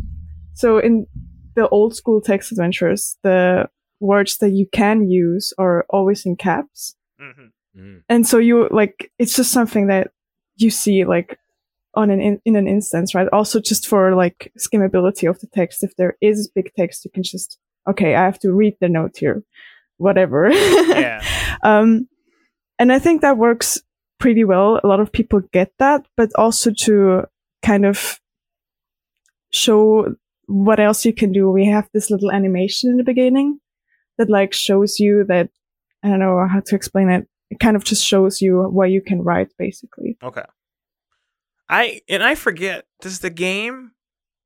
So 0.54 0.78
in 0.78 1.06
the 1.54 1.68
old 1.68 1.94
school 1.94 2.20
text 2.20 2.50
adventures, 2.50 3.16
the 3.22 3.68
words 4.00 4.38
that 4.38 4.50
you 4.50 4.66
can 4.72 5.08
use 5.08 5.52
are 5.58 5.86
always 5.90 6.26
in 6.26 6.36
caps. 6.36 6.96
Mm-hmm. 7.20 7.80
Mm. 7.80 8.02
And 8.08 8.26
so 8.26 8.38
you 8.38 8.68
like, 8.70 9.10
it's 9.18 9.36
just 9.36 9.52
something 9.52 9.88
that 9.88 10.10
you 10.56 10.70
see 10.70 11.04
like 11.04 11.38
on 11.94 12.10
an 12.10 12.20
in, 12.20 12.40
in, 12.44 12.56
an 12.56 12.66
instance, 12.66 13.14
right? 13.14 13.28
Also 13.32 13.60
just 13.60 13.86
for 13.86 14.14
like 14.14 14.52
skimmability 14.58 15.28
of 15.28 15.40
the 15.40 15.46
text. 15.46 15.82
If 15.82 15.96
there 15.96 16.16
is 16.20 16.48
big 16.48 16.72
text, 16.76 17.04
you 17.04 17.10
can 17.10 17.22
just, 17.22 17.58
okay, 17.88 18.14
I 18.14 18.24
have 18.24 18.38
to 18.40 18.52
read 18.52 18.76
the 18.80 18.88
note 18.88 19.16
here, 19.16 19.42
whatever. 19.98 20.50
yeah. 20.52 21.22
um, 21.62 22.08
and 22.78 22.92
I 22.92 22.98
think 22.98 23.20
that 23.20 23.38
works 23.38 23.80
pretty 24.18 24.44
well. 24.44 24.80
A 24.82 24.86
lot 24.86 25.00
of 25.00 25.12
people 25.12 25.40
get 25.52 25.72
that, 25.78 26.06
but 26.16 26.30
also 26.36 26.72
to 26.82 27.24
kind 27.62 27.86
of 27.86 28.20
show 29.52 30.14
what 30.46 30.80
else 30.80 31.04
you 31.04 31.12
can 31.12 31.32
do. 31.32 31.50
We 31.50 31.66
have 31.66 31.88
this 31.92 32.10
little 32.10 32.32
animation 32.32 32.90
in 32.90 32.96
the 32.96 33.04
beginning 33.04 33.60
that 34.18 34.30
like 34.30 34.52
shows 34.52 34.98
you 34.98 35.24
that 35.28 35.50
I 36.02 36.08
don't 36.08 36.18
know 36.18 36.46
how 36.46 36.60
to 36.60 36.74
explain 36.74 37.10
it. 37.10 37.26
It 37.50 37.60
kind 37.60 37.76
of 37.76 37.84
just 37.84 38.04
shows 38.04 38.40
you 38.40 38.62
what 38.62 38.90
you 38.90 39.00
can 39.00 39.22
write 39.22 39.48
basically. 39.58 40.16
Okay. 40.22 40.44
I 41.68 42.00
and 42.08 42.22
I 42.22 42.34
forget, 42.34 42.84
does 43.00 43.20
the 43.20 43.30
game 43.30 43.92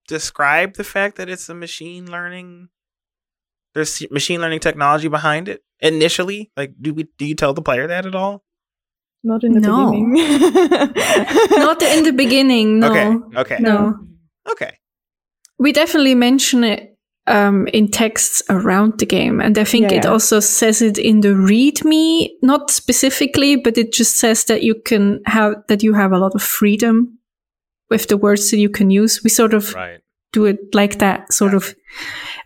describe 0.07 0.75
the 0.75 0.85
fact 0.85 1.17
that 1.17 1.29
it's 1.29 1.49
a 1.49 1.55
machine 1.55 2.11
learning 2.11 2.69
there's 3.75 4.03
machine 4.11 4.41
learning 4.41 4.61
technology 4.61 5.09
behind 5.09 5.49
it 5.49 5.63
initially? 5.81 6.51
Like 6.57 6.75
do 6.81 6.93
we 6.95 7.09
do 7.19 7.27
you 7.27 7.35
tell 7.35 7.55
the 7.55 7.63
player 7.63 7.87
that 7.87 8.07
at 8.07 8.15
all? 8.15 8.45
Not 9.25 9.43
in 9.43 9.53
the 9.53 9.61
no. 9.61 9.91
beginning. 9.91 10.13
Not 11.51 11.83
in 11.83 12.05
the 12.05 12.13
beginning, 12.13 12.79
no. 12.79 12.91
Okay. 12.91 13.41
Okay. 13.41 13.57
No. 13.61 13.99
Okay. 14.49 14.79
We 15.59 15.73
definitely 15.73 16.15
mention 16.15 16.63
it 16.63 16.98
um, 17.29 17.67
in 17.69 17.89
texts 17.89 18.43
around 18.49 18.99
the 18.99 19.07
game. 19.07 19.41
And 19.41 19.59
I 19.59 19.65
think 19.65 19.91
yeah, 19.91 19.99
it 19.99 20.05
yeah. 20.05 20.11
also 20.11 20.41
says 20.41 20.83
it 20.83 20.99
in 20.99 21.21
the 21.21 21.29
README, 21.29 22.31
not 22.43 22.71
specifically, 22.71 23.57
but 23.57 23.79
it 23.79 23.93
just 23.93 24.17
says 24.17 24.45
that 24.45 24.63
you 24.63 24.75
can 24.75 25.21
have, 25.27 25.55
that 25.69 25.83
you 25.83 25.95
have 25.95 26.13
a 26.13 26.19
lot 26.19 26.35
of 26.35 26.43
freedom 26.43 27.19
with 27.91 28.09
the 28.09 28.17
words 28.17 28.51
that 28.51 28.59
you 28.59 28.69
can 28.69 28.91
use. 28.91 29.23
We 29.23 29.31
sort 29.31 29.55
of 29.55 29.75
right. 29.75 30.01
do 30.33 30.47
it 30.47 30.75
like 30.75 30.99
that, 30.99 31.33
sort 31.33 31.55
of 31.55 31.75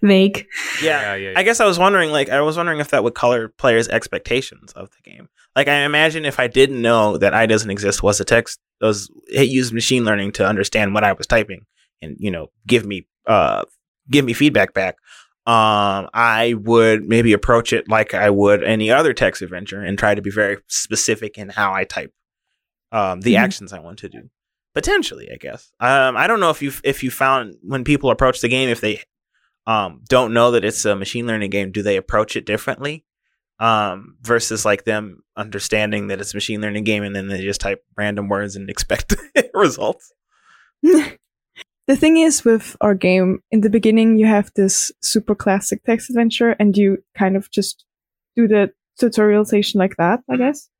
vague. 0.03 0.47
Yeah. 0.83 1.15
yeah. 1.15 1.35
I 1.37 1.43
guess 1.43 1.61
I 1.61 1.67
was 1.67 1.79
wondering, 1.79 2.11
like, 2.11 2.29
I 2.29 2.41
was 2.41 2.57
wondering 2.57 2.81
if 2.81 2.91
that 2.91 3.05
would 3.05 3.15
color 3.15 3.49
players' 3.49 3.89
expectations 3.89 4.73
of 4.73 4.91
the 4.91 5.11
game. 5.11 5.29
Like, 5.55 5.69
I 5.69 5.85
imagine 5.85 6.25
if 6.25 6.41
I 6.41 6.49
didn't 6.49 6.81
know 6.81 7.19
that 7.19 7.35
I 7.35 7.47
doesn't 7.47 7.71
exist 7.71 8.03
was 8.03 8.21
a 8.21 8.25
text, 8.25 8.59
was 8.81 9.11
it 9.29 9.49
used 9.49 9.73
machine 9.73 10.05
learning 10.05 10.33
to 10.33 10.47
understand 10.47 10.95
what 10.95 11.05
I 11.05 11.13
was 11.13 11.27
typing 11.27 11.67
and, 12.01 12.17
you 12.19 12.31
know, 12.31 12.49
give 12.67 12.87
me, 12.87 13.07
uh, 13.27 13.63
give 14.11 14.25
me 14.25 14.33
feedback 14.33 14.75
back, 14.75 14.97
um, 15.45 16.09
I 16.15 16.55
would 16.57 17.09
maybe 17.09 17.33
approach 17.33 17.73
it 17.73 17.89
like 17.89 18.15
I 18.15 18.31
would 18.31 18.63
any 18.63 18.91
other 18.91 19.13
text 19.13 19.43
adventure 19.43 19.83
and 19.83 19.99
try 19.99 20.15
to 20.15 20.23
be 20.23 20.31
very 20.31 20.59
specific 20.69 21.37
in 21.37 21.49
how 21.49 21.73
I 21.73 21.85
type 21.85 22.13
um, 22.93 23.23
the 23.23 23.35
mm-hmm. 23.35 23.45
actions 23.45 23.73
I 23.73 23.81
want 23.81 23.99
to 24.01 24.09
do. 24.09 24.31
Potentially, 24.75 25.29
I 25.33 25.37
guess. 25.37 25.71
Um, 25.81 26.17
I 26.17 26.27
don't 26.27 26.41
know 26.41 26.51
if 26.51 26.63
you 26.63 26.73
if 26.85 27.03
you 27.03 27.11
found 27.11 27.57
when 27.63 27.83
people 27.85 28.11
approach 28.11 28.41
the 28.41 28.49
game 28.49 28.69
if 28.69 28.81
they 28.81 29.03
um, 29.67 30.03
don't 30.09 30.33
know 30.33 30.53
that 30.53 30.65
it's 30.65 30.85
a 30.85 30.97
machine 30.97 31.27
learning 31.27 31.51
game, 31.51 31.73
do 31.73 31.83
they 31.83 31.97
approach 31.97 32.37
it 32.37 32.47
differently 32.47 33.05
um, 33.59 34.17
versus 34.23 34.65
like 34.65 34.85
them 34.85 35.23
understanding 35.37 36.07
that 36.07 36.21
it's 36.21 36.35
a 36.35 36.37
machine 36.37 36.61
learning 36.61 36.85
game 36.85 37.03
and 37.03 37.15
then 37.15 37.29
they 37.29 37.43
just 37.43 37.61
type 37.61 37.85
random 37.97 38.29
words 38.29 38.57
and 38.57 38.71
expect 38.71 39.15
results? 39.55 40.13
the 41.93 41.97
thing 42.01 42.17
is 42.17 42.43
with 42.43 42.75
our 42.81 42.95
game, 42.95 43.41
in 43.51 43.61
the 43.61 43.69
beginning, 43.69 44.17
you 44.17 44.25
have 44.25 44.51
this 44.57 44.91
super 45.03 45.35
classic 45.35 45.85
text 45.85 46.09
adventure 46.09 46.57
and 46.59 46.75
you 46.75 46.97
kind 47.15 47.37
of 47.37 47.51
just 47.51 47.85
do 48.35 48.49
the 48.49 48.73
tutorialization 48.99 49.75
like 49.75 49.97
that, 49.99 50.21
I 50.27 50.33
mm-hmm. 50.33 50.43
guess. 50.43 50.71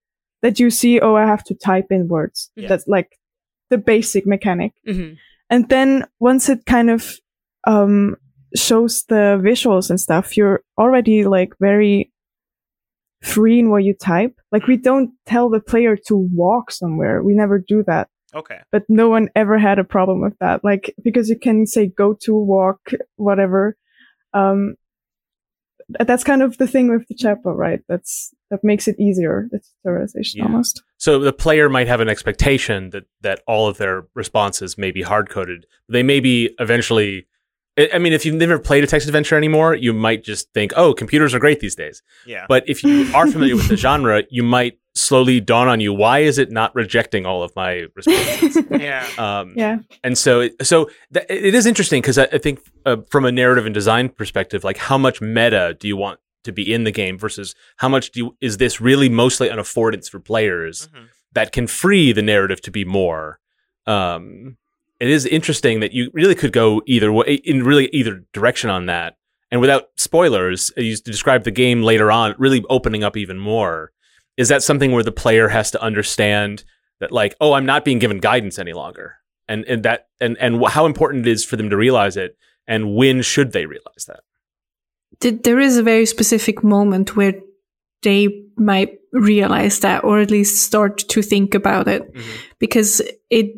That 0.41 0.59
you 0.59 0.71
see, 0.71 1.01
oh, 1.01 1.15
I 1.15 1.27
have 1.27 1.45
to 1.45 1.55
type 1.55 1.89
in 1.91 2.09
words. 2.09 2.51
Yeah. 2.57 2.69
That's 2.69 2.89
like 2.89 3.19
the 3.69 3.77
basic 3.77 4.27
mechanic. 4.27 4.73
Mm-hmm. 4.89 5.17
And 5.51 5.69
then 5.69 6.07
once 6.19 6.49
it 6.49 6.65
kind 6.65 6.89
of, 6.89 7.15
um, 7.67 8.17
shows 8.57 9.05
the 9.11 9.39
visuals 9.45 9.91
and 9.91 10.01
stuff, 10.01 10.35
you're 10.35 10.63
already 10.79 11.25
like 11.27 11.53
very 11.61 12.11
free 13.23 13.59
in 13.59 13.69
what 13.69 13.85
you 13.85 13.93
type. 13.93 14.35
Like 14.51 14.67
we 14.67 14.79
don't 14.79 15.11
tell 15.27 15.51
the 15.51 15.61
player 15.61 15.95
to 16.07 16.17
walk 16.17 16.71
somewhere. 16.71 17.23
We 17.23 17.35
never 17.35 17.59
do 17.59 17.85
that. 17.87 18.09
Okay. 18.35 18.59
But 18.71 18.85
no 18.89 19.09
one 19.09 19.29
ever 19.37 19.59
had 19.59 19.79
a 19.79 19.85
problem 19.85 20.21
with 20.21 20.39
that. 20.41 20.65
Like, 20.65 20.95
because 21.03 21.29
you 21.29 21.39
can 21.39 21.67
say 21.67 21.87
go 21.87 22.17
to 22.23 22.35
walk, 22.35 22.91
whatever. 23.17 23.77
Um, 24.33 24.77
that's 25.89 26.25
kind 26.25 26.43
of 26.43 26.57
the 26.57 26.67
thing 26.67 26.89
with 26.89 27.07
the 27.09 27.15
chatbot, 27.15 27.57
right? 27.57 27.81
That's, 27.89 28.33
that 28.51 28.61
makes 28.63 28.89
it 28.89 28.99
easier, 28.99 29.49
the 29.51 29.61
tutorialization 29.87 30.37
yeah. 30.37 30.45
almost. 30.45 30.83
So 30.97 31.19
the 31.19 31.33
player 31.33 31.69
might 31.69 31.89
have 31.89 32.01
an 32.01 32.09
expectation 32.09 32.91
that, 32.91 33.05
that 33.21 33.43
all 33.47 33.69
of 33.69 33.77
their 33.77 34.07
responses 34.15 34.79
may 34.79 34.91
be 34.91 35.03
hard 35.03 35.29
coded. 35.29 35.67
They 35.89 36.03
may 36.03 36.21
be 36.21 36.55
eventually 36.59 37.27
I 37.79 37.99
mean, 37.99 38.13
if 38.13 38.27
you've 38.27 38.35
never 38.35 38.59
played 38.59 38.85
a 38.85 38.87
text 38.87 39.07
adventure 39.07 39.37
anymore, 39.37 39.75
you 39.75 39.95
might 39.95 40.23
just 40.23 40.53
think, 40.53 40.73
"Oh, 40.77 40.93
computers 40.93 41.35
are 41.35 41.39
great 41.39 41.61
these 41.61 41.75
days." 41.75 42.03
Yeah. 42.27 42.45
But 42.47 42.69
if 42.69 42.85
you 42.85 43.11
are 43.15 43.27
familiar 43.27 43.57
with 43.57 43.69
the 43.69 43.77
genre, 43.77 44.25
you 44.31 44.43
might 44.43 44.79
slowly 44.95 45.41
dawn 45.41 45.69
on 45.69 45.81
you: 45.81 45.95
Why 45.95 46.19
is 46.19 46.37
it 46.37 46.51
not 46.51 46.75
rejecting 46.75 47.25
all 47.25 47.43
of 47.43 47.51
my 47.57 47.87
responses? 47.97 48.63
yeah. 48.71 49.09
Um, 49.17 49.55
yeah. 49.57 49.79
And 50.05 50.19
so, 50.19 50.51
so 50.61 50.91
th- 51.15 51.25
it 51.31 51.55
is 51.55 51.65
interesting 51.65 52.03
because 52.03 52.19
I, 52.19 52.25
I, 52.25 52.39
think 52.39 52.61
uh, 52.85 52.97
from 53.11 53.25
a 53.25 53.33
narrative 53.33 53.65
and 53.65 53.73
design 53.73 54.11
perspective, 54.11 54.65
like 54.65 54.77
how 54.77 54.99
much 54.99 55.23
meta 55.23 55.75
do 55.81 55.89
you 55.89 55.97
want 55.97 56.21
to 56.45 56.53
be 56.53 56.75
in 56.75 56.85
the 56.85 56.91
game 56.91 57.19
versus 57.19 57.55
how 57.79 57.89
much 57.89 58.11
do 58.11 58.21
you, 58.21 58.37
is 58.43 58.59
this 58.59 58.83
really 58.83 59.09
mostly 59.09 59.49
an 59.49 59.59
affordance 59.59 60.11
for 60.11 60.21
players 60.21 60.89
mm-hmm. 60.89 61.07
that 61.33 61.53
can 61.53 61.67
free 61.67 62.13
the 62.13 62.23
narrative 62.23 62.61
to 62.63 62.71
be 62.71 62.85
more. 62.85 63.39
Um, 63.87 64.59
it 65.03 65.11
is 65.11 65.27
interesting 65.27 65.81
that 65.81 65.93
you 65.93 66.13
really 66.15 66.37
could 66.37 66.53
go 66.53 66.81
either 66.87 67.13
way 67.13 67.41
in 67.45 67.65
really 67.65 67.89
either 67.89 68.25
direction 68.33 68.71
on 68.71 68.87
that. 68.87 69.17
And 69.51 69.61
without 69.61 69.89
spoilers, 69.97 70.71
you 70.77 70.97
describe 70.97 71.43
the 71.43 71.51
game 71.51 71.83
later 71.83 72.13
on, 72.13 72.37
really 72.39 72.65
opening 72.71 73.03
up 73.03 73.17
even 73.17 73.37
more. 73.37 73.91
Is 74.37 74.49
that 74.49 74.63
something 74.63 74.93
where 74.93 75.03
the 75.03 75.11
player 75.11 75.49
has 75.49 75.73
to 75.73 75.83
understand 75.83 76.63
that, 77.01 77.11
like, 77.11 77.35
oh, 77.41 77.55
I'm 77.55 77.67
not 77.67 77.85
being 77.85 77.99
given 77.99 78.19
guidance 78.19 78.61
any 78.61 78.73
longer, 78.73 79.17
and 79.49 79.65
and 79.65 79.83
that 79.83 80.07
and 80.21 80.39
and 80.39 80.65
how 80.67 80.87
important 80.87 81.27
it 81.27 81.31
is 81.33 81.45
for 81.45 81.57
them 81.57 81.69
to 81.71 81.77
realize 81.77 82.17
it, 82.17 82.39
and 82.69 82.95
when 82.95 83.23
should 83.23 83.51
they 83.51 83.67
realize 83.67 84.07
that? 84.07 84.21
There 85.43 85.59
is 85.59 85.79
a 85.79 85.83
very 85.83 86.07
specific 86.07 86.63
moment 86.63 87.17
where 87.17 87.35
they 88.03 88.45
might 88.57 89.01
realize 89.13 89.81
that, 89.81 90.05
or 90.05 90.21
at 90.21 90.31
least 90.31 90.63
start 90.63 90.99
to 90.99 91.23
think 91.23 91.55
about 91.55 91.89
it, 91.89 92.15
mm-hmm. 92.15 92.31
because 92.61 93.03
it 93.31 93.57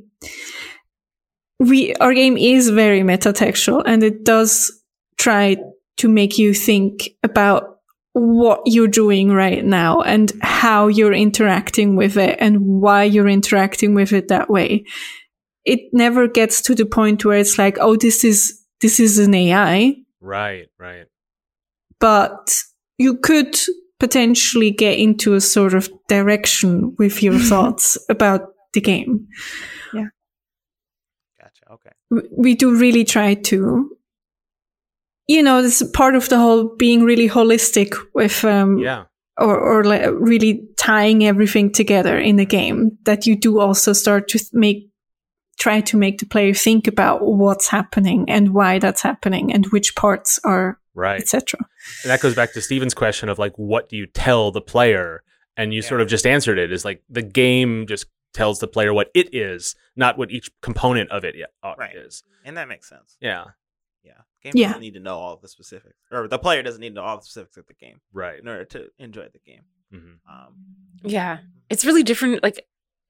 we 1.58 1.94
our 1.94 2.14
game 2.14 2.36
is 2.36 2.70
very 2.70 3.00
metatextual 3.00 3.82
and 3.86 4.02
it 4.02 4.24
does 4.24 4.72
try 5.18 5.56
to 5.96 6.08
make 6.08 6.38
you 6.38 6.52
think 6.52 7.10
about 7.22 7.78
what 8.14 8.62
you're 8.64 8.88
doing 8.88 9.32
right 9.32 9.64
now 9.64 10.00
and 10.00 10.32
how 10.40 10.86
you're 10.86 11.12
interacting 11.12 11.96
with 11.96 12.16
it 12.16 12.36
and 12.40 12.60
why 12.60 13.02
you're 13.02 13.28
interacting 13.28 13.94
with 13.94 14.12
it 14.12 14.28
that 14.28 14.48
way. 14.48 14.84
It 15.64 15.80
never 15.92 16.28
gets 16.28 16.62
to 16.62 16.74
the 16.74 16.86
point 16.86 17.24
where 17.24 17.38
it's 17.38 17.58
like, 17.58 17.76
oh, 17.80 17.96
this 17.96 18.24
is 18.24 18.60
this 18.80 19.00
is 19.00 19.18
an 19.18 19.34
AI. 19.34 19.96
Right, 20.20 20.68
right. 20.78 21.06
But 21.98 22.54
you 22.98 23.16
could 23.16 23.56
potentially 23.98 24.70
get 24.70 24.98
into 24.98 25.34
a 25.34 25.40
sort 25.40 25.74
of 25.74 25.90
direction 26.08 26.94
with 26.98 27.22
your 27.22 27.38
thoughts 27.50 27.98
about 28.08 28.48
the 28.74 28.80
game. 28.80 29.26
Yeah. 29.92 30.08
Okay. 32.12 32.28
We 32.36 32.54
do 32.54 32.76
really 32.78 33.04
try 33.04 33.34
to. 33.34 33.90
You 35.26 35.42
know, 35.42 35.62
this 35.62 35.80
is 35.80 35.90
part 35.90 36.16
of 36.16 36.28
the 36.28 36.38
whole 36.38 36.76
being 36.76 37.02
really 37.02 37.28
holistic 37.28 37.94
with, 38.12 38.44
um, 38.44 38.76
yeah, 38.78 39.04
or 39.38 39.58
or 39.58 39.84
like 39.84 40.06
really 40.12 40.68
tying 40.76 41.24
everything 41.24 41.72
together 41.72 42.18
in 42.18 42.36
the 42.36 42.44
game. 42.44 42.98
That 43.04 43.26
you 43.26 43.34
do 43.34 43.58
also 43.58 43.94
start 43.94 44.28
to 44.28 44.40
make 44.52 44.90
try 45.58 45.80
to 45.80 45.96
make 45.96 46.18
the 46.18 46.26
player 46.26 46.54
think 46.54 46.86
about 46.86 47.22
what's 47.22 47.68
happening 47.68 48.28
and 48.28 48.54
why 48.54 48.78
that's 48.78 49.02
happening 49.02 49.52
and 49.52 49.66
which 49.66 49.94
parts 49.94 50.38
are 50.44 50.78
right 50.94 51.20
etc 51.20 51.60
and 52.02 52.10
that 52.10 52.20
goes 52.20 52.34
back 52.34 52.52
to 52.52 52.60
Stephen's 52.60 52.94
question 52.94 53.28
of 53.28 53.38
like 53.38 53.54
what 53.56 53.88
do 53.88 53.96
you 53.96 54.06
tell 54.06 54.50
the 54.50 54.60
player 54.60 55.22
and 55.56 55.72
you 55.72 55.80
yeah. 55.80 55.88
sort 55.88 56.00
of 56.00 56.08
just 56.08 56.26
answered 56.26 56.58
it 56.58 56.72
is 56.72 56.84
like 56.84 57.02
the 57.08 57.22
game 57.22 57.86
just 57.86 58.06
tells 58.34 58.58
the 58.58 58.66
player 58.68 58.92
what 58.92 59.10
it 59.14 59.34
is, 59.34 59.74
not 59.96 60.18
what 60.18 60.30
each 60.30 60.50
component 60.60 61.10
of 61.10 61.24
it 61.24 61.34
uh, 61.62 61.74
Right. 61.78 61.96
is. 61.96 62.22
and 62.44 62.56
that 62.58 62.68
makes 62.68 62.88
sense. 62.88 63.16
Yeah, 63.20 63.44
Yeah, 64.02 64.12
game 64.42 64.52
Yeah. 64.54 64.66
doesn't 64.68 64.80
need 64.82 64.94
to 64.94 65.00
know 65.00 65.16
all 65.16 65.36
the 65.38 65.48
specifics, 65.48 65.96
or 66.10 66.28
the 66.28 66.38
player 66.38 66.62
doesn't 66.62 66.80
need 66.80 66.90
to 66.90 66.94
know 66.96 67.04
all 67.04 67.16
the 67.16 67.22
specifics 67.22 67.56
of 67.56 67.66
the 67.66 67.74
game 67.74 68.00
right. 68.12 68.38
in 68.38 68.46
order 68.48 68.64
to 68.66 68.88
enjoy 68.98 69.28
the 69.32 69.38
game. 69.38 69.62
hmm 69.90 70.14
Um, 70.30 70.54
Yeah. 71.02 71.38
It's 71.70 71.84
really 71.86 72.02
different. 72.02 72.42
Like 72.42 72.66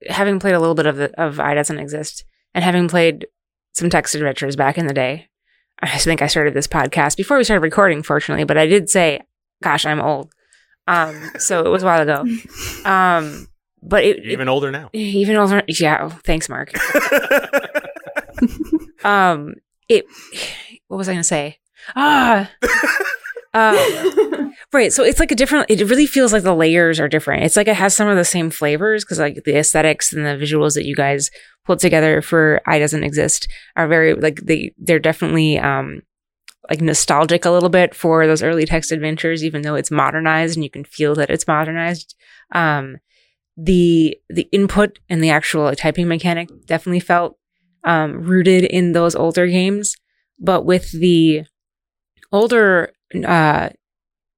having 0.07 0.39
played 0.39 0.53
a 0.55 0.59
little 0.59 0.75
bit 0.75 0.85
of 0.85 0.95
the, 0.97 1.11
of 1.21 1.39
I 1.39 1.53
Doesn't 1.53 1.79
Exist 1.79 2.23
and 2.53 2.63
having 2.63 2.87
played 2.87 3.27
some 3.73 3.89
text 3.89 4.15
adventures 4.15 4.55
back 4.55 4.77
in 4.77 4.87
the 4.87 4.93
day. 4.93 5.27
I 5.81 5.97
think 5.97 6.21
I 6.21 6.27
started 6.27 6.53
this 6.53 6.67
podcast 6.67 7.17
before 7.17 7.37
we 7.37 7.43
started 7.43 7.61
recording, 7.63 8.01
fortunately, 8.03 8.45
but 8.45 8.57
I 8.57 8.65
did 8.65 8.89
say, 8.89 9.19
gosh, 9.61 9.85
I'm 9.85 9.99
old. 9.99 10.31
Um, 10.87 11.31
so 11.39 11.65
it 11.65 11.69
was 11.69 11.83
a 11.83 11.85
while 11.85 12.01
ago. 12.01 12.23
Um, 12.85 13.47
but 13.87 14.03
it, 14.03 14.25
even 14.25 14.49
older 14.49 14.71
now. 14.71 14.89
even 14.93 15.37
older. 15.37 15.63
Yeah. 15.67 15.99
oh, 16.01 16.19
thanks, 16.23 16.49
Mark. 16.49 16.71
Um, 19.03 19.53
it, 19.87 20.05
what 20.87 20.97
was 20.97 21.07
I 21.07 21.13
going 21.13 21.19
to 21.19 21.23
say? 21.23 21.59
Ah, 21.95 22.49
um, 23.53 24.51
Right. 24.73 24.91
So 24.91 25.03
it's 25.03 25.19
like 25.19 25.31
a 25.31 25.35
different, 25.35 25.69
it 25.69 25.87
really 25.87 26.07
feels 26.07 26.33
like 26.33 26.43
the 26.43 26.55
layers 26.55 26.99
are 26.99 27.07
different. 27.07 27.43
It's 27.43 27.55
like 27.55 27.67
it 27.67 27.75
has 27.75 27.95
some 27.95 28.07
of 28.07 28.17
the 28.17 28.25
same 28.25 28.49
flavors 28.49 29.05
because 29.05 29.19
like 29.19 29.43
the 29.45 29.57
aesthetics 29.57 30.11
and 30.11 30.25
the 30.25 30.31
visuals 30.31 30.73
that 30.73 30.85
you 30.85 30.95
guys 30.95 31.29
pulled 31.65 31.79
together 31.79 32.21
for 32.21 32.61
I 32.65 32.79
Doesn't 32.79 33.03
Exist 33.03 33.47
are 33.75 33.87
very, 33.87 34.15
like 34.15 34.41
they, 34.41 34.73
they're 34.77 34.99
definitely, 34.99 35.59
um, 35.59 36.01
like 36.67 36.81
nostalgic 36.81 37.45
a 37.45 37.51
little 37.51 37.69
bit 37.69 37.93
for 37.93 38.25
those 38.25 38.41
early 38.41 38.65
text 38.65 38.91
adventures, 38.91 39.43
even 39.43 39.61
though 39.61 39.75
it's 39.75 39.91
modernized 39.91 40.57
and 40.57 40.63
you 40.63 40.69
can 40.69 40.83
feel 40.83 41.13
that 41.15 41.29
it's 41.29 41.47
modernized. 41.47 42.15
Um, 42.51 42.97
the, 43.57 44.17
the 44.29 44.47
input 44.51 44.99
and 45.09 45.23
the 45.23 45.29
actual 45.29 45.73
typing 45.75 46.07
mechanic 46.07 46.49
definitely 46.65 46.99
felt, 46.99 47.37
um, 47.83 48.23
rooted 48.23 48.63
in 48.63 48.91
those 48.91 49.15
older 49.15 49.47
games. 49.47 49.95
But 50.39 50.65
with 50.65 50.91
the 50.91 51.43
older, 52.31 52.91
uh, 53.25 53.69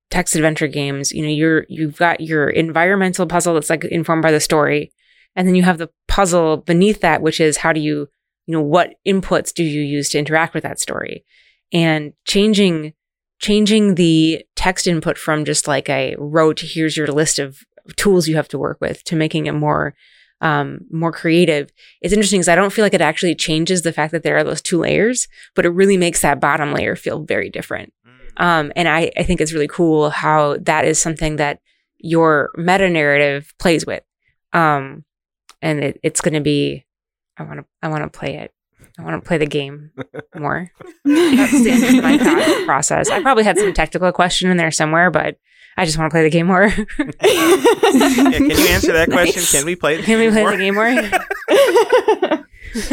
text 0.09 0.35
adventure 0.35 0.67
games, 0.67 1.11
you 1.11 1.21
know, 1.21 1.29
you're 1.29 1.65
you've 1.69 1.97
got 1.97 2.21
your 2.21 2.49
environmental 2.49 3.25
puzzle 3.25 3.53
that's 3.53 3.69
like 3.69 3.83
informed 3.85 4.21
by 4.21 4.31
the 4.31 4.39
story, 4.39 4.91
and 5.35 5.47
then 5.47 5.55
you 5.55 5.63
have 5.63 5.77
the 5.77 5.89
puzzle 6.07 6.57
beneath 6.57 7.01
that, 7.01 7.21
which 7.21 7.39
is 7.39 7.57
how 7.57 7.73
do 7.73 7.79
you, 7.79 8.07
you 8.45 8.53
know, 8.53 8.61
what 8.61 8.95
inputs 9.07 9.53
do 9.53 9.63
you 9.63 9.81
use 9.81 10.09
to 10.09 10.19
interact 10.19 10.53
with 10.53 10.63
that 10.63 10.79
story, 10.79 11.25
and 11.71 12.13
changing 12.25 12.93
changing 13.39 13.95
the 13.95 14.43
text 14.55 14.87
input 14.87 15.17
from 15.17 15.45
just 15.45 15.67
like 15.67 15.87
a 15.89 16.15
rote 16.17 16.59
here's 16.61 16.97
your 16.97 17.07
list 17.07 17.37
of 17.37 17.59
tools 17.95 18.27
you 18.27 18.35
have 18.35 18.47
to 18.49 18.57
work 18.57 18.79
with 18.81 19.03
to 19.05 19.15
making 19.15 19.45
it 19.47 19.53
more 19.53 19.95
um, 20.39 20.81
more 20.91 21.11
creative. 21.11 21.71
It's 22.01 22.13
interesting 22.13 22.39
because 22.39 22.47
I 22.47 22.55
don't 22.55 22.71
feel 22.71 22.85
like 22.85 22.93
it 22.93 23.01
actually 23.01 23.33
changes 23.33 23.81
the 23.81 23.91
fact 23.91 24.11
that 24.11 24.21
there 24.21 24.37
are 24.37 24.43
those 24.43 24.61
two 24.61 24.77
layers, 24.79 25.27
but 25.55 25.65
it 25.65 25.69
really 25.69 25.97
makes 25.97 26.21
that 26.21 26.39
bottom 26.39 26.73
layer 26.73 26.95
feel 26.95 27.23
very 27.23 27.49
different. 27.49 27.91
mm, 28.07 28.43
Um, 28.43 28.71
and 28.75 28.87
I, 28.87 29.11
I 29.17 29.23
think 29.23 29.41
it's 29.41 29.51
really 29.51 29.67
cool 29.67 30.11
how 30.11 30.57
that 30.61 30.85
is 30.85 30.99
something 31.01 31.37
that 31.37 31.59
your 31.97 32.51
meta 32.55 32.87
narrative 32.87 33.51
plays 33.57 33.83
with. 33.87 34.03
Um, 34.53 35.05
and 35.63 35.83
it, 35.83 35.99
it's 36.03 36.21
going 36.21 36.35
to 36.35 36.41
be, 36.41 36.85
I 37.37 37.43
want 37.43 37.61
to, 37.61 37.65
I 37.81 37.87
want 37.87 38.03
to 38.03 38.19
play 38.19 38.35
it. 38.37 38.53
I 38.99 39.03
want 39.03 39.19
to 39.23 39.27
play 39.27 39.39
the 39.39 39.47
game 39.47 39.89
more. 40.35 40.71
That's 41.05 41.63
the 41.63 41.69
end 41.71 41.97
of 41.97 42.03
my 42.03 42.17
thought 42.19 42.65
process. 42.67 43.09
I 43.09 43.21
probably 43.23 43.43
had 43.43 43.57
some 43.57 43.73
technical 43.73 44.11
question 44.11 44.51
in 44.51 44.57
there 44.57 44.71
somewhere, 44.71 45.09
but 45.09 45.37
I 45.77 45.85
just 45.85 45.97
want 45.97 46.09
to 46.09 46.13
play 46.13 46.23
the 46.23 46.29
game 46.29 46.47
more. 46.47 46.63
yeah, 46.67 48.31
can 48.31 48.49
you 48.49 48.67
answer 48.69 48.93
that 48.93 49.09
question? 49.11 49.41
Nice. 49.41 49.51
Can 49.51 49.65
we 49.65 49.75
play? 49.75 49.97
The 49.97 50.03
Can 50.03 50.17
we 50.19 50.25
game 50.25 50.33
play 50.33 50.41
more? 50.43 50.51
the 50.51 50.57
game 50.57 50.75
more? 50.75 52.43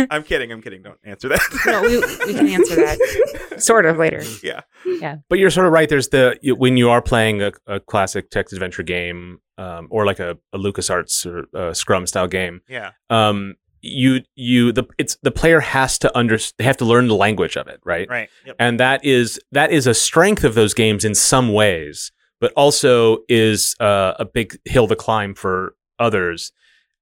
I'm 0.11 0.22
kidding. 0.22 0.51
I'm 0.53 0.62
kidding. 0.62 0.82
Don't 0.82 0.99
answer 1.05 1.28
that. 1.28 1.41
no, 1.66 1.82
we, 1.82 1.99
we 2.26 2.39
can 2.39 2.47
answer 2.49 2.76
that 2.76 3.57
sort 3.61 3.87
of 3.87 3.97
later. 3.99 4.22
Yeah. 4.43 4.61
Yeah. 4.87 5.16
But 5.28 5.39
you're 5.39 5.51
sort 5.51 5.66
of 5.66 5.72
right. 5.72 5.89
There's 5.89 6.09
the 6.09 6.39
you- 6.43 6.55
when 6.57 6.76
you 6.76 6.91
are 6.91 7.03
playing 7.03 7.43
a, 7.43 7.53
a 7.66 7.80
classic 7.80 8.30
text 8.30 8.53
adventure 8.53 8.82
game, 8.82 9.41
um, 9.59 9.89
or 9.91 10.07
like 10.07 10.18
a, 10.20 10.37
a 10.53 10.59
LucasArts 10.59 11.26
or 11.26 11.41
uh 11.55 11.72
SCUMM 11.72 12.09
style 12.09 12.28
game. 12.28 12.61
Yeah. 12.68 12.93
Um, 13.11 13.55
you 13.82 14.20
you 14.35 14.72
the 14.72 14.85
it's 14.97 15.16
the 15.22 15.30
player 15.30 15.61
has 15.61 15.99
to 15.99 16.16
under 16.16 16.39
they 16.59 16.64
have 16.64 16.78
to 16.78 16.85
learn 16.87 17.07
the 17.09 17.14
language 17.14 17.57
of 17.57 17.66
it, 17.68 17.80
right? 17.85 18.09
Right. 18.09 18.30
Yep. 18.47 18.57
and 18.59 18.80
that 18.80 19.05
is 19.05 19.39
that 19.53 19.70
is 19.72 19.87
a 19.87 19.93
strength 19.95 20.43
of 20.45 20.55
those 20.55 20.72
games 20.72 21.05
in 21.05 21.14
some 21.14 21.53
ways, 21.53 22.11
but 22.45 22.53
also 22.57 23.20
is 23.26 23.74
uh, 23.80 24.12
a 24.18 24.26
big 24.26 24.59
hill 24.66 24.86
to 24.86 24.95
climb 24.95 25.34
for 25.34 25.74
others. 25.99 26.53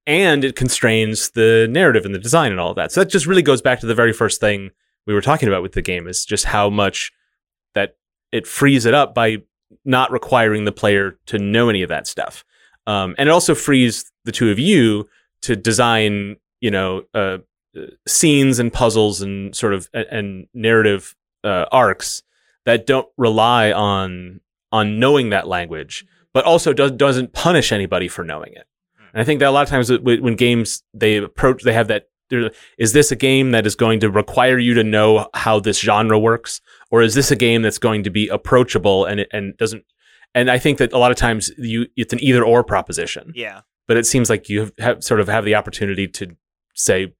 And 0.06 0.44
it 0.44 0.54
constrains 0.54 1.30
the 1.30 1.66
narrative 1.68 2.04
and 2.04 2.14
the 2.14 2.20
design 2.20 2.52
and 2.52 2.60
all 2.60 2.70
of 2.70 2.76
that. 2.76 2.92
So 2.92 3.00
that 3.00 3.10
just 3.10 3.26
really 3.26 3.42
goes 3.42 3.60
back 3.60 3.80
to 3.80 3.86
the 3.86 3.94
very 3.96 4.12
first 4.12 4.38
thing 4.38 4.70
we 5.04 5.14
were 5.14 5.20
talking 5.20 5.48
about 5.48 5.60
with 5.60 5.72
the 5.72 5.82
game 5.82 6.06
is 6.06 6.24
just 6.24 6.44
how 6.44 6.70
much 6.70 7.10
that 7.74 7.96
it 8.30 8.46
frees 8.46 8.86
it 8.86 8.94
up 8.94 9.16
by 9.16 9.38
not 9.84 10.12
requiring 10.12 10.64
the 10.64 10.70
player 10.70 11.18
to 11.26 11.40
know 11.40 11.68
any 11.68 11.82
of 11.82 11.88
that 11.88 12.06
stuff. 12.06 12.44
Um, 12.86 13.16
and 13.18 13.28
it 13.28 13.32
also 13.32 13.56
frees 13.56 14.12
the 14.24 14.30
two 14.30 14.52
of 14.52 14.60
you 14.60 15.08
to 15.40 15.56
design, 15.56 16.36
you 16.60 16.70
know, 16.70 17.02
uh, 17.14 17.38
uh, 17.76 17.86
scenes 18.06 18.60
and 18.60 18.72
puzzles 18.72 19.20
and 19.22 19.56
sort 19.56 19.74
of 19.74 19.90
and, 19.92 20.46
narrative 20.54 21.16
uh, 21.42 21.66
arcs 21.72 22.22
that 22.64 22.86
don't 22.86 23.08
rely 23.16 23.72
on 23.72 24.40
on 24.72 24.98
knowing 24.98 25.30
that 25.30 25.46
language, 25.46 26.04
but 26.32 26.44
also 26.44 26.72
does, 26.72 26.90
doesn't 26.92 27.32
punish 27.32 27.70
anybody 27.72 28.08
for 28.08 28.24
knowing 28.24 28.52
it. 28.54 28.66
And 29.12 29.20
I 29.20 29.24
think 29.24 29.40
that 29.40 29.48
a 29.48 29.50
lot 29.50 29.62
of 29.64 29.68
times 29.68 29.90
when 30.00 30.34
games 30.36 30.82
they 30.94 31.18
approach, 31.18 31.62
they 31.62 31.74
have 31.74 31.88
that. 31.88 32.08
Is 32.78 32.94
this 32.94 33.12
a 33.12 33.16
game 33.16 33.50
that 33.50 33.66
is 33.66 33.76
going 33.76 34.00
to 34.00 34.10
require 34.10 34.58
you 34.58 34.72
to 34.72 34.82
know 34.82 35.28
how 35.34 35.60
this 35.60 35.78
genre 35.80 36.18
works, 36.18 36.62
or 36.90 37.02
is 37.02 37.14
this 37.14 37.30
a 37.30 37.36
game 37.36 37.60
that's 37.60 37.76
going 37.76 38.04
to 38.04 38.10
be 38.10 38.28
approachable 38.28 39.04
and 39.04 39.20
it, 39.20 39.28
and 39.34 39.54
doesn't? 39.58 39.84
And 40.34 40.50
I 40.50 40.58
think 40.58 40.78
that 40.78 40.94
a 40.94 40.98
lot 40.98 41.10
of 41.10 41.18
times 41.18 41.50
you 41.58 41.88
it's 41.94 42.14
an 42.14 42.22
either 42.22 42.42
or 42.42 42.64
proposition 42.64 43.32
Yeah. 43.34 43.60
but 43.86 43.98
it 43.98 44.06
seems 44.06 44.30
like 44.30 44.48
you 44.48 44.60
have, 44.60 44.72
have 44.78 45.04
sort 45.04 45.20
of 45.20 45.28
have 45.28 45.44
the 45.44 45.56
opportunity 45.56 46.08
to 46.08 46.34
say, 46.74 47.12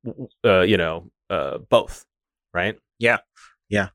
uh, 0.47 0.61
you 0.63 0.79
know, 0.79 1.11
uh, 1.29 1.59
both, 1.59 2.07
right? 2.55 2.79
Yeah, 2.99 3.19
yeah. 3.69 3.89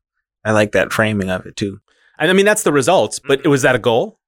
I 0.44 0.52
like 0.52 0.70
that 0.72 0.92
framing 0.92 1.30
of 1.30 1.46
it 1.46 1.56
too. 1.56 1.80
And 2.18 2.30
I 2.30 2.34
mean, 2.34 2.46
that's 2.46 2.62
the 2.62 2.72
results. 2.72 3.18
But 3.18 3.46
was 3.46 3.62
that 3.62 3.74
a 3.74 3.78
goal? 3.78 4.18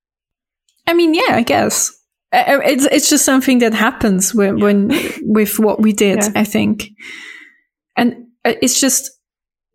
I 0.87 0.95
mean, 0.95 1.15
yeah, 1.15 1.37
I 1.37 1.43
guess 1.43 1.93
Uh, 2.33 2.61
it's 2.65 2.87
it's 2.87 3.11
just 3.11 3.25
something 3.25 3.61
that 3.61 3.75
happens 3.75 4.35
when, 4.35 4.61
when 4.61 4.91
with 5.23 5.59
what 5.59 5.83
we 5.83 5.93
did. 5.93 6.19
Yeah. 6.19 6.31
I 6.37 6.45
think, 6.45 6.91
and 7.97 8.15
uh, 8.45 8.55
it's 8.63 8.81
just 8.81 9.11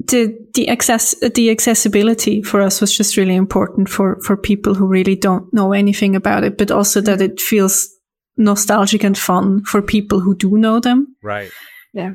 the 0.08 0.34
the 0.54 0.70
access 0.70 1.16
the 1.34 1.50
accessibility 1.50 2.42
for 2.44 2.62
us 2.62 2.82
was 2.82 2.98
just 2.98 3.18
really 3.18 3.36
important 3.36 3.90
for 3.90 4.18
for 4.22 4.38
people 4.38 4.74
who 4.74 4.88
really 4.88 5.18
don't 5.18 5.52
know 5.52 5.74
anything 5.74 6.16
about 6.16 6.44
it, 6.44 6.58
but 6.58 6.72
also 6.72 7.02
that 7.02 7.22
it 7.22 7.42
feels 7.42 7.90
nostalgic 8.38 9.04
and 9.04 9.18
fun 9.18 9.64
for 9.66 9.82
people 9.82 10.20
who 10.22 10.34
do 10.36 10.58
know 10.58 10.80
them. 10.80 11.16
Right. 11.24 11.52
Yeah. 11.94 12.14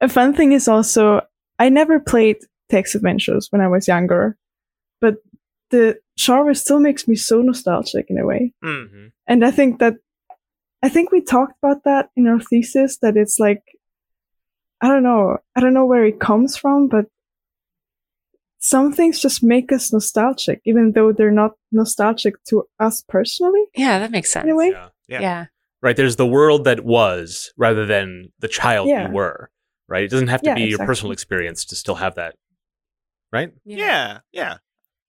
A 0.00 0.08
fun 0.08 0.34
thing 0.34 0.52
is 0.52 0.68
also 0.68 1.20
I 1.58 1.70
never 1.70 2.00
played 2.00 2.36
text 2.68 2.94
adventures 2.94 3.48
when 3.50 3.62
I 3.62 3.68
was 3.68 3.88
younger, 3.88 4.36
but 4.36 4.49
the 5.70 5.98
genre 6.18 6.54
still 6.54 6.80
makes 6.80 7.06
me 7.08 7.16
so 7.16 7.40
nostalgic 7.42 8.06
in 8.08 8.18
a 8.18 8.26
way. 8.26 8.52
Mm. 8.64 8.90
hmm 8.90 9.06
And 9.26 9.44
I 9.44 9.50
think 9.50 9.78
that 9.80 9.94
I 10.82 10.88
think 10.88 11.10
we 11.12 11.20
talked 11.22 11.54
about 11.62 11.84
that 11.84 12.10
in 12.16 12.26
our 12.26 12.40
thesis 12.40 12.98
that 13.02 13.16
it's 13.16 13.38
like 13.38 13.62
I 14.82 14.88
don't 14.88 15.02
know, 15.02 15.36
I 15.54 15.60
don't 15.60 15.74
know 15.74 15.84
where 15.86 16.06
it 16.06 16.20
comes 16.20 16.56
from, 16.56 16.88
but 16.88 17.04
some 18.58 18.92
things 18.92 19.20
just 19.20 19.42
make 19.42 19.72
us 19.72 19.92
nostalgic, 19.92 20.60
even 20.64 20.92
though 20.92 21.12
they're 21.12 21.30
not 21.30 21.52
nostalgic 21.72 22.34
to 22.44 22.64
us 22.78 23.02
personally. 23.08 23.62
Yeah, 23.74 23.98
that 23.98 24.10
makes 24.10 24.30
sense. 24.30 24.44
In 24.44 24.50
a 24.50 24.56
way? 24.56 24.70
Yeah. 24.70 24.88
Yeah. 25.08 25.20
Yeah. 25.20 25.46
Right. 25.82 25.96
There's 25.96 26.16
the 26.16 26.26
world 26.26 26.64
that 26.64 26.84
was 26.84 27.52
rather 27.56 27.86
than 27.86 28.32
the 28.40 28.48
child 28.48 28.88
Yeah. 28.88 29.08
you 29.08 29.14
were. 29.14 29.50
Right. 29.88 30.04
It 30.04 30.10
doesn't 30.10 30.28
have 30.28 30.42
to 30.42 30.50
Yeah, 30.50 30.54
be 30.54 30.62
your 30.64 30.78
personal 30.78 31.12
experience 31.12 31.64
to 31.66 31.76
still 31.76 31.94
have 31.96 32.14
that. 32.16 32.36
Right. 33.32 33.52
Yeah. 33.64 34.20
Yeah. 34.32 34.58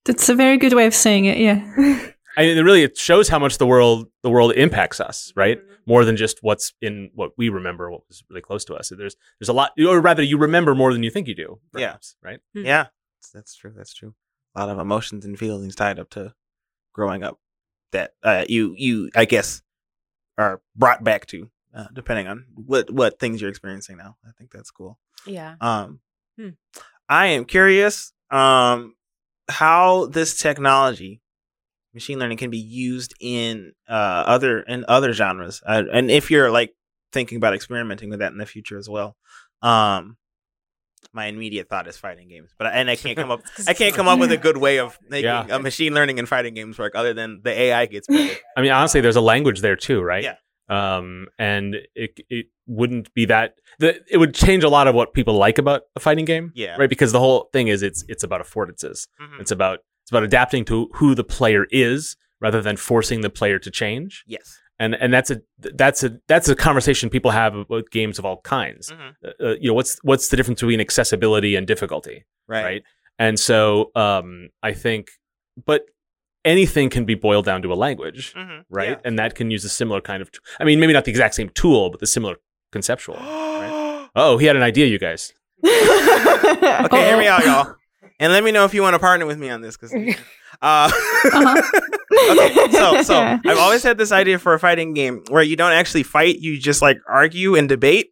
That's 0.06 0.30
a 0.30 0.36
very 0.36 0.58
good 0.58 0.74
way 0.74 0.86
of 0.86 0.96
saying 0.96 1.26
it. 1.26 1.38
Yeah. 1.38 1.62
I 2.38 2.44
mean, 2.44 2.58
it 2.58 2.62
really 2.62 2.84
it 2.84 2.98
shows 2.98 3.28
how 3.28 3.40
much 3.40 3.58
the 3.58 3.68
world 3.68 4.08
the 4.24 4.30
world 4.30 4.54
impacts 4.54 5.00
us, 5.00 5.34
right? 5.36 5.60
More 5.86 6.06
than 6.06 6.16
just 6.16 6.40
what's 6.42 6.74
in 6.82 7.12
what 7.14 7.32
we 7.38 7.50
remember, 7.50 7.92
what 7.92 8.02
was 8.08 8.24
really 8.30 8.42
close 8.42 8.64
to 8.66 8.76
us. 8.76 8.90
There's 8.96 9.16
there's 9.40 9.50
a 9.50 9.54
lot, 9.54 9.72
or 9.86 10.00
rather, 10.00 10.24
you 10.24 10.38
remember 10.38 10.74
more 10.74 10.94
than 10.94 11.04
you 11.04 11.10
think 11.12 11.28
you 11.28 11.36
do. 11.36 11.60
Yeah. 11.76 11.88
Perhaps, 11.88 12.16
right. 12.24 12.40
Hmm. 12.56 12.66
Yeah. 12.66 12.88
That's 13.34 13.56
true. 13.56 13.74
That's 13.76 13.94
true. 13.94 14.16
A 14.56 14.60
lot 14.62 14.70
of 14.70 14.80
emotions 14.80 15.26
and 15.26 15.38
feelings 15.38 15.76
tied 15.76 16.00
up 16.00 16.10
to 16.12 16.34
growing 16.94 17.22
up 17.24 17.40
that 17.92 18.14
uh, 18.24 18.46
you 18.48 18.74
you 18.78 19.10
I 19.16 19.26
guess 19.26 19.62
are 20.38 20.62
brought 20.76 21.04
back 21.04 21.26
to 21.28 21.50
uh, 21.76 21.88
depending 21.94 22.28
on 22.28 22.46
what 22.56 22.90
what 22.92 23.20
things 23.20 23.42
you're 23.42 23.50
experiencing 23.50 23.98
now. 23.98 24.16
I 24.26 24.32
think 24.38 24.52
that's 24.52 24.72
cool. 24.72 24.98
Yeah. 25.26 25.56
Um, 25.60 26.00
Hmm. 26.40 26.50
I 27.10 27.28
am 27.28 27.44
curious 27.44 28.14
um, 28.32 28.96
how 29.52 30.08
this 30.08 30.38
technology, 30.38 31.22
machine 31.94 32.18
learning, 32.20 32.38
can 32.38 32.50
be 32.50 32.58
used 32.58 33.14
in 33.20 33.74
uh, 33.90 34.24
other 34.26 34.62
in 34.62 34.86
other 34.88 35.14
genres, 35.14 35.62
uh, 35.68 35.84
and 35.94 36.10
if 36.10 36.32
you're 36.32 36.50
like 36.52 36.74
thinking 37.12 37.36
about 37.38 37.54
experimenting 37.54 38.10
with 38.10 38.20
that 38.20 38.32
in 38.32 38.38
the 38.38 38.46
future 38.46 38.78
as 38.78 38.90
well. 38.90 39.16
Um, 39.62 40.18
my 41.14 41.26
immediate 41.26 41.68
thought 41.68 41.88
is 41.88 41.98
fighting 41.98 42.30
games, 42.30 42.52
but 42.58 42.72
and 42.74 42.90
I 42.90 42.96
can't 42.96 43.18
come 43.18 43.32
up. 43.32 43.42
I 43.68 43.74
can't 43.74 43.94
come 43.94 44.08
up 44.08 44.18
with 44.20 44.32
a 44.32 44.38
good 44.38 44.56
way 44.58 44.80
of 44.80 44.98
making 45.10 45.26
Yeah. 45.26 45.46
a 45.50 45.60
machine 45.60 45.94
learning 45.94 46.20
and 46.20 46.30
fighting 46.30 46.54
games 46.54 46.80
work 46.80 46.96
other 46.96 47.14
than 47.14 47.42
the 47.44 47.52
AI 47.52 47.86
gets 47.88 48.08
better. 48.08 48.34
I 48.56 48.62
mean, 48.62 48.72
honestly, 48.72 49.02
there's 49.02 49.18
a 49.18 49.22
language 49.22 49.60
there 49.62 49.76
too, 49.76 50.02
right? 50.02 50.24
Yeah. 50.24 50.36
Um, 50.72 51.28
and 51.38 51.76
it 51.96 52.20
it 52.30 52.46
wouldn't 52.66 53.14
be 53.14 53.26
that 53.26 53.56
the, 53.80 54.00
it 54.10 54.18
would 54.18 54.34
change 54.34 54.64
a 54.64 54.70
lot 54.70 54.88
of 54.88 54.96
what 54.96 55.14
people 55.14 55.34
like 55.36 55.58
about 55.58 55.82
a 55.96 56.00
fighting 56.00 56.26
game, 56.26 56.52
Yeah. 56.56 56.78
right? 56.78 56.90
Because 56.90 57.12
the 57.12 57.20
whole 57.20 57.50
thing 57.52 57.68
is 57.68 57.84
it's 57.84 58.06
it's 58.08 58.24
about 58.24 58.42
affordances. 58.42 59.08
Mhm. 59.22 59.42
It's 59.42 59.52
about 59.52 59.80
it's 60.04 60.12
about 60.12 60.24
adapting 60.24 60.64
to 60.66 60.90
who 60.94 61.14
the 61.14 61.24
player 61.26 61.66
is 61.72 62.16
rather 62.40 62.62
than 62.62 62.78
forcing 62.78 63.20
the 63.22 63.30
player 63.30 63.60
to 63.60 63.70
change. 63.70 64.24
Yes. 64.26 64.58
And 64.80 64.96
and 64.96 65.14
that's 65.14 65.30
a 65.30 65.42
that's 65.60 66.04
a 66.04 66.18
that's 66.28 66.48
a 66.48 66.56
conversation 66.56 67.10
people 67.10 67.32
have 67.32 67.54
about 67.54 67.92
games 67.92 68.18
of 68.18 68.26
all 68.26 68.40
kinds. 68.42 68.92
Mhm. 68.92 69.16
Uh, 69.44 69.56
you 69.60 69.68
know, 69.70 69.74
what's 69.74 70.00
what's 70.04 70.30
the 70.30 70.38
difference 70.38 70.62
between 70.62 70.80
accessibility 70.80 71.56
and 71.58 71.68
difficulty? 71.68 72.24
Right. 72.48 72.64
right? 72.64 72.84
And 73.20 73.38
so 73.40 73.92
um, 73.96 74.50
I 74.64 74.72
think, 74.74 75.10
but 75.66 75.82
anything 76.46 76.90
can 76.90 77.06
be 77.06 77.16
boiled 77.16 77.46
down 77.46 77.62
to 77.62 77.72
a 77.72 77.76
language, 77.76 78.34
Mhm. 78.34 78.64
right? 78.70 78.90
Yeah. 78.92 78.96
And 79.06 79.20
that 79.20 79.36
can 79.36 79.52
use 79.52 79.64
a 79.66 79.70
similar 79.70 80.02
kind 80.02 80.22
of. 80.22 80.30
I 80.60 80.64
mean, 80.64 80.80
maybe 80.80 80.94
not 80.94 81.06
the 81.06 81.12
exact 81.12 81.36
same 81.36 81.50
tool, 81.50 81.90
but 81.92 82.00
the 82.00 82.08
similar 82.08 82.36
conceptual. 82.72 83.16
right? 83.20 84.08
Oh, 84.16 84.38
he 84.38 84.46
had 84.48 84.56
an 84.56 84.64
idea, 84.64 84.86
you 84.88 85.00
guys. 85.00 85.34
Okay, 86.84 87.06
hear 87.08 87.18
me 87.18 87.28
out, 87.28 87.44
y'all, 87.46 87.76
and 88.20 88.32
let 88.34 88.44
me 88.44 88.52
know 88.52 88.66
if 88.66 88.74
you 88.74 88.82
want 88.82 88.94
to 88.94 89.00
partner 89.00 89.26
with 89.26 89.38
me 89.38 89.50
on 89.50 89.62
this. 89.62 89.78
Because, 89.78 89.94
uh, 90.62 90.92
okay, 92.32 92.72
so 92.72 93.02
so 93.04 93.16
I've 93.46 93.58
always 93.58 93.84
had 93.84 93.98
this 93.98 94.12
idea 94.12 94.38
for 94.40 94.54
a 94.54 94.60
fighting 94.60 94.94
game 94.94 95.24
where 95.30 95.44
you 95.44 95.56
don't 95.56 95.72
actually 95.72 96.04
fight, 96.04 96.40
you 96.40 96.60
just 96.60 96.82
like 96.82 96.98
argue 97.08 97.56
and 97.56 97.68
debate. 97.70 98.12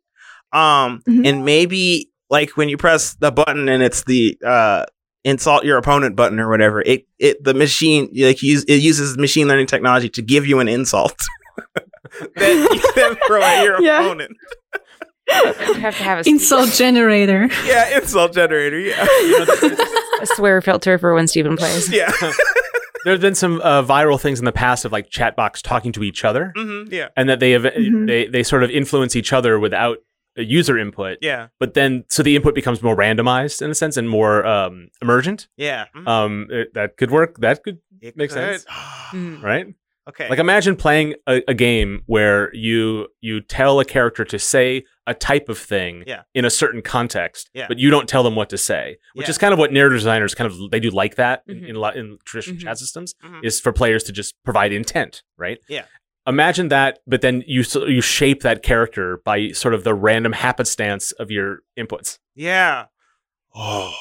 Um, 0.52 1.02
Mhm. 1.08 1.28
and 1.28 1.46
maybe 1.46 2.10
like 2.30 2.58
when 2.58 2.70
you 2.70 2.78
press 2.78 3.14
the 3.16 3.32
button 3.32 3.70
and 3.70 3.84
it's 3.84 4.04
the 4.06 4.38
uh 4.46 4.86
insult 5.30 5.64
your 5.64 5.78
opponent 5.78 6.16
button 6.16 6.40
or 6.40 6.50
whatever, 6.50 6.82
it 6.82 7.08
it 7.20 7.44
the 7.44 7.54
machine 7.54 8.10
like 8.16 8.42
use 8.44 8.64
it 8.66 8.82
uses 8.82 9.18
machine 9.18 9.48
learning 9.48 9.68
technology 9.68 10.10
to 10.10 10.22
give 10.22 10.46
you 10.46 10.60
an 10.60 10.68
insult. 10.68 11.16
that 12.36 12.72
you 12.74 12.92
then 12.96 13.16
throw 13.28 13.42
at 13.42 13.64
your 13.64 13.82
Yeah. 13.82 14.02
opponent. 14.02 14.36
You 15.30 15.74
have 15.76 15.96
to 15.98 16.04
have 16.04 16.26
a, 16.26 16.30
Insult 16.30 16.72
generator. 16.72 17.50
Yeah, 17.64 17.98
insult 18.00 18.34
generator. 18.34 18.80
Yeah, 18.80 19.06
a 20.22 20.26
swear 20.26 20.60
filter 20.62 20.98
for 20.98 21.14
when 21.14 21.28
Stephen 21.28 21.56
plays. 21.56 21.88
yeah, 21.92 22.12
There 23.06 23.14
have 23.14 23.22
been 23.22 23.36
some 23.36 23.62
uh, 23.62 23.84
viral 23.84 24.20
things 24.20 24.40
in 24.40 24.46
the 24.46 24.52
past 24.52 24.86
of 24.86 24.92
like 24.92 25.10
chatbots 25.12 25.62
talking 25.62 25.92
to 25.94 26.04
each 26.04 26.26
other, 26.26 26.52
hmm 26.58 26.84
yeah, 26.90 27.10
and 27.16 27.30
that 27.30 27.40
they 27.40 27.52
have 27.52 27.62
Mhm. 27.64 28.08
they 28.08 28.26
they 28.28 28.42
sort 28.44 28.64
of 28.64 28.72
influence 28.72 29.16
each 29.16 29.32
other 29.32 29.60
without 29.60 29.98
a 30.00 30.09
user 30.44 30.78
input. 30.78 31.18
yeah, 31.22 31.48
But 31.60 31.74
then, 31.74 32.04
so 32.10 32.24
the 32.24 32.36
input 32.36 32.56
becomes 32.56 32.82
more 32.82 32.96
randomized 32.96 33.62
in 33.62 33.70
a 33.72 33.76
sense 33.76 33.98
and 33.98 34.10
more 34.10 34.46
um, 34.46 34.90
emergent. 35.02 35.48
yeah. 35.58 35.86
Mhm. 35.96 36.08
Um, 36.08 36.48
it- 36.50 36.74
that 36.74 36.98
could 36.98 37.12
work. 37.12 37.38
That 37.40 37.64
could 37.64 37.80
It 38.02 38.16
makes 38.18 38.34
could. 38.34 38.62
sense. 38.62 38.66
Mm. 39.14 39.42
right. 39.42 39.66
okay. 40.08 40.30
Like 40.30 40.38
imagine 40.40 40.76
playing 40.76 41.16
a, 41.28 41.42
a 41.48 41.54
game 41.56 42.02
where 42.06 42.54
you 42.56 43.08
you 43.22 43.42
tell 43.42 43.80
a 43.80 43.86
character 43.86 44.24
to 44.26 44.38
say 44.40 44.84
a 45.08 45.14
type 45.16 45.50
of 45.50 45.58
thing 45.58 46.04
Yeah. 46.06 46.22
in 46.36 46.46
a 46.46 46.50
certain 46.52 46.82
context, 46.84 47.50
Yeah. 47.56 47.66
but 47.68 47.80
you 47.80 47.90
don't 47.90 48.08
tell 48.08 48.22
them 48.24 48.36
what 48.36 48.50
to 48.50 48.58
say, 48.58 48.98
which 49.16 49.26
Yeah. 49.28 49.32
is 49.32 49.38
kind 49.40 49.52
of 49.54 49.58
what 49.60 49.74
narrative 49.74 49.98
designers 49.98 50.36
kind 50.36 50.48
of 50.52 50.70
they 50.72 50.80
do 50.80 50.92
like 50.92 51.16
that 51.16 51.42
in, 51.48 51.62
Mhm. 51.62 51.70
in 51.70 51.76
a 51.76 51.80
lot 51.80 51.96
in 51.98 52.18
traditional 52.26 52.58
Mhm. 52.58 52.64
chat 52.64 52.78
systems 52.78 53.16
Mhm. 53.26 53.44
is 53.44 53.60
for 53.60 53.72
players 53.74 54.04
to 54.04 54.12
just 54.12 54.36
provide 54.44 54.72
intent, 54.72 55.24
right? 55.38 55.58
Yeah. 55.68 55.86
Imagine 56.30 56.68
that, 56.70 57.00
but 57.08 57.22
then 57.22 57.44
you 57.48 57.64
you 57.88 58.02
shape 58.02 58.42
that 58.44 58.62
character 58.64 59.18
by 59.26 59.50
sort 59.52 59.74
of 59.74 59.84
the 59.84 59.94
random 59.96 60.32
happenstance 60.34 61.12
of 61.14 61.32
your 61.32 61.60
inputs. 61.78 62.20
Yeah. 62.36 62.86
Oh. 63.56 63.94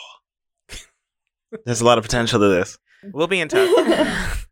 There's 1.65 1.81
a 1.81 1.85
lot 1.85 1.97
of 1.99 2.05
potential 2.05 2.39
to 2.41 2.49
this. 2.49 2.79
We'll 3.13 3.27
be 3.29 3.41
in 3.41 3.49
touch. 3.49 3.69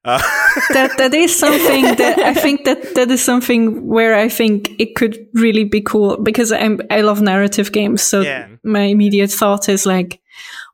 Uh, 0.04 0.18
that 0.72 0.92
that 0.98 1.12
is 1.12 1.36
something 1.38 1.82
that 1.96 2.18
I 2.18 2.32
think 2.32 2.64
that 2.64 2.94
that 2.94 3.10
is 3.10 3.22
something 3.22 3.86
where 3.86 4.14
I 4.14 4.28
think 4.28 4.70
it 4.78 4.94
could 4.94 5.26
really 5.34 5.64
be 5.64 5.80
cool 5.82 6.16
because 6.16 6.52
I'm 6.52 6.80
I 6.90 7.00
love 7.02 7.20
narrative 7.20 7.72
games. 7.72 8.02
So 8.02 8.20
Yeah. 8.22 8.46
my 8.64 8.82
immediate 8.82 9.30
thought 9.32 9.68
is 9.68 9.84
like, 9.84 10.20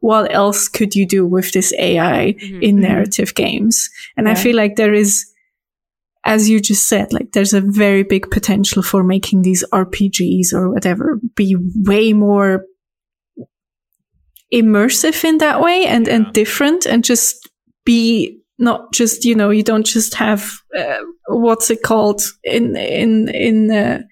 what 0.01 0.33
else 0.33 0.69
could 0.69 0.95
you 0.95 1.07
do 1.07 1.27
with 1.27 1.53
this 1.53 1.73
AI 1.79 2.35
Mhm. 2.39 2.63
in 2.63 2.77
Mhm. 2.77 2.81
narrative 2.83 3.35
games? 3.35 3.91
And 4.17 4.29
I 4.29 4.35
feel 4.35 4.55
like 4.57 4.77
there 4.77 4.93
is, 4.95 5.25
as 6.25 6.49
you 6.49 6.61
just 6.61 6.89
said, 6.89 7.13
like 7.13 7.33
there's 7.33 7.53
a 7.55 7.61
very 7.61 8.03
big 8.05 8.31
potential 8.31 8.83
for 8.83 9.03
making 9.03 9.43
these 9.43 9.65
RPGs 9.73 10.53
or 10.53 10.71
whatever 10.71 11.19
be 11.35 11.57
way 11.85 12.13
more 12.13 12.65
immersive 14.53 15.25
in 15.25 15.39
that 15.39 15.61
way 15.61 15.87
and 15.87 16.07
Yeah. 16.07 16.15
and 16.15 16.33
different 16.33 16.87
and 16.87 17.03
just 17.05 17.49
be 17.85 18.39
not 18.59 18.93
just 18.93 19.25
you 19.25 19.35
know 19.35 19.51
you 19.51 19.63
don't 19.63 19.87
just 19.87 20.15
have 20.15 20.53
uh, 20.79 20.99
what's 21.29 21.71
it 21.71 21.83
called 21.83 22.21
in 22.45 22.77
in 22.77 23.29
in 23.29 23.71
uh, 23.71 24.03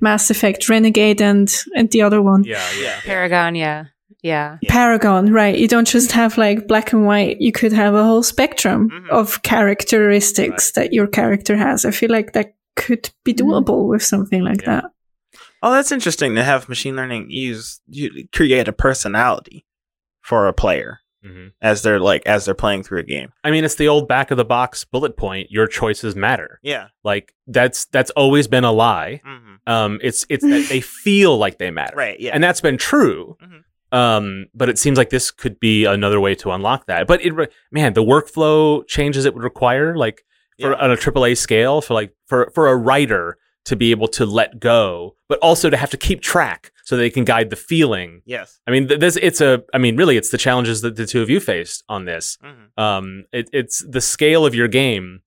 Mass 0.00 0.30
Effect 0.30 0.68
Renegade 0.68 1.22
and 1.22 1.48
and 1.76 1.90
the 1.92 2.02
other 2.02 2.20
one 2.20 2.42
Yeah, 2.44 2.62
yeah. 2.82 3.00
Paragon, 3.04 3.54
yeah. 3.54 3.84
Yeah. 4.22 4.58
Yeah. 4.62 4.72
Paragon 4.72 5.32
right 5.32 5.56
you 5.56 5.68
don't 5.68 5.86
just 5.86 6.12
have 6.12 6.36
like 6.38 6.66
black 6.66 6.92
and 6.92 7.06
white 7.06 7.40
you 7.40 7.52
could 7.52 7.72
have 7.72 7.94
a 7.94 8.02
whole 8.04 8.22
spectrum 8.22 8.90
Mhm. 8.90 9.08
of 9.10 9.42
characteristics 9.42 10.72
that 10.72 10.92
your 10.92 11.06
character 11.06 11.56
has 11.56 11.84
I 11.84 11.90
feel 11.90 12.10
like 12.10 12.32
that 12.32 12.54
could 12.76 13.10
be 13.24 13.32
Mhm. 13.34 13.38
doable 13.40 13.88
with 13.88 14.02
something 14.02 14.42
like 14.42 14.62
Yeah. 14.62 14.80
that 14.82 14.84
oh, 15.62 15.72
that's 15.72 15.92
interesting 15.92 16.34
to 16.34 16.44
have 16.44 16.68
machine 16.68 16.96
learning 16.96 17.30
use 17.30 17.80
you 17.88 18.28
create 18.32 18.68
a 18.68 18.72
personality 18.72 19.64
for 20.22 20.46
a 20.48 20.52
player 20.52 20.98
Mhm. 21.24 21.52
as 21.62 21.82
they're 21.82 21.98
like 22.00 22.22
as 22.26 22.44
they're 22.44 22.54
playing 22.54 22.84
through 22.84 23.00
a 23.00 23.02
game. 23.02 23.32
I 23.42 23.50
mean, 23.50 23.64
it's 23.64 23.74
the 23.74 23.88
old 23.88 24.06
back 24.06 24.30
of 24.30 24.36
the 24.36 24.44
box 24.44 24.84
bullet 24.84 25.16
point. 25.16 25.50
Your 25.50 25.66
choices 25.66 26.14
matter. 26.14 26.60
Yeah. 26.62 26.88
Like 27.02 27.34
that's 27.48 27.86
that's 27.86 28.10
always 28.12 28.46
been 28.46 28.62
a 28.64 28.70
lie. 28.72 29.20
hmm 29.24 29.54
Um, 29.66 29.98
it's 30.02 30.24
it's 30.28 30.44
that 30.44 30.66
they 30.68 30.80
feel 30.80 31.36
like 31.36 31.58
they 31.58 31.70
matter, 31.70 31.96
Right. 31.96 32.18
Yeah. 32.20 32.30
and 32.34 32.42
that's 32.42 32.60
been 32.60 32.78
true. 32.78 33.36
Mhm. 33.42 33.64
Um, 33.92 34.46
but 34.54 34.68
it 34.68 34.78
seems 34.78 34.98
like 34.98 35.10
this 35.10 35.30
could 35.30 35.58
be 35.60 35.84
another 35.84 36.20
way 36.20 36.34
to 36.36 36.50
unlock 36.50 36.86
that. 36.86 37.06
But 37.06 37.24
it, 37.24 37.32
re- 37.34 37.48
man, 37.72 37.94
the 37.94 38.02
workflow 38.04 38.86
changes 38.86 39.24
it 39.24 39.34
would 39.34 39.42
require, 39.42 39.96
like 39.96 40.24
for 40.60 40.70
Yeah. 40.72 40.76
on 40.78 40.90
a 40.90 40.96
AAA 40.96 41.36
scale, 41.38 41.80
for 41.80 41.94
like 41.94 42.12
for 42.26 42.50
for 42.54 42.68
a 42.68 42.76
writer 42.76 43.38
to 43.64 43.76
be 43.76 43.90
able 43.90 44.08
to 44.08 44.24
let 44.24 44.60
go, 44.60 45.14
but 45.28 45.38
also 45.40 45.68
to 45.70 45.76
have 45.76 45.90
to 45.90 45.96
keep 45.96 46.20
track 46.22 46.72
so 46.84 46.96
they 46.96 47.10
can 47.10 47.24
guide 47.24 47.50
the 47.50 47.56
feeling. 47.56 48.22
yes. 48.24 48.60
I 48.66 48.70
mean, 48.70 48.88
th- 48.88 48.98
this 49.00 49.16
it's 49.16 49.40
a. 49.42 49.62
I 49.74 49.78
mean, 49.78 49.96
really, 49.96 50.16
it's 50.16 50.30
the 50.30 50.38
challenges 50.38 50.80
that 50.82 50.96
the 50.96 51.04
two 51.06 51.20
of 51.22 51.28
you 51.30 51.38
faced 51.40 51.84
on 51.88 52.04
this. 52.06 52.38
hmm 52.42 52.82
Um, 52.82 53.24
it, 53.32 53.48
it's 53.52 53.84
the 53.88 54.00
scale 54.00 54.44
of 54.46 54.54
your 54.54 54.68
game 54.68 55.20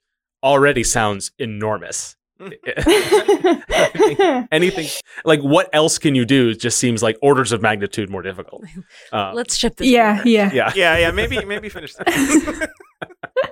already 0.43 0.84
sounds 0.84 1.32
enormous. 1.38 2.16
Anything 4.52 4.88
like 5.26 5.42
what 5.42 5.70
else 5.74 5.98
can 5.98 6.16
you 6.16 6.26
do 6.26 6.54
just 6.56 6.78
seems 6.78 7.04
like 7.04 7.18
orders 7.22 7.52
of 7.52 7.62
magnitude 7.62 8.10
more 8.10 8.22
difficult. 8.22 8.64
Uh, 9.12 9.32
Let's 9.36 9.56
ship 9.56 9.76
this. 9.78 9.88
yeah 9.88 10.18
over. 10.20 10.30
yeah 10.30 10.52
yeah, 10.54 10.72
Yeah. 10.76 10.98
Yeah. 10.98 11.12
Maybe. 11.12 11.44
Maybe 11.46 11.70
finish 11.70 11.94
that. 11.96 12.70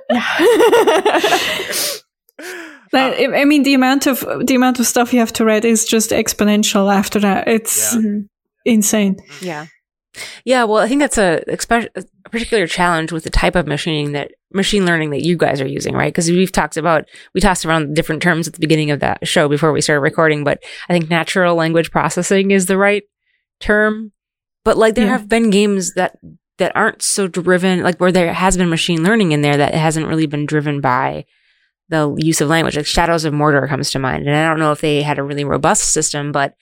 Like, 2.92 3.20
I 3.20 3.42
I 3.42 3.46
mean, 3.46 3.62
the 3.64 3.76
amount 3.76 4.08
of 4.08 4.26
the 4.48 4.56
amount 4.56 4.80
of 4.80 4.88
stuff 4.88 5.14
you 5.14 5.20
have 5.20 5.32
to 5.34 5.46
read 5.46 5.64
is 5.64 5.86
just 5.86 6.10
exponential. 6.10 6.92
After 6.92 7.20
that, 7.20 7.48
it's 7.48 7.94
Yeah. 7.96 8.22
Insane. 8.66 9.18
Yeah. 9.42 9.68
Yeah, 10.46 10.64
well, 10.66 10.78
I 10.84 10.88
think 10.88 11.00
that's 11.02 11.18
a, 11.18 11.44
a 11.48 12.04
particular 12.30 12.68
challenge 12.68 13.12
with 13.12 13.24
the 13.24 13.30
type 13.30 13.56
of 13.56 13.68
machining 13.68 14.12
that 14.14 14.32
machine 14.54 14.86
learning 14.86 15.12
that 15.12 15.24
you 15.24 15.38
guys 15.38 15.62
are 15.62 15.68
using, 15.68 15.94
right? 15.94 16.12
Because 16.12 16.30
we've 16.30 16.52
talked 16.52 16.78
about 16.78 17.06
we 17.34 17.42
tossed 17.42 17.66
around 17.66 17.96
different 17.96 18.22
terms 18.22 18.48
at 18.48 18.54
the 18.54 18.60
beginning 18.60 18.92
of 18.92 19.00
that 19.00 19.28
show 19.28 19.48
before 19.48 19.72
we 19.72 19.82
started 19.82 20.02
recording, 20.02 20.44
but 20.44 20.62
I 20.90 20.94
think 20.94 21.10
natural 21.10 21.56
language 21.56 21.92
processing 21.92 22.52
is 22.52 22.66
the 22.66 22.78
right 22.78 23.04
term. 23.60 24.12
But 24.66 24.78
like 24.78 24.96
there 24.96 25.06
Yeah. 25.06 25.12
have 25.12 25.30
been 25.30 25.50
games 25.50 25.94
that 25.94 26.18
that 26.58 26.76
aren't 26.76 27.02
so 27.02 27.28
driven, 27.28 27.84
like 27.84 27.98
where 28.00 28.12
there 28.12 28.34
has 28.34 28.58
been 28.58 28.70
machine 28.70 29.02
learning 29.04 29.32
in 29.32 29.42
there 29.42 29.56
that 29.58 29.74
hasn't 29.74 30.08
really 30.08 30.26
been 30.28 30.46
driven 30.46 30.82
by 30.82 31.26
the 31.88 32.14
use 32.18 32.42
of 32.42 32.50
language. 32.50 32.76
Like 32.76 32.86
Shadows 32.86 33.24
of 33.26 33.34
Mordor 33.34 33.68
comes 33.70 33.92
to 33.92 34.00
mind, 34.00 34.28
and 34.28 34.36
I 34.36 34.48
don't 34.50 34.60
know 34.60 34.72
if 34.74 34.82
they 34.82 35.02
had 35.02 35.18
a 35.20 35.24
really 35.24 35.46
robust 35.46 35.92
system, 35.94 36.32
but 36.34 36.56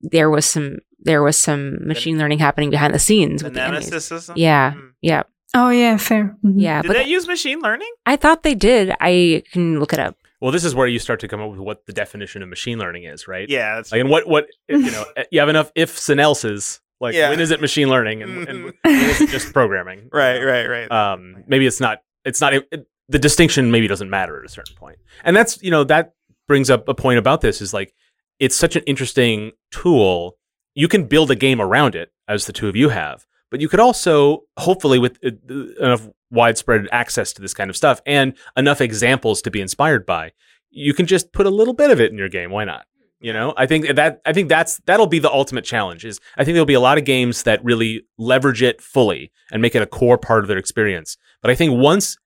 there 0.00 0.30
was 0.30 0.46
some 0.46 0.78
there 1.04 1.22
was 1.22 1.36
some 1.36 1.86
machine 1.86 2.18
learning 2.18 2.38
happening 2.38 2.70
behind 2.70 2.94
the 2.94 2.98
scenes 2.98 3.42
with 3.42 3.54
the 3.54 3.62
enemies. 3.62 3.90
Nemesis 3.90 4.04
system. 4.06 4.34
Yeah, 4.36 4.72
Mm. 4.76 4.90
yeah, 5.02 5.22
Oh 5.54 5.68
yeah, 5.70 5.96
fair. 5.98 6.34
Mhm. 6.44 6.54
yeah. 6.56 6.80
Did 6.82 6.88
but 6.88 6.94
they 6.96 7.04
use 7.06 7.26
machine 7.28 7.60
learning? 7.60 7.90
I 8.06 8.16
thought 8.16 8.42
they 8.42 8.54
did. 8.54 8.94
I 9.00 9.42
can 9.52 9.78
look 9.80 9.92
it 9.92 9.98
up. 9.98 10.16
Well, 10.40 10.50
this 10.50 10.64
is 10.64 10.74
where 10.74 10.86
you 10.88 10.98
start 10.98 11.20
to 11.20 11.28
come 11.28 11.40
up 11.40 11.50
with 11.50 11.60
what 11.60 11.84
the 11.86 11.92
definition 11.92 12.42
of 12.42 12.48
machine 12.48 12.78
learning 12.78 13.04
is, 13.04 13.28
right? 13.28 13.48
Yeah. 13.48 13.76
That's 13.76 13.92
Like, 13.92 14.00
and 14.00 14.10
what 14.10 14.26
what 14.26 14.46
you 14.68 14.78
know, 14.90 15.04
you 15.30 15.40
have 15.40 15.48
enough 15.50 15.70
ifs 15.74 16.08
and 16.08 16.18
elses. 16.20 16.80
Like, 17.00 17.14
Yeah. 17.14 17.30
when 17.30 17.40
is 17.40 17.50
it 17.50 17.60
machine 17.60 17.88
learning, 17.88 18.22
and, 18.22 18.48
and 18.48 18.58
Mhm. 18.66 18.72
when 18.82 18.94
is 19.10 19.20
it 19.20 19.28
just 19.30 19.52
programming? 19.52 20.08
right. 20.12 20.38
Right. 20.42 20.66
Right. 20.66 20.90
um, 20.90 21.44
maybe 21.46 21.66
it's 21.66 21.80
not 21.80 21.98
it's 22.24 22.40
not 22.40 22.54
it, 22.54 22.86
the 23.08 23.18
distinction 23.18 23.70
maybe 23.70 23.88
doesn't 23.88 24.08
matter 24.08 24.38
at 24.38 24.46
a 24.46 24.48
certain 24.48 24.74
point. 24.76 24.96
point 24.96 25.08
and 25.24 25.36
that's 25.36 25.62
you 25.62 25.70
know 25.70 25.84
that 25.84 26.12
brings 26.48 26.70
up 26.70 26.88
a 26.88 26.94
point 26.94 27.18
about 27.18 27.40
this 27.40 27.60
is 27.60 27.74
like 27.74 27.92
it's 28.40 28.56
such 28.56 28.74
an 28.74 28.82
interesting 28.86 29.52
tool. 29.70 30.38
You 30.74 30.88
can 30.88 31.04
build 31.04 31.30
a 31.30 31.36
game 31.36 31.60
around 31.60 31.94
it, 31.94 32.12
as 32.28 32.46
the 32.46 32.52
two 32.52 32.68
of 32.68 32.76
you 32.76 32.88
have, 32.88 33.26
but 33.50 33.60
you 33.60 33.68
could 33.68 33.80
also, 33.80 34.44
hopefully, 34.58 34.98
with 34.98 35.18
uh, 35.24 35.30
enough 35.80 36.08
widespread 36.30 36.88
access 36.90 37.32
to 37.34 37.42
this 37.42 37.52
kind 37.52 37.68
of 37.68 37.76
stuff 37.76 38.00
and 38.06 38.34
enough 38.56 38.80
examples 38.80 39.42
to 39.42 39.50
be 39.50 39.60
inspired 39.60 40.06
by, 40.06 40.32
you 40.70 40.94
can 40.94 41.06
just 41.06 41.32
put 41.32 41.46
a 41.46 41.50
little 41.50 41.74
bit 41.74 41.90
of 41.90 42.00
it 42.00 42.10
in 42.10 42.16
your 42.16 42.30
game. 42.30 42.50
Why 42.50 42.64
not? 42.64 42.86
You 43.20 43.32
know, 43.32 43.54
I 43.56 43.66
think 43.66 43.94
that 43.94 44.20
I 44.26 44.32
think 44.32 44.48
that's 44.48 44.80
that'll 44.86 45.06
be 45.06 45.20
the 45.20 45.30
ultimate 45.30 45.64
challenge. 45.64 46.04
Is 46.04 46.18
I 46.36 46.44
think 46.44 46.54
there'll 46.54 46.66
be 46.66 46.74
a 46.74 46.80
lot 46.80 46.98
of 46.98 47.04
games 47.04 47.44
that 47.44 47.64
really 47.64 48.02
leverage 48.18 48.62
it 48.62 48.80
fully 48.80 49.30
and 49.52 49.62
make 49.62 49.76
it 49.76 49.82
a 49.82 49.86
core 49.86 50.18
part 50.18 50.42
of 50.42 50.48
their 50.48 50.58
experience. 50.58 51.16
But 51.40 51.50
I 51.50 51.54
think 51.54 51.78
once 51.78 52.16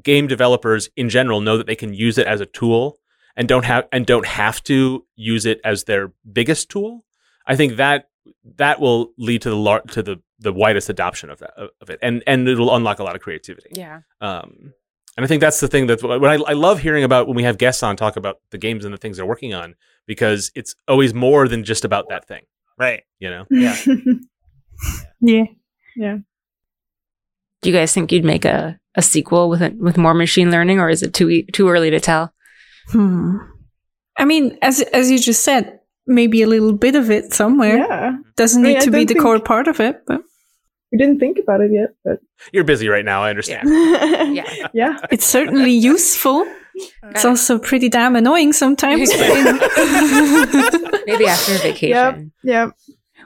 game 0.00 0.28
developers 0.28 0.90
in 0.96 1.08
general 1.08 1.40
know 1.40 1.56
that 1.56 1.66
they 1.66 1.74
can 1.74 1.92
use 1.92 2.18
it 2.18 2.26
as 2.26 2.40
a 2.40 2.46
tool 2.46 2.98
and 3.36 3.48
don't 3.48 3.64
have 3.64 3.88
and 3.90 4.06
don't 4.06 4.26
have 4.26 4.62
to 4.64 5.04
use 5.16 5.44
it 5.44 5.60
as 5.64 5.84
their 5.84 6.12
biggest 6.30 6.68
tool, 6.68 7.04
I 7.48 7.56
think 7.56 7.76
that 7.76 8.08
that 8.56 8.80
will 8.80 9.12
lead 9.18 9.42
to 9.42 9.50
the 9.50 9.56
lar- 9.56 9.82
to 9.82 10.02
the 10.02 10.22
the 10.38 10.52
widest 10.52 10.88
adoption 10.88 11.30
of 11.30 11.38
that 11.40 11.54
of 11.80 11.90
it, 11.90 11.98
and 12.02 12.22
and 12.26 12.46
it'll 12.46 12.74
unlock 12.74 12.98
a 13.00 13.04
lot 13.04 13.16
of 13.16 13.22
creativity. 13.22 13.70
Yeah. 13.72 14.02
Um, 14.20 14.74
and 15.16 15.24
I 15.24 15.26
think 15.26 15.40
that's 15.40 15.58
the 15.58 15.66
thing 15.66 15.88
that 15.88 16.00
what 16.02 16.24
I, 16.24 16.34
I 16.34 16.52
love 16.52 16.78
hearing 16.78 17.02
about 17.02 17.26
when 17.26 17.34
we 17.34 17.42
have 17.42 17.58
guests 17.58 17.82
on 17.82 17.96
talk 17.96 18.16
about 18.16 18.36
the 18.52 18.58
games 18.58 18.84
and 18.84 18.94
the 18.94 18.98
things 18.98 19.16
they're 19.16 19.26
working 19.26 19.52
on 19.52 19.74
because 20.06 20.52
it's 20.54 20.76
always 20.86 21.12
more 21.12 21.48
than 21.48 21.64
just 21.64 21.84
about 21.84 22.08
that 22.10 22.28
thing. 22.28 22.42
Right. 22.78 23.02
You 23.18 23.30
know. 23.30 23.44
Yeah. 23.50 23.76
yeah. 25.20 25.44
Yeah. 25.96 26.18
Do 27.62 27.70
you 27.70 27.74
guys 27.74 27.92
think 27.92 28.12
you'd 28.12 28.24
make 28.24 28.44
a, 28.44 28.78
a 28.94 29.02
sequel 29.02 29.48
with 29.48 29.60
it 29.60 29.76
with 29.76 29.98
more 29.98 30.14
machine 30.14 30.52
learning, 30.52 30.78
or 30.78 30.88
is 30.88 31.02
it 31.02 31.12
too 31.14 31.28
e- 31.28 31.46
too 31.52 31.68
early 31.68 31.90
to 31.90 31.98
tell? 31.98 32.32
Hmm. 32.90 33.38
I 34.16 34.24
mean, 34.24 34.56
as 34.62 34.80
as 34.80 35.10
you 35.10 35.18
just 35.18 35.42
said, 35.42 35.77
maybe 36.08 36.42
a 36.42 36.46
little 36.46 36.72
bit 36.72 36.96
of 36.96 37.10
it 37.10 37.32
somewhere. 37.32 37.78
Yeah. 37.78 38.16
Doesn't 38.36 38.62
I 38.64 38.68
mean, 38.68 38.74
need 38.74 38.82
to 38.84 38.90
be 38.90 39.04
the 39.04 39.14
think- 39.14 39.22
core 39.22 39.40
part 39.40 39.68
of 39.68 39.78
it, 39.80 40.02
but 40.06 40.22
We 40.90 40.98
didn't 40.98 41.18
think 41.20 41.38
about 41.38 41.60
it 41.60 41.70
yet, 41.72 41.90
but 42.04 42.18
You're 42.52 42.64
busy 42.64 42.88
right 42.88 43.04
now. 43.04 43.22
I 43.22 43.30
understand. 43.30 43.68
Yeah. 44.34 44.68
yeah. 44.74 44.98
it's 45.10 45.26
certainly 45.26 45.72
useful. 45.92 46.46
It's 47.10 47.24
also 47.24 47.58
pretty 47.58 47.88
damn 47.88 48.14
annoying 48.16 48.52
sometimes. 48.52 49.10
but, 49.12 49.28
you 49.28 49.44
know. 50.92 51.00
Maybe 51.06 51.26
after 51.26 51.52
vacation. 51.58 52.32
Yeah. 52.42 52.70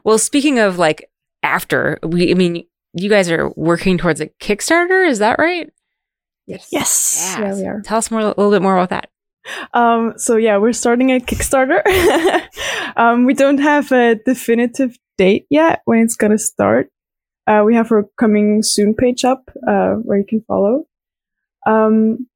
Well, 0.04 0.18
speaking 0.18 0.58
of 0.58 0.78
like 0.78 1.10
after, 1.42 1.98
we 2.02 2.30
I 2.30 2.34
mean, 2.34 2.64
you 2.94 3.08
guys 3.08 3.30
are 3.30 3.50
working 3.56 3.98
towards 3.98 4.20
a 4.20 4.26
Kickstarter, 4.40 5.06
is 5.08 5.18
that 5.20 5.38
right? 5.38 5.70
Yes. 6.46 6.68
yes. 6.72 7.36
Yeah, 7.38 7.54
we 7.54 7.64
are. 7.66 7.80
Tell 7.82 7.98
us 7.98 8.10
more 8.10 8.20
a 8.20 8.26
little 8.26 8.50
bit 8.50 8.62
more 8.62 8.76
about 8.76 8.90
that. 8.90 9.10
Um, 9.74 10.14
so 10.16 10.36
yeah, 10.36 10.56
we're 10.58 10.72
starting 10.72 11.10
a 11.12 11.20
Kickstarter. 11.20 11.82
um, 12.96 13.24
we 13.24 13.34
don't 13.34 13.58
have 13.58 13.90
a 13.92 14.16
definitive 14.16 14.96
date 15.18 15.46
yet 15.50 15.82
when 15.84 16.00
it's 16.00 16.16
gonna 16.16 16.38
start. 16.38 16.88
Uh, 17.46 17.62
we 17.66 17.74
have 17.74 17.90
our 17.90 18.04
coming 18.18 18.62
soon 18.62 18.94
page 18.94 19.24
up, 19.24 19.50
uh, 19.66 19.94
where 19.94 20.18
you 20.18 20.24
can 20.28 20.42
follow. 20.46 20.84
Um, 21.66 22.28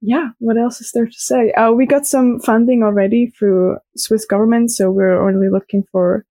yeah, 0.00 0.30
what 0.38 0.56
else 0.56 0.80
is 0.80 0.92
there 0.92 1.06
to 1.06 1.12
say? 1.12 1.52
Uh, 1.52 1.72
we 1.72 1.86
got 1.86 2.06
some 2.06 2.40
funding 2.40 2.82
already 2.82 3.26
through 3.38 3.76
Swiss 3.96 4.24
government, 4.24 4.70
so 4.70 4.90
we're 4.90 5.20
only 5.20 5.48
looking 5.50 5.84
for 5.92 6.24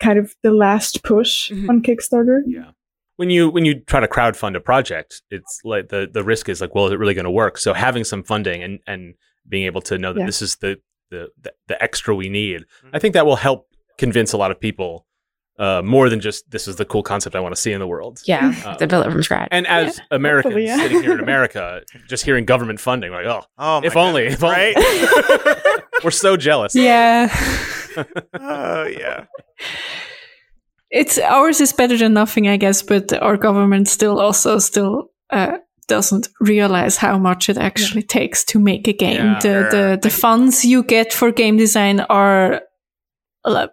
kind 0.00 0.18
of 0.18 0.34
the 0.42 0.50
last 0.52 1.02
push 1.02 1.50
Mhm. 1.50 1.68
on 1.70 1.82
Kickstarter. 1.82 2.42
Yeah. 2.46 2.72
When 3.16 3.30
you 3.30 3.50
when 3.50 3.64
you 3.64 3.80
try 3.80 4.00
to 4.00 4.08
crowdfund 4.08 4.56
a 4.56 4.60
project, 4.60 5.22
it's 5.30 5.60
like 5.64 5.88
the 5.88 6.08
the 6.12 6.24
risk 6.24 6.48
is 6.48 6.60
like, 6.60 6.74
well, 6.74 6.86
is 6.86 6.92
it 6.92 6.98
really 6.98 7.14
going 7.14 7.24
to 7.24 7.30
work? 7.30 7.56
So 7.58 7.72
having 7.72 8.04
some 8.04 8.22
funding 8.22 8.62
and 8.62 8.80
and 8.86 9.14
being 9.48 9.66
able 9.66 9.80
to 9.82 9.98
know 9.98 10.12
that 10.12 10.20
Yeah. 10.20 10.26
this 10.26 10.42
is 10.42 10.56
the, 10.56 10.78
the 11.10 11.28
the 11.42 11.52
the 11.68 11.82
extra 11.82 12.14
we 12.14 12.28
need, 12.28 12.64
I 12.92 12.98
think 12.98 13.14
that 13.14 13.26
will 13.26 13.36
help 13.36 13.68
convince 13.98 14.32
a 14.32 14.36
lot 14.36 14.50
of 14.50 14.58
people 14.60 15.06
uh, 15.58 15.82
more 15.84 16.08
than 16.08 16.18
just 16.20 16.50
this 16.50 16.66
is 16.66 16.76
the 16.76 16.84
cool 16.86 17.02
concept 17.02 17.36
I 17.36 17.40
want 17.40 17.54
to 17.54 17.60
see 17.60 17.72
in 17.72 17.78
the 17.80 17.86
world. 17.86 18.20
Yeah. 18.24 18.54
Uh, 18.64 18.74
to 18.76 18.86
build 18.86 19.06
it 19.06 19.12
from 19.12 19.22
scratch. 19.22 19.48
And 19.52 19.66
as 19.66 20.00
Americans 20.10 20.54
hopefully, 20.54 20.66
yeah. 20.66 20.76
sitting 20.78 21.02
here 21.02 21.12
in 21.12 21.20
America, 21.28 21.82
just 22.08 22.24
hearing 22.24 22.46
government 22.46 22.80
funding, 22.80 23.12
like, 23.12 23.26
oh, 23.26 23.42
Oh, 23.58 23.80
if 23.84 23.94
only, 23.96 24.28
goodness, 24.30 24.38
if 24.38 24.44
only. 24.44 24.54
right? 24.56 25.82
we're 26.04 26.10
so 26.10 26.36
jealous. 26.38 26.74
Yeah. 26.74 27.28
oh 28.40 28.84
yeah. 28.86 29.26
It's 30.90 31.18
ours 31.18 31.60
is 31.60 31.72
better 31.72 31.96
than 31.96 32.12
nothing, 32.14 32.48
I 32.48 32.56
guess, 32.56 32.82
but 32.82 33.12
our 33.22 33.36
government 33.36 33.88
still 33.88 34.20
also 34.20 34.58
still 34.58 35.10
uh, 35.30 35.58
doesn't 35.96 36.28
realize 36.40 36.94
how 37.06 37.18
much 37.18 37.48
it 37.48 37.58
actually 37.58 38.02
takes 38.18 38.44
to 38.44 38.58
make 38.58 38.88
a 38.88 38.92
game. 39.06 39.24
Yeah. 39.26 39.38
the, 39.42 39.48
Sure. 39.52 39.70
the 39.70 39.98
the 40.02 40.10
funds 40.10 40.64
you 40.64 40.82
get 40.82 41.12
for 41.12 41.32
game 41.32 41.56
design 41.58 42.00
are 42.08 42.62
uh, 43.44 43.66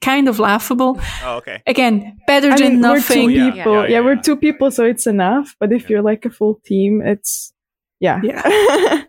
kind 0.00 0.28
of 0.28 0.38
laughable. 0.38 0.92
Oh 1.24 1.36
okay. 1.38 1.58
Again, 1.66 1.94
better 2.26 2.50
I 2.52 2.56
than 2.56 2.72
mean, 2.72 2.82
we're 2.82 2.94
nothing. 2.96 3.28
two 3.28 3.34
Yeah. 3.34 3.50
people. 3.52 3.72
Yeah, 3.74 3.82
Yeah, 3.82 3.88
yeah, 3.98 4.04
we're 4.06 4.22
two 4.22 4.36
people, 4.36 4.70
so 4.70 4.84
it's 4.92 5.06
enough. 5.06 5.46
But 5.60 5.72
if 5.72 5.82
Yeah. 5.82 5.88
you're 5.90 6.02
like 6.12 6.26
a 6.26 6.30
full 6.38 6.54
team, 6.64 7.02
it's 7.12 7.52
yeah. 8.00 8.20
Yeah. 8.22 8.42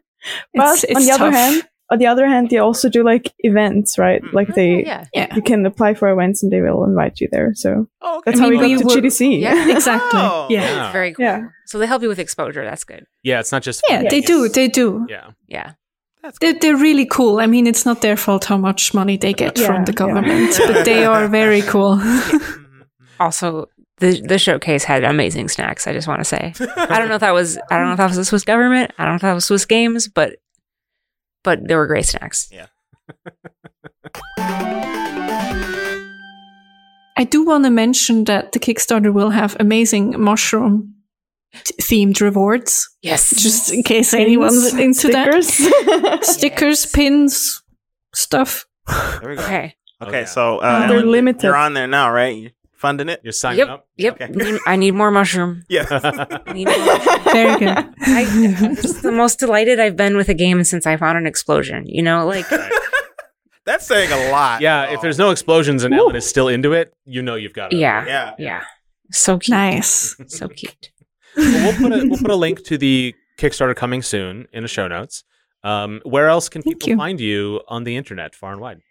but 0.54 0.78
It's- 0.78 0.84
it's 0.84 0.96
on 0.96 1.04
the 1.06 1.12
other 1.18 1.32
hand, 1.32 1.64
on 1.92 1.98
the 2.00 2.08
other 2.08 2.26
hand, 2.26 2.50
they 2.50 2.58
also 2.58 2.90
do 2.90 3.04
like 3.04 3.34
events, 3.40 3.98
right? 3.98 4.22
Mm. 4.24 4.34
Like 4.34 4.48
they, 4.56 4.84
yeah. 4.86 5.06
Yeah. 5.14 5.36
you 5.36 5.42
can 5.42 5.66
apply 5.66 5.94
for 5.94 6.10
events 6.10 6.42
and 6.42 6.52
they 6.52 6.62
will 6.62 6.84
invite 6.86 7.20
you 7.20 7.28
there. 7.32 7.52
So 7.54 7.88
Oh, 8.02 8.18
okay. 8.20 8.32
that's 8.32 8.40
I 8.40 8.44
how 8.44 8.50
we 8.50 8.58
mean, 8.58 8.78
got 8.78 8.86
we 8.86 8.94
to 8.96 9.02
were- 9.02 9.08
GDC. 9.08 9.40
Yeah. 9.42 9.70
Exactly. 9.76 10.20
Oh. 10.20 10.48
Yeah. 10.50 10.62
Yeah. 10.62 10.86
It's 10.86 10.94
very 10.94 11.14
cool. 11.14 11.26
Yeah. 11.26 11.48
So 11.68 11.78
they 11.80 11.86
help 11.88 12.02
you 12.02 12.08
with 12.10 12.20
exposure. 12.20 12.64
That's 12.64 12.84
good. 12.86 13.06
Yeah, 13.24 13.40
it's 13.42 13.52
not 13.52 13.62
just 13.62 13.82
Yeah, 13.90 13.98
funding, 13.98 14.10
they 14.12 14.22
do. 14.26 14.48
They 14.50 14.68
do. 14.70 15.06
Yeah. 15.10 15.32
Yeah. 15.48 15.74
That's 16.24 16.38
They're, 16.40 16.54
they're 16.54 16.78
really 16.78 17.06
cool. 17.08 17.40
I 17.40 17.48
mean, 17.48 17.66
it's 17.68 17.86
not 17.86 18.02
their 18.02 18.16
fault 18.16 18.46
how 18.46 18.58
much 18.58 18.94
money 18.94 19.18
they 19.18 19.34
get 19.34 19.58
Yeah, 19.58 19.66
from 19.68 19.86
the 19.86 19.92
yeah. 19.92 19.96
government, 20.04 20.54
but 20.68 20.86
they 20.86 21.04
are 21.14 21.28
very 21.28 21.62
cool. 21.62 21.98
Mhm. 22.02 22.86
Also, 23.20 23.68
the 23.98 24.20
the 24.28 24.40
showcase 24.40 24.84
had 24.84 25.04
amazing 25.04 25.48
snacks. 25.50 25.86
I 25.88 25.94
just 25.94 26.08
want 26.08 26.20
to 26.22 26.26
say. 26.26 26.54
I 26.78 26.98
don't 26.98 27.08
know 27.10 27.16
if 27.16 27.22
that 27.22 27.34
was 27.34 27.58
I 27.70 27.78
don't 27.78 27.86
know 27.88 27.92
if 27.94 27.98
that 27.98 28.08
was 28.08 28.18
the 28.18 28.26
Swiss 28.26 28.44
government. 28.44 28.92
I 28.98 29.04
don't 29.04 29.12
know 29.14 29.16
if 29.18 29.22
that 29.22 29.34
was 29.34 29.46
Swiss 29.46 29.66
Games, 29.66 30.08
but 30.08 30.38
but 31.44 31.68
there 31.68 31.78
were 31.78 31.88
great 31.88 32.06
snacks. 32.06 32.50
Yeah. 32.52 32.68
I 37.18 37.24
do 37.30 37.46
want 37.46 37.66
to 37.66 37.70
mention 37.70 38.24
that 38.26 38.52
the 38.52 38.60
Kickstarter 38.60 39.14
will 39.14 39.30
have 39.30 39.56
amazing 39.60 40.20
mushroom 40.20 40.96
t- 41.64 41.76
themed 41.82 42.20
rewards, 42.22 42.90
Yes. 43.02 43.30
just 43.36 43.72
in 43.72 43.84
case 43.84 44.14
anyone's 44.14 44.74
into 44.74 45.10
that. 45.10 45.44
stickers. 45.44 46.28
Stickers, 46.36 46.86
pins, 46.88 47.62
stuff. 48.16 48.66
There 48.88 49.30
we 49.30 49.36
go. 49.36 49.44
okay. 49.44 49.76
Okay, 50.02 50.10
Okay. 50.22 50.26
so 50.26 50.58
uh, 50.60 50.88
They're 50.88 50.98
Ellen, 50.98 51.12
limited. 51.12 51.44
You're 51.44 51.56
on 51.56 51.74
there 51.76 51.88
now, 51.88 52.12
right? 52.12 52.52
You 52.82 52.88
funding 52.88 53.10
it? 53.10 53.22
You're 53.24 53.32
signing 53.34 53.60
Yep. 53.60 53.70
up. 53.70 53.88
Yep. 53.98 54.14
Okay. 54.22 54.32
Need- 54.34 54.60
I 54.66 54.76
need 54.76 54.92
more 54.96 55.12
mushroom. 55.12 55.64
Yeah. 55.70 55.86
I 55.90 56.54
need 56.54 56.66
more 56.68 56.78
mushroom. 56.86 57.24
Very 57.32 57.60
good. 57.60 57.78
I, 57.78 58.26
it's 58.80 59.02
the 59.02 59.12
most 59.12 59.40
delighted 59.40 59.80
I've 59.80 59.96
been 59.96 60.18
with 60.18 60.30
a 60.30 60.34
game 60.34 60.64
since 60.64 60.86
I 60.88 60.98
found 60.98 61.18
an 61.18 61.28
explosion. 61.28 61.84
You 61.86 62.02
know, 62.04 62.26
like 62.26 62.46
That's 63.66 63.86
saying 63.86 64.12
a 64.12 64.32
lot. 64.32 64.62
Yeah, 64.62 64.92
if 64.92 65.02
there's 65.02 65.20
no 65.20 65.30
explosions 65.30 65.84
and 65.84 65.94
Ellen 65.94 66.16
is 66.16 66.28
still 66.28 66.48
into 66.48 66.74
it, 66.74 66.94
you 67.06 67.22
know 67.22 67.36
you've 67.36 67.54
got 67.54 67.72
it. 67.72 67.78
yeah, 67.78 68.06
Yeah. 68.08 68.34
yeah, 68.40 68.64
so 69.12 69.38
cute, 69.38 69.56
Nice. 69.56 70.16
so 70.28 70.48
cute. 70.48 70.90
Well, 71.38 71.72
we'll 71.72 71.78
put 71.78 71.92
a 71.94 72.08
we'll 72.08 72.18
put 72.20 72.32
a 72.32 72.36
link 72.36 72.64
to 72.66 72.78
the 72.80 73.14
Kickstarter 73.38 73.76
coming 73.76 74.02
soon 74.02 74.48
in 74.52 74.64
the 74.64 74.68
show 74.68 74.88
notes. 74.88 75.24
Um, 75.64 76.02
where 76.04 76.28
else 76.28 76.50
can 76.50 76.64
Thank 76.64 76.78
people 76.80 76.90
you. 76.90 76.98
find 76.98 77.20
you 77.22 77.62
on 77.68 77.84
the 77.84 77.96
internet, 77.96 78.34
far 78.34 78.52
and 78.54 78.60
wide? 78.62 78.82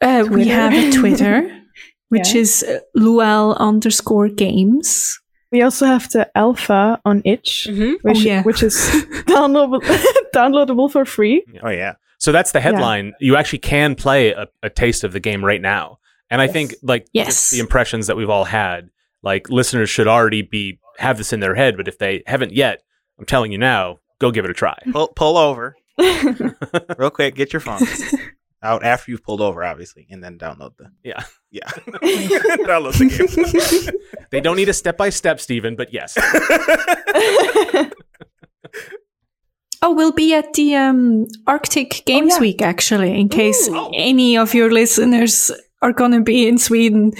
Uh, 0.00 0.26
we 0.30 0.48
have 0.48 0.72
a 0.72 0.90
Twitter, 0.90 1.60
which 2.08 2.34
Yeah. 2.34 2.40
is 2.40 2.62
uh, 2.62 2.78
lual 2.96 3.56
underscore 3.58 4.28
games. 4.28 5.18
we 5.52 5.62
also 5.62 5.86
have 5.86 6.08
the 6.10 6.26
alpha 6.36 7.00
on 7.04 7.22
itch, 7.24 7.68
hmm 7.70 7.92
which, 8.02 8.18
Oh, 8.18 8.20
yeah. 8.20 8.42
which 8.42 8.62
is 8.62 8.74
downloadable, 9.26 9.80
downloadable 10.34 10.90
for 10.90 11.04
free. 11.04 11.44
Oh 11.62 11.70
yeah. 11.70 11.94
So 12.18 12.32
that's 12.32 12.52
the 12.52 12.60
headline. 12.60 13.12
You 13.20 13.36
actually 13.36 13.58
can 13.60 13.94
play 13.94 14.32
a, 14.32 14.46
a 14.62 14.70
taste 14.70 15.04
of 15.04 15.12
the 15.12 15.20
game 15.20 15.44
right 15.44 15.60
now, 15.60 15.98
and 16.30 16.40
I 16.40 16.48
think 16.48 16.74
like 16.82 17.06
Yes. 17.12 17.50
the 17.50 17.58
impressions 17.60 18.06
that 18.06 18.16
we've 18.16 18.30
all 18.30 18.44
had, 18.44 18.88
like 19.22 19.48
listeners 19.50 19.90
should 19.90 20.08
already 20.08 20.42
be 20.42 20.78
have 20.98 21.18
this 21.18 21.32
in 21.32 21.40
their 21.40 21.54
head. 21.54 21.76
But 21.76 21.86
if 21.88 21.98
they 21.98 22.22
haven't 22.26 22.52
yet, 22.52 22.82
I'm 23.18 23.26
telling 23.26 23.52
you 23.52 23.58
now, 23.58 23.98
go 24.20 24.30
give 24.30 24.44
it 24.44 24.50
a 24.50 24.54
try. 24.54 24.76
Pull 24.92 25.08
pull 25.14 25.36
over 25.36 25.76
real 26.98 27.10
quick. 27.10 27.34
Get 27.34 27.52
your 27.52 27.60
phone 27.60 27.80
out 28.64 28.82
after 28.84 29.10
you've 29.10 29.22
pulled 29.22 29.40
over, 29.40 29.62
obviously, 29.62 30.06
and 30.10 30.22
then 30.24 30.38
download 30.38 30.76
the 30.78 30.90
Yeah, 31.04 31.22
yeah. 31.50 31.68
download 32.66 32.98
the 32.98 33.86
game. 33.86 33.96
they 34.30 34.40
don't 34.40 34.56
need 34.56 34.68
a 34.68 34.72
step 34.72 34.96
by 34.96 35.10
step, 35.10 35.38
Stephen. 35.40 35.76
But 35.76 35.92
yes, 35.92 36.16
Oh, 39.82 39.92
we'll 39.92 40.12
be 40.12 40.32
at 40.32 40.54
the 40.54 40.74
um, 40.76 41.26
Arctic 41.46 42.02
Games 42.06 42.34
yeah. 42.36 42.40
Week 42.40 42.62
actually, 42.62 43.20
in 43.20 43.28
case 43.28 43.68
Ooh. 43.68 43.90
any 43.94 44.34
of 44.38 44.54
your 44.54 44.72
listeners 44.72 45.50
are 45.82 45.92
going 45.92 46.12
to 46.12 46.22
be 46.22 46.48
in 46.48 46.56
Sweden. 46.56 47.12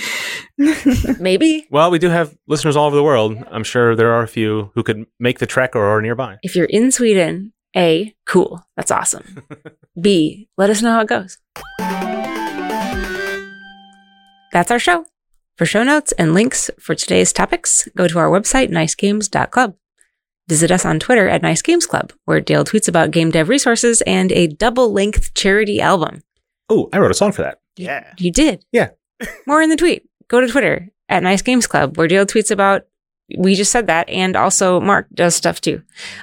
Maybe 1.20 1.66
well, 1.70 1.90
we 1.90 1.98
do 1.98 2.08
have 2.08 2.34
listeners 2.48 2.74
all 2.74 2.86
over 2.86 2.96
the 2.96 3.02
world. 3.02 3.36
I'm 3.50 3.64
sure 3.64 3.94
there 3.94 4.12
are 4.14 4.22
a 4.22 4.28
few 4.28 4.70
who 4.74 4.82
could 4.82 5.04
make 5.20 5.40
the 5.40 5.46
trek 5.46 5.76
or 5.76 5.84
are 5.84 6.00
nearby. 6.00 6.38
if 6.42 6.56
you're 6.56 6.64
in 6.64 6.90
Sweden, 6.90 7.52
a 7.76 8.14
cool, 8.26 8.64
that's 8.76 8.90
awesome. 8.90 9.42
B, 10.00 10.48
let 10.56 10.70
us 10.70 10.82
know 10.82 10.92
how 10.92 11.00
it 11.00 11.08
goes. 11.08 11.38
That's 14.52 14.70
our 14.70 14.78
show. 14.78 15.06
For 15.56 15.66
show 15.66 15.82
notes 15.84 16.12
and 16.12 16.34
links 16.34 16.70
for 16.80 16.94
today's 16.94 17.32
topics, 17.32 17.88
go 17.96 18.08
to 18.08 18.18
our 18.18 18.28
website, 18.28 18.70
nicegames.club. 18.70 19.74
Visit 20.48 20.70
us 20.70 20.84
on 20.84 20.98
Twitter 21.00 21.28
at 21.28 21.42
Nice 21.42 21.62
Games 21.62 21.86
Club, 21.86 22.12
where 22.24 22.40
Dale 22.40 22.64
tweets 22.64 22.88
about 22.88 23.12
game 23.12 23.30
dev 23.30 23.48
resources 23.48 24.02
and 24.02 24.30
a 24.32 24.46
double 24.46 24.92
length 24.92 25.32
charity 25.34 25.80
album. 25.80 26.22
Oh, 26.68 26.88
I 26.92 26.98
wrote 26.98 27.10
a 27.10 27.14
song 27.14 27.32
for 27.32 27.42
that. 27.42 27.60
Yeah. 27.76 28.12
You 28.18 28.30
did. 28.30 28.64
Yeah. 28.70 28.90
More 29.46 29.62
in 29.62 29.70
the 29.70 29.76
tweet. 29.76 30.06
Go 30.28 30.40
to 30.40 30.48
Twitter 30.48 30.90
at 31.08 31.22
Nice 31.22 31.40
Games 31.40 31.66
Club, 31.66 31.96
where 31.96 32.08
Dale 32.08 32.26
tweets 32.26 32.50
about 32.50 32.82
we 33.38 33.54
just 33.54 33.72
said 33.72 33.86
that, 33.86 34.08
and 34.08 34.36
also 34.36 34.80
Mark 34.80 35.06
does 35.14 35.34
stuff 35.34 35.60
too. 35.60 35.82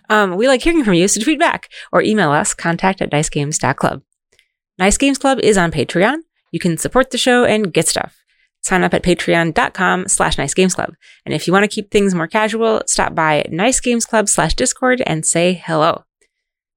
Um, 0.10 0.36
we 0.36 0.47
like 0.47 0.62
hearing 0.62 0.84
from 0.84 0.93
you, 0.93 1.08
so 1.08 1.22
tweet 1.22 1.39
back 1.39 1.70
or 1.91 2.02
email 2.02 2.32
us 2.32 2.54
contact 2.54 3.02
at 3.02 3.12
nicegames.club. 3.12 4.02
Nice 4.78 4.97
Games 4.97 5.18
Club 5.18 5.39
is 5.39 5.58
on 5.58 5.72
Patreon. 5.72 6.18
You 6.52 6.60
can 6.60 6.78
support 6.78 7.12
the 7.12 7.18
show 7.18 7.45
and 7.45 7.74
get 7.74 7.88
stuff. 7.88 8.18
Sign 8.62 8.84
up 8.84 8.93
at 8.93 9.04
patreon.com 9.04 10.08
slash 10.08 10.38
nicegamesclub. 10.38 10.93
And 11.26 11.34
if 11.34 11.47
you 11.47 11.54
want 11.54 11.64
to 11.64 11.74
keep 11.74 11.89
things 11.89 12.14
more 12.14 12.28
casual, 12.28 12.84
stop 12.86 13.16
by 13.16 13.45
nicegamesclub 13.52 14.30
slash 14.30 14.54
discord 14.54 15.02
and 15.06 15.26
say 15.26 15.54
hello. 15.54 16.04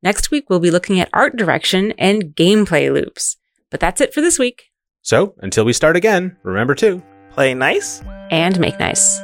Next 0.03 0.31
week, 0.31 0.49
we'll 0.49 0.61
be 0.61 0.70
looking 0.70 1.01
at 1.01 1.11
art 1.12 1.37
direction 1.37 1.93
and 1.99 2.35
gameplay 2.35 2.93
loops. 2.93 3.37
But 3.70 3.81
that's 3.81 4.01
it 4.01 4.14
for 4.14 4.20
this 4.20 4.39
week. 4.39 4.70
So 5.03 5.35
until 5.39 5.64
we 5.64 5.72
start 5.72 5.97
again, 5.97 6.37
remember 6.43 6.75
to 6.77 7.03
Play 7.35 7.53
nice. 7.53 8.01
And 8.31 8.59
make 8.61 8.79
nice. 8.79 9.18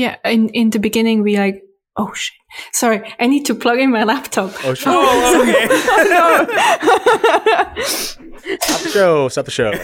Yeah, 0.00 0.16
in, 0.24 0.48
in 0.48 0.70
the 0.70 0.78
beginning, 0.78 1.22
we 1.22 1.36
like, 1.36 1.62
oh 1.94 2.14
shit. 2.14 2.32
Sorry, 2.72 3.02
I 3.20 3.26
need 3.26 3.44
to 3.44 3.54
plug 3.54 3.78
in 3.78 3.90
my 3.90 4.04
laptop. 4.04 4.54
Oh, 4.64 4.72
sure. 4.72 4.92
Oh, 4.96 5.06
oh, 5.12 5.42
okay. 5.42 5.66
oh, 5.68 6.46
no. 7.68 7.74
Stop 8.56 8.80
the 8.80 8.88
show. 8.88 9.28
Stop 9.28 9.44
the 9.44 9.50
show. 9.50 9.72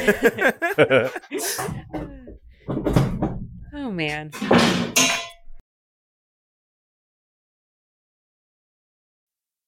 Oh, 3.75 3.91
man. 3.91 4.31